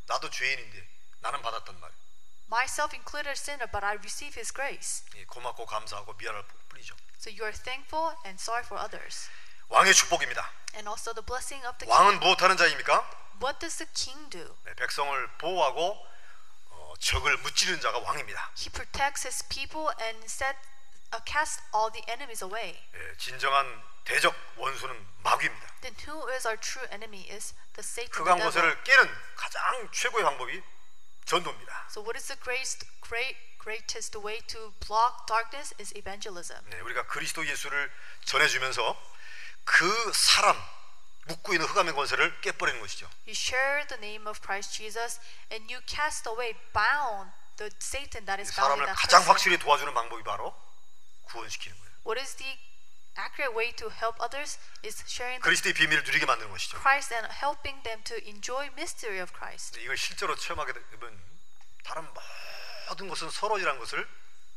나도 0.06 0.28
죄인인데 0.30 0.88
나는 1.20 1.40
받았단 1.40 1.78
말이에요. 1.78 2.02
Myself 2.50 2.92
included 2.92 3.38
sinner, 3.38 3.70
but 3.70 3.86
I 3.86 3.96
receive 3.96 4.34
his 4.36 4.52
grace. 4.52 5.06
예, 5.14 5.24
고맙고 5.24 5.64
감사하고 5.66 6.12
미안할 6.14 6.44
뿐이죠. 6.68 6.94
So 7.18 7.30
you 7.30 7.46
are 7.46 7.54
thankful 7.54 8.12
and 8.26 8.36
sorry 8.42 8.66
for 8.66 8.76
others. 8.76 9.30
왕의 9.72 9.94
축복입니다. 9.94 10.50
And 10.74 10.86
also 10.88 11.14
the 11.14 11.24
blessing 11.24 11.66
of 11.66 11.78
the 11.78 11.88
왕은 11.90 12.20
king. 12.20 12.24
무엇하는 12.24 12.56
자입니까? 12.58 12.92
What 13.42 13.58
does 13.58 13.78
the 13.78 13.88
king 13.96 14.28
do? 14.28 14.44
네, 14.64 14.74
백성을 14.74 15.28
보호하고 15.38 16.06
어, 16.70 16.94
적을 17.00 17.36
무찌르는 17.38 17.80
자가 17.80 17.98
왕입니다. 17.98 18.50
He 18.58 18.68
protects 18.68 19.26
his 19.26 19.42
people 19.48 19.88
and 20.02 20.24
set, 20.26 20.56
uh, 21.16 21.24
casts 21.24 21.64
all 21.74 21.90
the 21.90 22.04
enemies 22.08 22.44
away. 22.44 22.76
예, 22.94 23.16
진정한 23.16 23.82
대적 24.04 24.34
원수는 24.56 24.92
마귀입니다. 25.24 25.66
Then 25.80 25.96
who 26.06 26.28
is 26.28 26.46
our 26.46 26.60
true 26.60 26.86
enemy? 26.92 27.24
Is 27.32 27.54
the 27.72 27.80
Satan, 27.80 28.12
devil. 28.24 28.42
권세를 28.44 28.84
깨는 28.84 29.08
가장 29.36 29.88
최고의 29.90 30.22
방법이 30.24 30.62
전도입니다. 31.24 31.86
So 31.88 32.02
what 32.04 32.16
is 32.18 32.28
the 32.28 32.36
greatest, 32.44 32.84
great, 33.00 33.40
greatest 33.62 34.18
way 34.20 34.40
to 34.52 34.72
block 34.84 35.24
darkness? 35.26 35.72
Is 35.80 35.96
evangelism. 35.96 36.60
네, 36.68 36.78
우리가 36.80 37.06
그리스도 37.06 37.46
예수를 37.46 37.90
전해주면서 38.26 39.11
그 39.64 40.12
사람 40.14 40.56
묶고 41.26 41.52
있는 41.54 41.66
흑암의 41.66 41.94
권세를 41.94 42.40
깨버리는 42.40 42.80
것이죠. 42.80 43.06
You 43.26 43.32
share 43.32 43.86
the 43.86 43.98
name 43.98 44.26
of 44.26 44.40
Christ 44.42 44.74
Jesus, 44.74 45.20
and 45.52 45.72
you 45.72 45.82
cast 45.86 46.28
away, 46.28 46.54
bound 46.74 47.30
the 47.56 47.70
Satan 47.80 48.26
that 48.26 48.40
is 48.40 48.52
bound 48.54 48.74
사람을 48.74 48.86
가장. 48.94 49.22
확실히 49.28 49.58
도와주는 49.58 49.92
방법이 49.94 50.22
바로 50.24 50.54
구원시키는 51.24 51.78
거예요. 51.78 51.92
What 52.04 52.20
is 52.20 52.34
the 52.36 52.58
accurate 53.16 53.54
way 53.54 53.72
to 53.76 53.90
help 53.90 54.18
others? 54.20 54.58
Is 54.82 54.98
sharing 55.06 55.40
그리스도의 55.42 55.74
비밀을 55.74 56.02
누리게 56.02 56.26
만드는 56.26 56.50
것이죠. 56.50 56.78
Christ 56.80 57.14
and 57.14 57.28
helping 57.32 57.82
them 57.84 58.02
to 58.04 58.16
enjoy 58.26 58.66
mystery 58.74 59.22
of 59.22 59.32
Christ. 59.32 59.78
이걸 59.80 59.96
실제로 59.96 60.34
체험하게 60.34 60.72
되면 60.72 61.20
다른 61.84 62.08
모든 62.88 63.08
것은 63.08 63.30
서론이라는 63.30 63.78
것을 63.78 64.08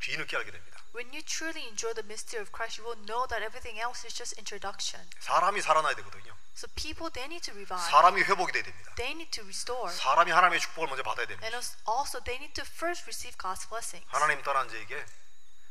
뒤늦게 0.06 0.38
알게 0.38 0.52
됩니다. 0.52 0.78
When 0.94 1.10
you 1.12 1.22
truly 1.26 1.66
enjoy 1.68 1.94
the 1.98 2.06
mystery 2.06 2.40
of 2.40 2.54
Christ, 2.54 2.80
you 2.80 2.86
will 2.88 2.96
know 3.10 3.26
that 3.28 3.42
everything 3.44 3.82
else 3.82 4.06
is 4.06 4.14
just 4.16 4.38
introduction. 4.40 5.02
사람이 5.20 5.60
살아나야 5.62 5.96
되거든요. 5.96 6.38
So 6.56 6.70
people 6.78 7.12
they 7.12 7.26
need 7.28 7.44
to 7.50 7.54
revive. 7.58 7.84
사람이 7.90 8.22
회복이 8.24 8.52
돼야 8.54 8.64
됩니다. 8.64 8.94
They 8.96 9.12
need 9.12 9.32
to 9.36 9.44
restore. 9.44 9.92
사람이 9.92 10.32
하나님의 10.32 10.60
축복을 10.62 10.88
먼저 10.88 11.04
받아야 11.04 11.26
됩니다. 11.26 11.44
And 11.48 11.58
als- 11.58 11.76
also 11.90 12.22
they 12.24 12.38
need 12.38 12.54
to 12.54 12.64
first 12.64 13.04
receive 13.10 13.36
God's 13.36 13.68
blessings. 13.68 14.06
하나님 14.14 14.42
떠난 14.44 14.70
자에게 14.70 15.04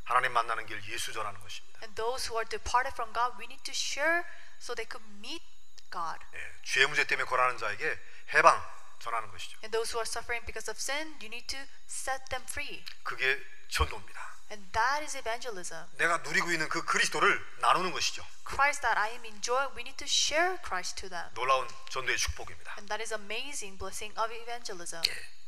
하나님 0.04 0.32
만나는 0.32 0.66
길 0.66 0.76
예수 0.92 1.12
전하는 1.14 1.40
것입니다. 1.40 1.80
And 1.80 1.94
those 1.96 2.28
who 2.28 2.36
are 2.36 2.44
departed 2.44 2.92
from 2.92 3.14
God, 3.14 3.38
we 3.40 3.46
need 3.48 3.62
to 3.64 3.72
share 3.72 4.28
so 4.60 4.74
they 4.74 4.84
could 4.84 5.00
meet 5.24 5.40
God. 5.88 6.20
예, 6.34 6.40
죄 6.66 6.84
문제 6.84 7.06
때문에 7.06 7.24
고난하는 7.24 7.56
자에게 7.56 7.96
해방 8.34 8.52
전하는 9.00 9.30
것이죠. 9.30 9.56
And 9.64 9.72
those 9.72 9.96
who 9.96 10.04
are 10.04 10.08
suffering 10.08 10.44
because 10.44 10.68
of 10.68 10.76
sin, 10.76 11.16
you 11.24 11.32
need 11.32 11.46
to 11.48 11.64
set 11.88 12.28
them 12.28 12.44
free. 12.44 12.84
그게 13.04 13.40
전도입니다. 13.74 14.34
And 14.52 14.72
that 14.72 15.02
is 15.02 15.16
evangelism. 15.16 15.84
내가 15.96 16.18
누리고 16.18 16.52
있는 16.52 16.68
그 16.68 16.84
그리스도를 16.84 17.44
나누는 17.58 17.90
것이죠. 17.92 18.24
Christ 18.46 18.82
that 18.82 18.96
I 18.96 19.10
am 19.10 19.24
enjoying, 19.24 19.74
we 19.74 19.82
need 19.82 19.96
to 19.96 20.06
share 20.06 20.58
Christ 20.62 20.94
to 21.00 21.08
them. 21.08 21.28
놀라운 21.34 21.66
전도의 21.90 22.16
축복입니다. 22.16 22.74
And 22.78 22.86
that 22.86 23.02
is 23.02 23.12
amazing 23.12 23.76
blessing 23.76 24.14
of 24.20 24.32
evangelism. 24.32 25.02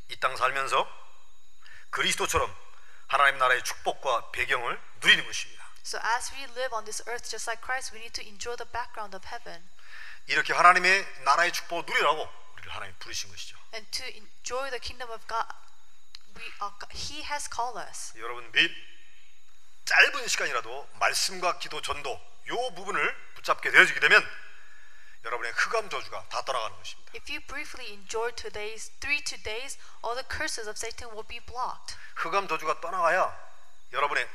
이땅 0.08 0.36
살면서 0.36 0.88
그리스도처럼 1.90 2.52
하나님 3.06 3.38
나라의 3.38 3.62
축복과 3.62 4.32
배경을 4.32 4.80
누리는 5.00 5.24
것입니다. 5.24 5.64
So 5.84 6.00
as 6.02 6.34
we 6.34 6.42
live 6.58 6.74
on 6.74 6.84
this 6.84 7.04
earth 7.06 7.30
just 7.30 7.48
like 7.48 7.62
Christ, 7.62 7.94
we 7.94 8.02
need 8.02 8.12
to 8.20 8.26
enjoy 8.26 8.56
the 8.56 8.66
background 8.66 9.14
of 9.14 9.22
heaven. 9.28 9.62
이렇게 10.26 10.52
하나님의 10.52 11.22
나라의 11.22 11.52
축복을 11.52 11.84
누리라고 11.86 12.28
우리를 12.54 12.74
하나님 12.74 12.96
부르신 12.98 13.30
것이죠. 13.30 13.56
And 13.72 13.86
to 13.92 14.04
enjoy 14.06 14.70
the 14.70 14.80
kingdom 14.82 15.12
of 15.14 15.22
God, 15.28 15.46
we, 16.36 16.44
uh, 16.60 16.70
He 16.92 17.22
has 17.24 17.48
called 17.48 17.78
us. 17.78 18.12
여러분 18.18 18.50
매일 18.52 18.70
짧은 19.84 20.28
시간이라도 20.28 20.88
말씀과 21.00 21.58
기도 21.58 21.80
전도 21.80 22.10
요 22.48 22.74
부분을 22.74 23.34
붙잡게 23.34 23.70
되어지게 23.70 24.00
되면 24.00 24.22
여러분의 25.24 25.52
흑암 25.52 25.90
저주가 25.90 26.24
다 26.28 26.42
떠나가는 26.44 26.76
것입니다. 26.76 27.12
If 27.14 27.30
you 27.30 27.40
briefly 27.46 27.92
enjoy 27.92 28.32
today's 28.32 28.90
three 29.00 29.22
two 29.22 29.42
days, 29.42 29.78
all 30.04 30.14
the 30.14 30.26
curses 30.28 30.68
of 30.68 30.78
Satan 30.78 31.10
will 31.10 31.26
be 31.26 31.40
blocked. 31.40 31.96
흑암 32.16 32.46
저주가 32.48 32.80
떠나가야 32.80 33.34
여러분의 33.92 34.28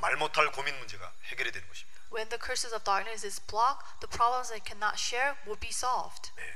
말 0.00 0.16
못할 0.16 0.50
고민 0.52 0.76
문제가 0.78 1.12
해결이 1.26 1.50
되는 1.52 1.66
것입니다. 1.66 2.00
When 2.12 2.28
the 2.28 2.38
curses 2.38 2.74
of 2.74 2.84
darkness 2.84 3.24
is 3.24 3.40
blocked, 3.46 3.82
the 4.00 4.10
problems 4.10 4.50
they 4.50 4.62
cannot 4.62 4.98
share 4.98 5.38
will 5.46 5.58
be 5.58 5.70
solved. 5.70 6.30
네. 6.36 6.54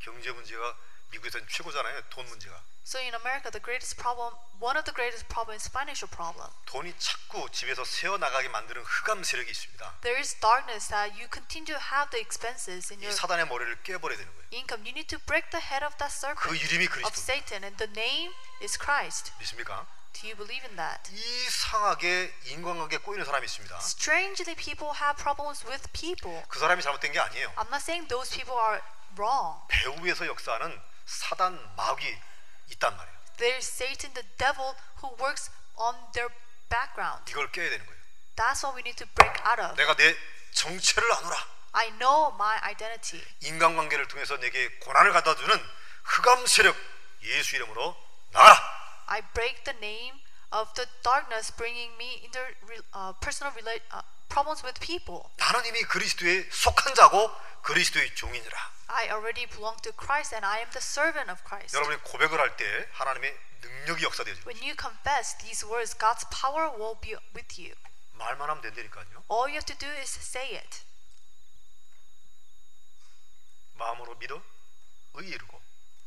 경제 0.00 0.30
문제가 0.32 0.76
미국에서는 1.10 1.46
최고잖아요. 1.48 2.02
돈 2.10 2.26
문제가. 2.26 2.62
So 2.82 2.98
in 2.98 3.14
America, 3.14 3.50
the 3.50 3.60
greatest 3.60 3.96
problem, 3.98 4.34
one 4.58 4.76
of 4.76 4.84
the 4.84 4.92
greatest 4.92 5.28
problems 5.28 5.62
is 5.62 5.68
financial 5.70 6.08
problem. 6.10 6.48
돈이 6.66 6.92
자꾸 6.98 7.48
집에서 7.50 7.84
새어 7.84 8.18
나가게 8.18 8.48
만드는 8.48 8.82
흑암 8.82 9.22
세력이 9.22 9.50
있습니다. 9.50 10.00
There 10.00 10.18
is 10.18 10.34
darkness 10.40 10.88
that 10.88 11.14
you 11.14 11.28
continue 11.30 11.76
to 11.76 11.78
have 11.78 12.10
the 12.10 12.18
expenses 12.20 12.90
in 12.92 13.00
이 13.00 13.04
your 13.04 13.14
사단의 13.14 13.46
머리를 13.46 13.82
깨버려야 13.84 14.16
되는 14.18 14.32
거예요. 14.32 14.48
income. 14.52 14.82
You 14.82 14.96
need 14.96 15.06
to 15.14 15.18
break 15.26 15.50
the 15.50 15.62
head 15.62 15.84
of 15.84 15.94
that 15.98 16.10
serpent 16.10 16.40
그 16.42 16.56
이름이 16.56 16.86
of 16.88 16.92
그리스도. 16.98 17.14
Satan, 17.20 17.62
and 17.62 17.76
the 17.78 17.90
name 17.94 18.34
is 18.60 18.74
Christ. 18.80 19.30
믿습니까? 19.38 19.86
Do 20.12 20.26
you 20.26 20.34
believe 20.34 20.66
in 20.66 20.74
that? 20.74 21.06
이상하게 21.14 22.34
인간관계에 22.50 22.98
꼬이는 22.98 23.24
사람이 23.24 23.44
있습니다. 23.46 23.76
Strangely, 23.78 24.56
people 24.56 24.90
have 24.98 25.14
problems 25.22 25.62
with 25.68 25.86
people. 25.92 26.42
그 26.48 26.58
사람이 26.58 26.82
잘못된 26.82 27.12
게 27.12 27.20
아니에요. 27.20 27.52
I'm 27.54 27.70
not 27.70 27.84
saying 27.86 28.08
those 28.08 28.34
people 28.34 28.58
are 28.58 28.82
wrong. 29.14 29.62
배후에서 29.68 30.26
역사하는 30.26 30.74
사단 31.06 31.54
마귀 31.76 32.18
있단 32.70 32.96
말이에요. 32.96 33.18
There's 33.36 33.66
Satan, 33.66 34.12
the 34.14 34.26
devil, 34.36 34.74
who 35.02 35.08
works 35.18 35.50
on 35.76 35.96
their 36.12 36.28
background. 36.68 37.24
이걸 37.30 37.50
깨야 37.52 37.70
되는 37.70 37.84
거예요. 37.86 38.00
That's 38.36 38.62
what 38.64 38.76
we 38.76 38.82
need 38.84 38.96
to 38.98 39.06
break 39.14 39.34
out 39.46 39.60
of. 39.60 39.74
내가 39.76 39.94
내 39.96 40.16
정체를 40.52 41.12
아노라. 41.12 41.36
I 41.72 41.88
know 41.98 42.34
my 42.34 42.58
identity. 42.64 43.24
인간관계를 43.40 44.08
통해서 44.08 44.36
내게 44.38 44.68
고난을 44.80 45.12
갖다 45.12 45.34
주는 45.36 45.54
흑암 46.04 46.46
세력 46.46 46.76
예수 47.22 47.56
이름으로 47.56 47.96
나가라. 48.32 48.58
I 49.06 49.22
break 49.32 49.64
the 49.64 49.76
name 49.78 50.20
of 50.52 50.72
the 50.74 50.88
darkness, 51.02 51.54
bringing 51.56 51.94
me 51.96 52.22
into 52.24 52.40
uh, 52.94 53.12
personal 53.20 53.54
rela- 53.54 53.80
uh, 53.92 54.02
problems 54.30 54.64
with 54.64 54.78
people. 54.80 55.20
나는 55.36 55.66
이미 55.66 55.82
그리스도에 55.82 56.48
속한 56.50 56.94
자고 56.94 57.30
그리스도의 57.62 58.14
종이니라. 58.14 58.70
I 58.88 59.06
already 59.10 59.46
belong 59.46 59.76
to 59.82 59.92
Christ, 59.92 60.34
and 60.34 60.46
I 60.46 60.58
am 60.64 60.70
the 60.70 60.82
servant 60.82 61.30
of 61.30 61.42
Christ. 61.44 61.76
여러분이 61.76 62.00
고백을 62.02 62.40
할 62.40 62.56
때 62.56 62.88
하나님의 62.92 63.36
능력이 63.60 64.04
역사되죠. 64.04 64.42
When 64.48 64.62
you 64.62 64.74
confess 64.78 65.36
these 65.38 65.66
words, 65.66 65.92
God's 65.98 66.24
power 66.30 66.70
will 66.74 66.98
be 67.00 67.14
with 67.36 67.60
you. 67.60 67.74
말만 68.14 68.48
하면 68.50 68.62
된다니까요. 68.62 69.24
All 69.30 69.46
you 69.52 69.60
have 69.60 69.66
to 69.66 69.76
do 69.76 69.88
is 70.00 70.18
say 70.18 70.56
it. 70.56 70.82
마음으로 73.74 74.14
믿어 74.16 74.42
의에 75.14 75.28
이르고 75.28 75.60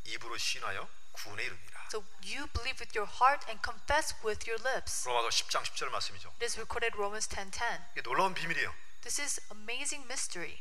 입으로 0.05 0.37
신하여 0.37 0.87
구원에 1.13 1.43
이릅니다. 1.43 1.72
So 1.93 2.03
you 2.23 2.47
believe 2.57 2.81
with 2.81 2.97
your 2.97 3.05
heart 3.05 3.45
and 3.47 3.61
confess 3.61 4.17
with 4.25 4.49
your 4.49 4.57
lips. 4.65 5.05
로마서 5.05 5.29
10장 5.29 5.61
10절 5.61 5.89
말씀이죠. 5.89 6.33
It 6.41 6.45
is 6.45 6.57
recorded 6.57 6.97
Romans 6.97 7.29
10:10. 7.29 7.85
이게 7.93 8.01
놀라운 8.01 8.33
비밀이에요. 8.33 8.73
This 9.03 9.21
is 9.21 9.39
amazing 9.53 10.01
mystery. 10.09 10.57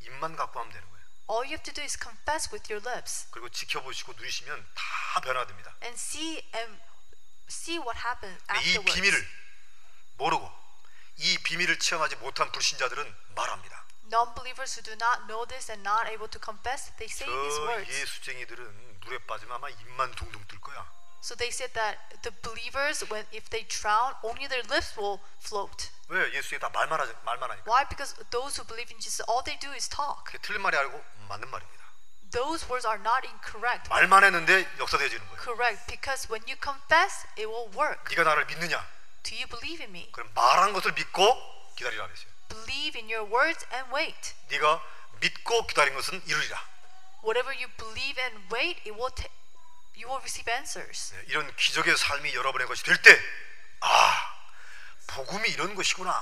입만 0.00 0.34
갖고 0.34 0.58
하면 0.58 0.72
되는 0.72 0.82
거예요. 0.90 1.04
All 1.30 1.46
you 1.46 1.54
have 1.54 1.62
to 1.62 1.72
do 1.72 1.80
is 1.80 1.96
confess 1.96 2.50
with 2.50 2.66
your 2.66 2.82
lips 2.82 3.30
그리고 3.30 3.48
지켜보시고 3.50 4.14
누리시면 4.14 4.66
다 4.74 5.20
변화됩니다. 5.20 5.76
and 5.84 5.94
see 5.94 6.42
and 6.58 6.82
see 7.46 7.78
what 7.78 7.94
happens 8.02 8.34
근데 8.42 8.58
이 8.58 8.74
afterwards. 8.74 8.94
비밀을 8.98 9.28
모르고 10.18 10.50
이 11.18 11.38
비밀을 11.38 11.78
체험하지 11.78 12.16
못한 12.16 12.50
불신자들은 12.50 13.16
말합니다. 13.36 13.86
Non-believers 14.09 14.73
who 14.73 14.81
do 14.81 14.95
not 14.97 15.27
know 15.29 15.45
this 15.45 15.69
and 15.69 15.83
not 15.85 16.09
able 16.09 16.27
to 16.27 16.39
confess, 16.39 16.89
they 16.97 17.05
say 17.05 17.29
these 17.29 17.57
저 17.57 17.65
words. 17.67 17.89
예수쟁이들은 17.89 18.99
물에 19.05 19.19
빠지면 19.27 19.55
아마 19.55 19.69
입만 19.69 20.11
둥둥 20.15 20.43
뜰 20.47 20.59
거야. 20.59 20.85
So 21.21 21.35
they 21.35 21.51
said 21.51 21.73
that 21.73 21.99
the 22.23 22.31
believers, 22.41 23.03
when 23.11 23.27
if 23.31 23.49
they 23.51 23.67
drown, 23.67 24.15
only 24.23 24.47
their 24.47 24.63
lips 24.71 24.97
will 24.97 25.19
float. 25.43 25.91
왜 26.07 26.31
예수에 26.33 26.57
다 26.57 26.69
말만 26.69 26.99
하지 26.99 27.13
말만 27.23 27.51
하니까. 27.51 27.69
Why? 27.69 27.85
Because 27.87 28.15
those 28.31 28.57
who 28.57 28.65
believe 28.65 28.89
in 28.89 28.99
Jesus, 28.99 29.21
all 29.29 29.43
they 29.43 29.59
do 29.59 29.69
is 29.75 29.87
talk. 29.87 30.23
그게 30.25 30.39
틀린 30.41 30.61
말이 30.61 30.77
아니고 30.77 31.03
맞는 31.27 31.47
말입니다. 31.51 31.83
Those 32.31 32.65
words 32.65 32.87
are 32.87 32.97
not 32.97 33.27
incorrect. 33.27 33.89
말만 33.89 34.23
했는데 34.23 34.65
역사되어지는 34.79 35.27
거예요. 35.27 35.41
Correct, 35.43 35.85
because 35.85 36.25
when 36.31 36.41
you 36.47 36.57
confess, 36.57 37.27
it 37.37 37.45
will 37.45 37.69
work. 37.77 38.09
네가 38.09 38.23
나를 38.23 38.45
믿느냐? 38.45 38.79
Do 39.21 39.35
you 39.35 39.45
believe 39.45 39.83
in 39.83 39.93
me? 39.93 40.09
그럼 40.13 40.31
말한 40.33 40.73
것을 40.73 40.93
믿고 40.93 41.21
기다리라 41.75 42.07
그랬어요. 42.07 42.31
Believe 42.54 42.96
in 42.98 43.10
your 43.10 43.26
words 43.30 43.66
and 43.74 43.92
wait. 43.92 44.34
네가 44.48 44.80
믿고 45.20 45.66
기다린 45.66 45.94
것은 45.94 46.22
이루리라. 46.26 46.62
Whatever 47.24 47.50
you 47.56 47.68
believe 47.76 48.20
and 48.22 48.54
wait, 48.54 48.78
it 48.86 48.92
will 48.92 49.10
ta- 49.14 49.32
you 49.96 50.06
will 50.06 50.20
receive 50.22 50.46
answers. 50.52 51.12
네, 51.14 51.24
이런 51.28 51.54
기적의 51.56 51.96
삶이 51.96 52.34
여러분의 52.34 52.66
것이 52.68 52.84
될 52.84 53.00
때, 53.02 53.10
아, 53.80 54.36
복음이 55.08 55.48
이런 55.48 55.74
것이구나 55.74 56.12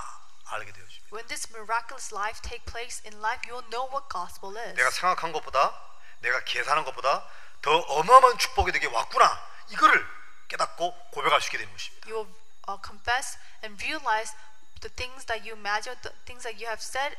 알게 0.46 0.72
되어집니다. 0.72 1.08
When 1.12 1.26
this 1.28 1.48
miraculous 1.50 2.14
life 2.14 2.40
take 2.40 2.64
place 2.64 3.02
in 3.04 3.18
life, 3.18 3.42
you'll 3.48 3.68
know 3.70 3.88
what 3.92 4.08
gospel 4.08 4.56
is. 4.56 4.74
내가 4.74 4.90
생각한 4.90 5.32
것보다, 5.32 5.74
내가 6.20 6.42
계산한 6.44 6.84
것보다 6.84 7.26
더 7.60 7.76
어마어마한 7.76 8.38
축복이 8.38 8.72
되게 8.72 8.86
왔구나. 8.86 9.50
이거를 9.70 10.06
깨닫고 10.48 11.10
고백할 11.10 11.40
수 11.40 11.48
있게 11.48 11.58
되는 11.58 11.72
것입니다. 11.72 12.08
You 12.08 12.24
will 12.24 12.34
uh, 12.68 12.78
confess 12.84 13.38
and 13.64 13.82
realize 13.82 14.34
the 14.82 14.90
things 14.90 15.24
that 15.26 15.46
you 15.46 15.54
imagine, 15.54 15.94
the 16.02 16.12
things 16.26 16.42
that 16.42 16.60
you 16.60 16.66
have 16.66 16.82
said, 16.82 17.16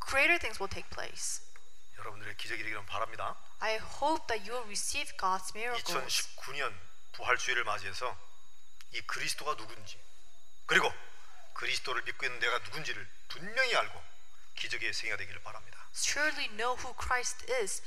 greater 0.00 0.38
things 0.38 0.58
will 0.58 0.70
take 0.70 0.88
place. 0.90 1.42
여러분들의 1.98 2.36
기적이 2.36 2.62
되기를 2.62 2.86
바랍니다. 2.86 3.36
I 3.60 3.76
hope 3.76 4.26
that 4.28 4.40
you 4.48 4.56
will 4.56 4.66
receive 4.66 5.12
God's 5.18 5.54
miracles. 5.54 5.84
2019년 5.84 6.72
부활주의를 7.12 7.64
맞이해서 7.64 8.16
이 8.92 9.00
그리스도가 9.02 9.56
누군지 9.56 10.00
그리고 10.66 10.90
그리스도를 11.54 12.02
믿고 12.02 12.24
있는 12.24 12.40
내가 12.40 12.58
누군지를 12.58 13.06
분명히 13.28 13.76
알고 13.76 14.02
기적의 14.56 14.92
생애가 14.92 15.18
되기를 15.18 15.42
바랍니다. 15.42 15.78
Surely 15.94 16.48
know 16.56 16.76
who 16.78 16.94
Christ 16.96 17.44
is 17.52 17.82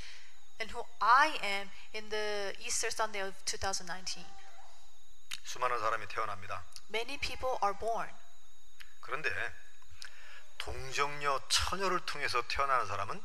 and 0.61 0.71
who 0.73 0.85
I 0.99 1.39
am 1.41 1.71
in 1.95 2.09
the 2.09 2.53
Easter 2.59 2.91
Sunday 2.91 3.27
of 3.27 3.35
2019. 3.45 4.23
수많은 5.43 5.79
사람이 5.79 6.07
태어납니다. 6.07 6.63
Many 6.89 7.17
people 7.17 7.57
are 7.63 7.77
born. 7.77 8.09
그런데 9.03 9.29
동정녀 10.57 11.41
처녀를 11.49 11.99
통해서 12.05 12.41
태어나는 12.47 12.87
사람은 12.87 13.23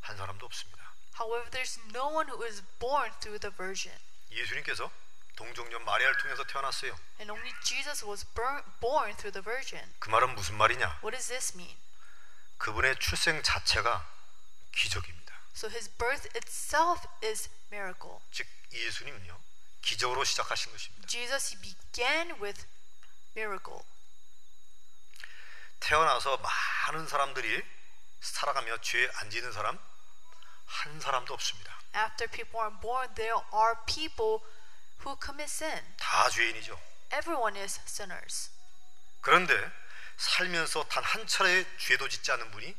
한 0.00 0.16
사람도 0.16 0.46
없습니다. 0.46 0.94
However, 1.18 1.50
there's 1.50 1.78
no 1.94 2.08
one 2.08 2.28
who 2.28 2.44
is 2.44 2.62
born 2.78 3.10
through 3.20 3.38
the 3.40 3.54
Virgin. 3.54 3.96
예수님께서 4.30 4.90
동정녀 5.36 5.78
마리아를 5.80 6.16
통해서 6.18 6.44
태어났어요. 6.44 6.96
And 7.18 7.30
only 7.30 7.52
Jesus 7.64 8.04
was 8.04 8.24
born 8.34 9.16
through 9.16 9.32
the 9.32 9.42
Virgin. 9.42 9.92
그 9.98 10.08
말은 10.10 10.34
무슨 10.34 10.56
말이냐? 10.56 11.00
What 11.02 11.10
does 11.10 11.28
this 11.28 11.56
mean? 11.56 11.76
그분의 12.58 12.98
출생 12.98 13.42
자체가 13.42 14.08
기적입니다. 14.72 15.34
So 15.56 15.68
his 15.68 15.88
birth 15.98 16.28
itself 16.36 17.06
is 17.22 17.48
miracle. 17.70 18.18
즉 18.32 18.46
예수님은요 18.72 19.40
기적으로 19.82 20.24
시작하신 20.24 20.72
것입니다. 20.72 21.06
Jesus 21.06 21.60
began 21.60 22.30
with 22.40 22.66
miracle. 23.36 23.84
태어나서 25.84 26.38
많은 26.38 27.06
사람들이 27.06 27.62
살아가며 28.20 28.80
죄에 28.80 29.10
안 29.16 29.30
지는 29.30 29.52
사람 29.52 29.78
한 30.66 31.00
사람도 31.00 31.34
없습니다. 31.34 31.78
After 31.94 32.26
people 32.30 32.58
are 32.58 32.80
born, 32.80 33.14
there 33.14 33.38
are 33.52 33.74
people 33.86 34.40
who 35.04 35.16
commit 35.22 35.44
sin. 35.52 35.96
다 35.98 36.28
죄인이죠. 36.30 36.80
Everyone 37.12 37.60
is 37.60 37.80
sinners. 37.86 38.50
그런데 39.20 39.54
살면서 40.16 40.84
단 40.88 41.04
한 41.04 41.26
차례 41.26 41.64
죄도 41.76 42.08
짓지 42.08 42.32
않은 42.32 42.50
분이 42.50 42.74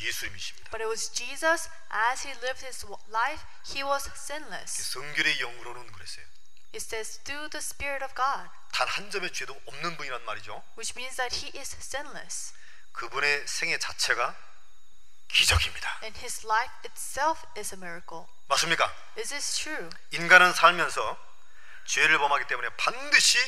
예수님이십니다. 0.00 0.70
But 0.70 0.82
it 0.84 0.88
was 0.88 1.10
Jesus, 1.12 1.70
as 1.90 2.26
he 2.26 2.36
lived 2.38 2.64
his 2.64 2.86
life, 3.08 3.42
he 3.66 3.82
was 3.82 4.08
sinless. 4.14 4.92
성결의 4.92 5.40
영으로는 5.40 5.90
그랬어요. 5.90 6.26
It 6.74 6.80
says, 6.80 7.20
through 7.24 7.50
the 7.50 7.60
Spirit 7.62 8.02
of 8.02 8.14
God, 8.14 8.48
단 8.72 8.88
한 8.88 9.10
점의 9.10 9.32
죄도 9.32 9.52
없는 9.66 9.96
분이란 9.96 10.24
말이죠. 10.24 10.62
which 10.76 10.94
means 10.96 11.16
that 11.16 11.36
he 11.44 11.52
is 11.58 11.76
sinless. 11.76 12.54
그분의 12.92 13.46
생애 13.46 13.78
자체가 13.78 14.34
기적입니다. 15.28 16.00
And 16.02 16.18
his 16.20 16.44
life 16.46 16.72
itself 16.84 17.44
is 17.56 17.74
a 17.74 17.78
miracle. 17.78 18.26
맞습니까? 18.48 18.90
Is 19.18 19.28
this 19.30 19.56
true? 19.58 19.90
인간은 20.10 20.52
살면서 20.52 21.16
죄를 21.86 22.18
범하기 22.18 22.46
때문에 22.46 22.68
반드시 22.76 23.38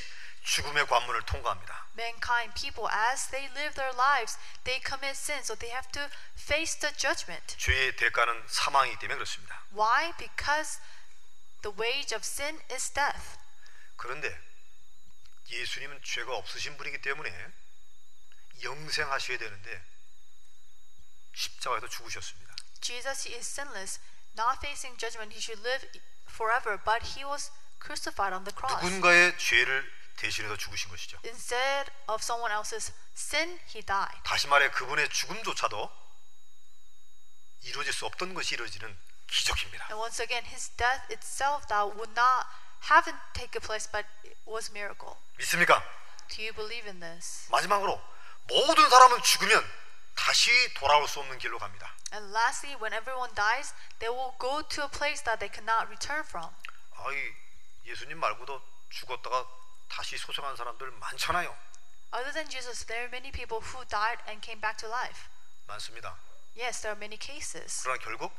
죽음의 0.44 0.86
관문을 0.86 1.22
통과합니다. 1.22 1.86
Mankind, 1.96 2.52
people, 2.60 2.90
as 2.92 3.28
they 3.30 3.48
live 3.52 3.74
their 3.76 3.94
lives, 3.96 4.36
they 4.64 4.82
commit 4.84 5.16
sin, 5.16 5.40
so 5.40 5.54
they 5.54 5.72
have 5.72 5.88
to 5.92 6.08
face 6.36 6.78
the 6.80 6.92
judgment. 6.96 7.56
죄의 7.56 7.96
대가는 7.96 8.44
사망이기 8.48 8.98
때문에 8.98 9.16
그렇습니다. 9.16 9.62
Why? 9.72 10.12
Because 10.18 10.80
the 11.64 11.72
wage 11.80 12.14
of 12.14 12.22
sin 12.22 12.60
is 12.70 12.92
death. 12.92 13.38
그런데 13.96 14.28
예수님은 15.48 16.00
죄가 16.02 16.36
없으신 16.36 16.76
분이기 16.76 17.00
때문에 17.00 17.30
영생하셔야 18.62 19.38
되는데 19.38 19.82
십자가에서 21.34 21.88
죽으셨습니다. 21.88 22.54
Jesus, 22.80 23.28
is 23.28 23.48
sinless, 23.48 23.98
not 24.36 24.58
facing 24.60 24.98
judgment. 25.00 25.32
He 25.32 25.40
should 25.40 25.60
live 25.66 25.88
forever, 26.28 26.78
but 26.84 27.16
he 27.16 27.24
was 27.24 27.50
crucified 27.80 28.34
on 28.34 28.44
the 28.44 28.54
cross. 28.54 28.84
누군가의 28.84 29.36
죄를 29.38 29.90
대신해서 30.16 30.56
죽으신 30.56 30.90
것이죠. 30.90 31.18
Instead 31.24 31.90
of 32.08 32.20
someone 32.22 32.52
else's 32.52 32.92
sin, 33.16 33.58
he 33.74 33.82
died. 33.82 34.20
다시 34.24 34.46
말해 34.48 34.70
그분의 34.70 35.08
죽음조차도 35.08 35.90
이루어질 37.62 37.92
수 37.94 38.04
없던 38.04 38.34
것이 38.34 38.54
이루어지는 38.54 38.96
기적입니다. 39.28 39.84
And 39.90 39.96
once 40.00 40.20
again, 40.22 40.44
his 40.46 40.70
death 40.76 41.02
itself 41.10 41.66
that 41.68 41.94
would 41.96 42.12
not 42.14 42.46
haven't 42.90 43.18
taken 43.32 43.60
place, 43.60 43.88
but 43.90 44.06
was 44.46 44.70
miracle. 44.70 45.16
믿습니까? 45.38 45.82
Do 46.28 46.42
you 46.42 46.52
believe 46.52 46.88
in 46.88 47.00
this? 47.00 47.48
마지막으로 47.50 48.00
모든 48.48 48.88
사람은 48.88 49.22
죽으면 49.22 49.64
다시 50.14 50.50
돌아올 50.74 51.08
수 51.08 51.20
없는 51.20 51.38
길로 51.38 51.58
갑니다. 51.58 51.92
And 52.12 52.32
lastly, 52.32 52.76
when 52.76 52.92
everyone 52.94 53.34
dies, 53.34 53.74
they 53.98 54.08
will 54.08 54.32
go 54.38 54.62
to 54.62 54.84
a 54.84 54.88
place 54.88 55.24
that 55.24 55.40
they 55.40 55.50
cannot 55.50 55.88
return 55.88 56.22
from. 56.24 56.48
아이 56.96 57.16
예수님 57.84 58.18
말고도 58.18 58.62
죽었다가 58.90 59.46
다시 59.88 60.16
소생한 60.16 60.56
사람들 60.56 60.90
많잖아요. 60.92 61.54
Other 62.14 62.32
than 62.32 62.48
Jesus, 62.48 62.86
there 62.86 63.02
are 63.04 63.10
many 63.10 63.32
people 63.32 63.58
who 63.58 63.84
died 63.86 64.22
and 64.28 64.40
came 64.40 64.60
back 64.60 64.78
to 64.78 64.88
life. 64.88 65.26
많습니다. 65.66 66.16
Yes, 66.56 66.80
there 66.80 66.94
are 66.94 66.98
many 66.98 67.18
cases. 67.18 67.82
그러나 67.82 67.98
결국 67.98 68.32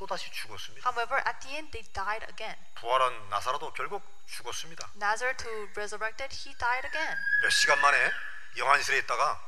또 0.00 0.06
다시 0.06 0.30
죽었습니다. 0.32 0.88
However, 0.88 1.20
at 1.28 1.40
the 1.44 1.56
end, 1.56 1.70
they 1.76 1.84
died 1.92 2.24
again. 2.32 2.56
부활한 2.80 3.28
나사로도 3.28 3.74
결국 3.74 4.00
죽었습니다. 4.24 4.88
Nazareth, 4.96 5.44
who 5.44 5.68
resurrected, 5.76 6.32
he 6.32 6.56
died 6.56 6.88
again. 6.88 7.18
몇 7.42 7.50
시간 7.50 7.78
만에 7.82 8.10
영안실에 8.56 8.96
있다가 9.04 9.38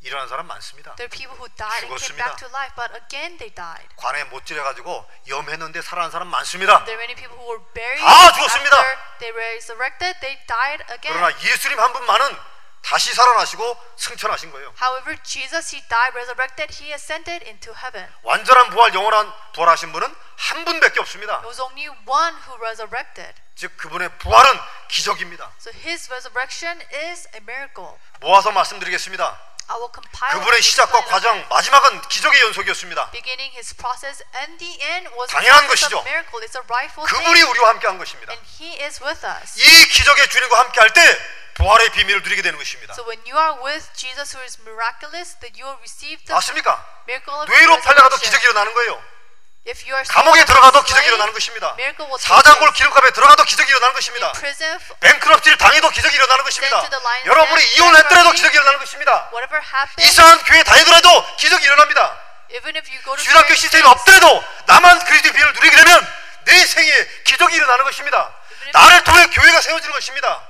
일어난 0.00 0.26
사람 0.26 0.48
많습니다. 0.48 0.96
There 0.96 1.06
are 1.06 1.14
people 1.14 1.38
who 1.38 1.46
died 1.54 1.86
and 1.86 1.94
came 2.02 2.18
back 2.18 2.34
to 2.42 2.50
life, 2.50 2.74
but 2.74 2.90
again 2.98 3.38
they 3.38 3.54
died. 3.54 3.86
관에 3.94 4.24
못 4.24 4.44
찔려 4.44 4.64
가지고 4.64 5.08
염했는데 5.28 5.80
살아난 5.82 6.10
사람 6.10 6.26
많습니다. 6.26 6.82
There 6.82 6.98
are 6.98 7.06
many 7.06 7.14
people 7.14 7.38
who 7.38 7.46
were 7.46 7.62
buried 7.70 8.02
다 8.02 8.32
죽었습니다. 8.34 8.74
after 8.74 8.98
they 9.22 9.30
resurrected, 9.30 10.18
they 10.18 10.34
died 10.50 10.82
again. 10.90 11.14
그러나 11.14 11.30
예수님 11.30 11.78
한 11.78 11.92
분만은 11.92 12.51
다시 12.82 13.14
살아나시고 13.14 13.76
승천하신 13.96 14.50
거예요. 14.50 14.74
However, 14.80 15.16
Jesus, 15.22 15.74
he 15.74 15.86
died, 15.88 16.12
resurrected, 16.14 16.74
he 16.82 16.92
ascended 16.92 17.44
into 17.46 17.72
heaven. 17.74 18.08
완전한 18.22 18.70
부활, 18.70 18.92
영원한 18.92 19.32
부활하신 19.54 19.92
분은 19.92 20.14
한 20.36 20.64
분밖에 20.64 21.00
없습니다. 21.00 21.36
It 21.38 21.46
was 21.46 21.60
only 21.60 21.88
one 22.06 22.34
who 22.46 22.56
resurrected. 22.58 23.34
즉 23.54 23.76
그분의 23.76 24.10
부활은 24.18 24.58
기적입니다. 24.88 25.52
So 25.60 25.72
his 25.72 26.08
resurrection 26.10 26.82
is 26.92 27.28
a 27.34 27.40
miracle. 27.40 27.96
모아서 28.20 28.50
말씀드리겠습니다. 28.50 29.40
I 29.68 29.76
will 29.78 29.92
compile 29.94 30.38
그분의 30.40 30.60
시작과 30.60 31.04
과정 31.06 31.46
마지막은 31.48 32.02
기적의 32.08 32.40
연속이었습니다. 32.42 33.10
beginning 33.12 33.54
his 33.54 33.74
process 33.76 34.24
and 34.36 34.58
the 34.58 34.74
end 34.82 35.08
was 35.14 35.30
a 35.30 35.38
당연한 35.38 35.68
것이죠. 35.68 35.98
of 35.98 36.08
miracle. 36.08 36.42
It's 36.44 36.58
a 36.58 36.64
rightful 36.66 37.06
그분이 37.06 37.32
thing. 37.32 37.48
우리와 37.48 37.68
함께한 37.70 37.96
것입니다. 37.96 38.32
And 38.32 38.44
he 38.58 38.82
is 38.82 39.00
with 39.02 39.24
us. 39.24 39.54
이 39.62 39.86
기적의 39.88 40.28
주님과 40.28 40.58
함께할 40.58 40.92
때 40.92 41.00
부활의 41.54 41.90
비밀을 41.90 42.22
누리게 42.22 42.42
되는 42.42 42.58
것입니다. 42.58 42.94
So 42.94 43.04
when 43.08 43.20
you 43.28 43.36
are 43.38 43.60
with 43.62 43.92
Jesus 43.94 44.36
who 44.36 44.42
is 44.42 44.58
miraculous, 44.60 45.38
that 45.40 45.52
you 45.60 45.68
will 45.68 45.78
receive 45.80 46.24
the 46.24 46.34
맞습니까? 46.34 46.84
miracle 47.08 47.40
of 47.42 47.50
뇌로 47.50 47.80
팔려가도. 47.80 48.16
기적이 48.18 48.44
일어나는 48.44 48.72
거예요. 48.74 49.02
If 49.68 49.78
you 49.86 49.94
are 49.94 50.02
감옥에 50.08 50.44
들어가도 50.44 50.82
기적이 50.82 51.06
일어나는 51.06 51.32
것입니다. 51.32 51.76
사장골. 52.18 52.72
기름값에 52.72 53.12
들어가도 53.12 53.44
기적이 53.44 53.70
일어나는 53.70 53.94
것입니다. 53.94 54.32
뱅크럽지를 54.98 55.56
당해도 55.56 55.88
기적이 55.90 56.16
일어나는 56.16 56.42
것입니다. 56.42 56.82
여러분이 57.26 57.64
이혼했더라도. 57.76 58.32
기적이 58.32 58.56
일어나는 58.56 58.80
것입니다. 58.80 59.30
이상한 59.98 60.42
교회 60.44 60.64
다니더라도 60.64 61.36
기적이 61.36 61.64
일어납니다. 61.64 62.18
주일학교 63.18 63.54
시스템이 63.54 63.86
없더라도 63.86 64.44
나만 64.66 65.04
그리스도의 65.04 65.32
비밀을 65.32 65.52
누리게 65.52 65.76
되면 65.76 66.14
내 66.44 66.66
생에 66.66 66.92
기적이 67.24 67.54
일어나는 67.56 67.84
것입니다. 67.84 68.34
나를 68.72 69.04
통해 69.04 69.26
교회가 69.28 69.60
세워지는 69.60 69.92
것입니다. 69.94 70.42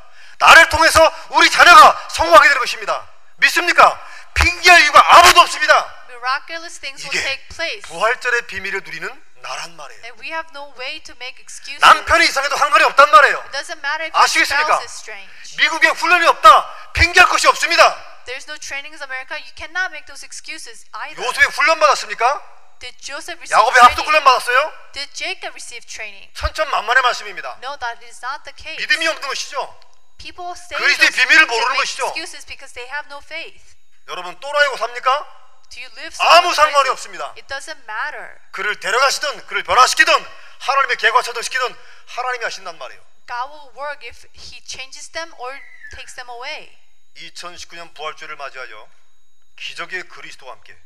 나를 0.43 0.69
통해서 0.69 1.13
우리 1.31 1.49
자녀가 1.51 1.97
성공하게 2.11 2.49
되는 2.49 2.61
것입니다. 2.61 3.07
믿습니까? 3.37 4.01
핑계할 4.35 4.81
이유가 4.83 5.19
아무도 5.19 5.41
없습니다. 5.43 5.95
miraculous 6.09 6.79
things 6.81 7.03
will 7.07 7.15
이게 7.15 7.23
take 7.23 7.49
place. 7.49 7.83
부활절의 7.83 8.47
비밀을 8.47 8.83
누리는 8.85 9.07
나란 9.43 9.77
말이에요. 9.77 10.03
And 10.05 10.21
we 10.23 10.29
have 10.31 10.49
no 10.55 10.73
way 10.79 11.03
to 11.03 11.15
make 11.17 11.39
excuses. 11.41 11.81
남편이 11.81 12.27
이상해도 12.27 12.57
상관이 12.57 12.85
없단 12.85 13.11
말이에요. 13.11 13.39
It 13.39 13.51
doesn't 13.53 13.79
matter 13.79 14.07
if 14.07 14.15
your 14.15 14.25
아시겠습니까? 14.25 14.75
spouse 14.75 14.85
is 14.85 14.95
strange. 14.99 15.57
미국에 15.59 15.89
훈련이 15.89 16.27
없다. 16.27 16.93
핑계할 16.95 17.29
것이 17.29 17.47
없습니다. 17.49 17.83
There's 18.27 18.47
no 18.49 18.57
training 18.59 18.95
in 18.95 19.03
America. 19.03 19.35
You 19.39 19.51
cannot 19.55 19.91
make 19.91 20.07
those 20.07 20.25
excuses 20.25 20.87
either. 21.07 21.19
요셉이 21.23 21.47
훈련 21.55 21.79
받았습니까? 21.81 22.43
Did 22.79 22.99
Joseph 22.99 23.39
receive 23.39 23.59
야곱의 23.59 23.83
합독 23.83 24.07
훈련 24.07 24.23
training? 24.23 24.27
받았어요? 24.27 24.59
Did 24.93 25.11
Jacob 25.15 25.53
receive 25.55 25.87
training? 25.87 26.31
천천만만의 26.35 27.03
말씀입니다. 27.03 27.59
No, 27.63 27.77
that 27.79 27.99
is 28.07 28.23
not 28.23 28.43
the 28.47 28.55
case. 28.55 28.79
믿음이 28.79 29.07
없는 29.07 29.27
것이죠. 29.29 29.59
People 30.19 30.53
say 30.53 30.79
그리스도의 30.79 31.11
비밀을 31.11 31.47
모르는 31.47 31.77
것이죠. 31.77 32.07
excuses 32.09 32.47
because 32.47 32.75
they 32.75 32.89
have 32.91 33.07
no 33.11 33.19
faith. 33.19 33.77
여러분 34.09 34.39
또라이고 34.39 34.77
삽니까? 34.77 35.39
Do 35.71 35.81
you 35.83 35.91
live 35.97 36.17
아무 36.21 36.53
상관이? 36.55 36.89
없습니다. 36.91 37.33
It 37.37 37.47
doesn't 37.47 37.79
matter. 37.89 38.39
그를 38.53 38.79
데려가시든 38.79 39.47
그를 39.47 39.63
변화시키든 39.63 40.13
하나님의 40.61 40.97
개과차도 40.97 41.43
시키든 41.43 41.75
하나님이 42.07 42.45
하신단 42.45 42.79
말이에요. 42.79 43.03
God 43.27 43.51
will 43.51 43.73
work 43.77 44.07
if 44.07 44.27
He 44.35 44.61
changes 44.67 45.09
them 45.11 45.33
or 45.39 45.59
takes 45.97 46.15
them 46.15 46.29
away. 46.29 46.77
2019년 47.17 47.95
부활주를 47.95 48.37
맞이하여 48.37 48.89
기적의 49.57 50.05
그리스도와 50.09 50.53
함께 50.53 50.77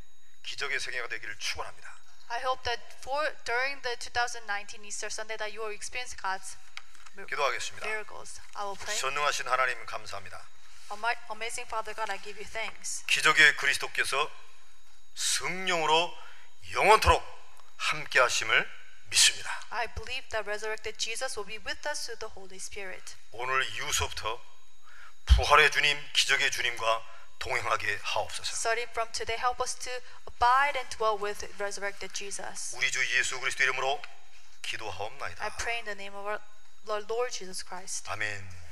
기적의 0.44 0.78
세계가 0.80 1.08
되기를 1.08 1.38
축원합니다. 1.38 1.96
I 2.28 2.40
hope 2.40 2.62
that 2.64 2.82
for 3.02 3.34
during 3.44 3.82
the 3.82 3.96
2019 3.98 4.84
Easter 4.84 5.06
Sunday 5.10 5.36
that 5.38 5.54
you 5.54 5.62
will 5.62 5.74
experience 5.74 6.14
God's 6.16 6.56
기도하겠습니다. 7.24 7.86
전능하신 8.98 9.48
하나님 9.48 9.86
감사합니다. 9.86 10.46
기적의 13.06 13.56
그리스도께서 13.56 14.30
성령으로 15.14 16.16
영원토록 16.72 17.22
함께 17.76 18.20
하심을 18.20 18.70
믿습니다. 19.06 19.50
I 19.70 19.86
believe 19.94 20.28
that 20.30 20.48
resurrected 20.48 20.98
Jesus 20.98 21.38
will 21.38 21.46
be 21.46 21.58
with 21.64 21.88
us 21.88 22.04
through 22.04 22.18
the 22.18 22.32
Holy 22.34 22.56
Spirit. 22.56 23.16
오늘 23.32 23.64
이후서부터 23.74 24.40
부활의 25.26 25.70
주님, 25.70 25.98
기적의 26.12 26.50
주님과 26.50 27.02
동행하게 27.38 27.98
하옵소서. 28.02 28.52
Starting 28.52 28.90
from 28.90 29.10
today, 29.12 29.38
help 29.38 29.62
us 29.62 29.74
to 29.76 29.92
abide 30.26 30.78
and 30.78 30.88
dwell 30.96 31.18
with 31.20 31.44
resurrected 31.58 32.12
Jesus. 32.14 32.74
우리 32.76 32.90
주 32.90 33.00
예수 33.18 33.38
그리스도 33.40 33.62
이름으로 33.64 34.02
기도하옵나이다. 34.62 35.44
I 35.44 35.50
pray 35.58 35.78
in 35.78 35.84
the 35.84 35.94
name 35.94 36.16
of 36.16 36.26
our 36.26 36.40
Lord, 36.40 36.42
Lord 36.88 37.32
Jesus 37.32 37.64
Christ. 37.64 38.08
아멘. 38.08 38.65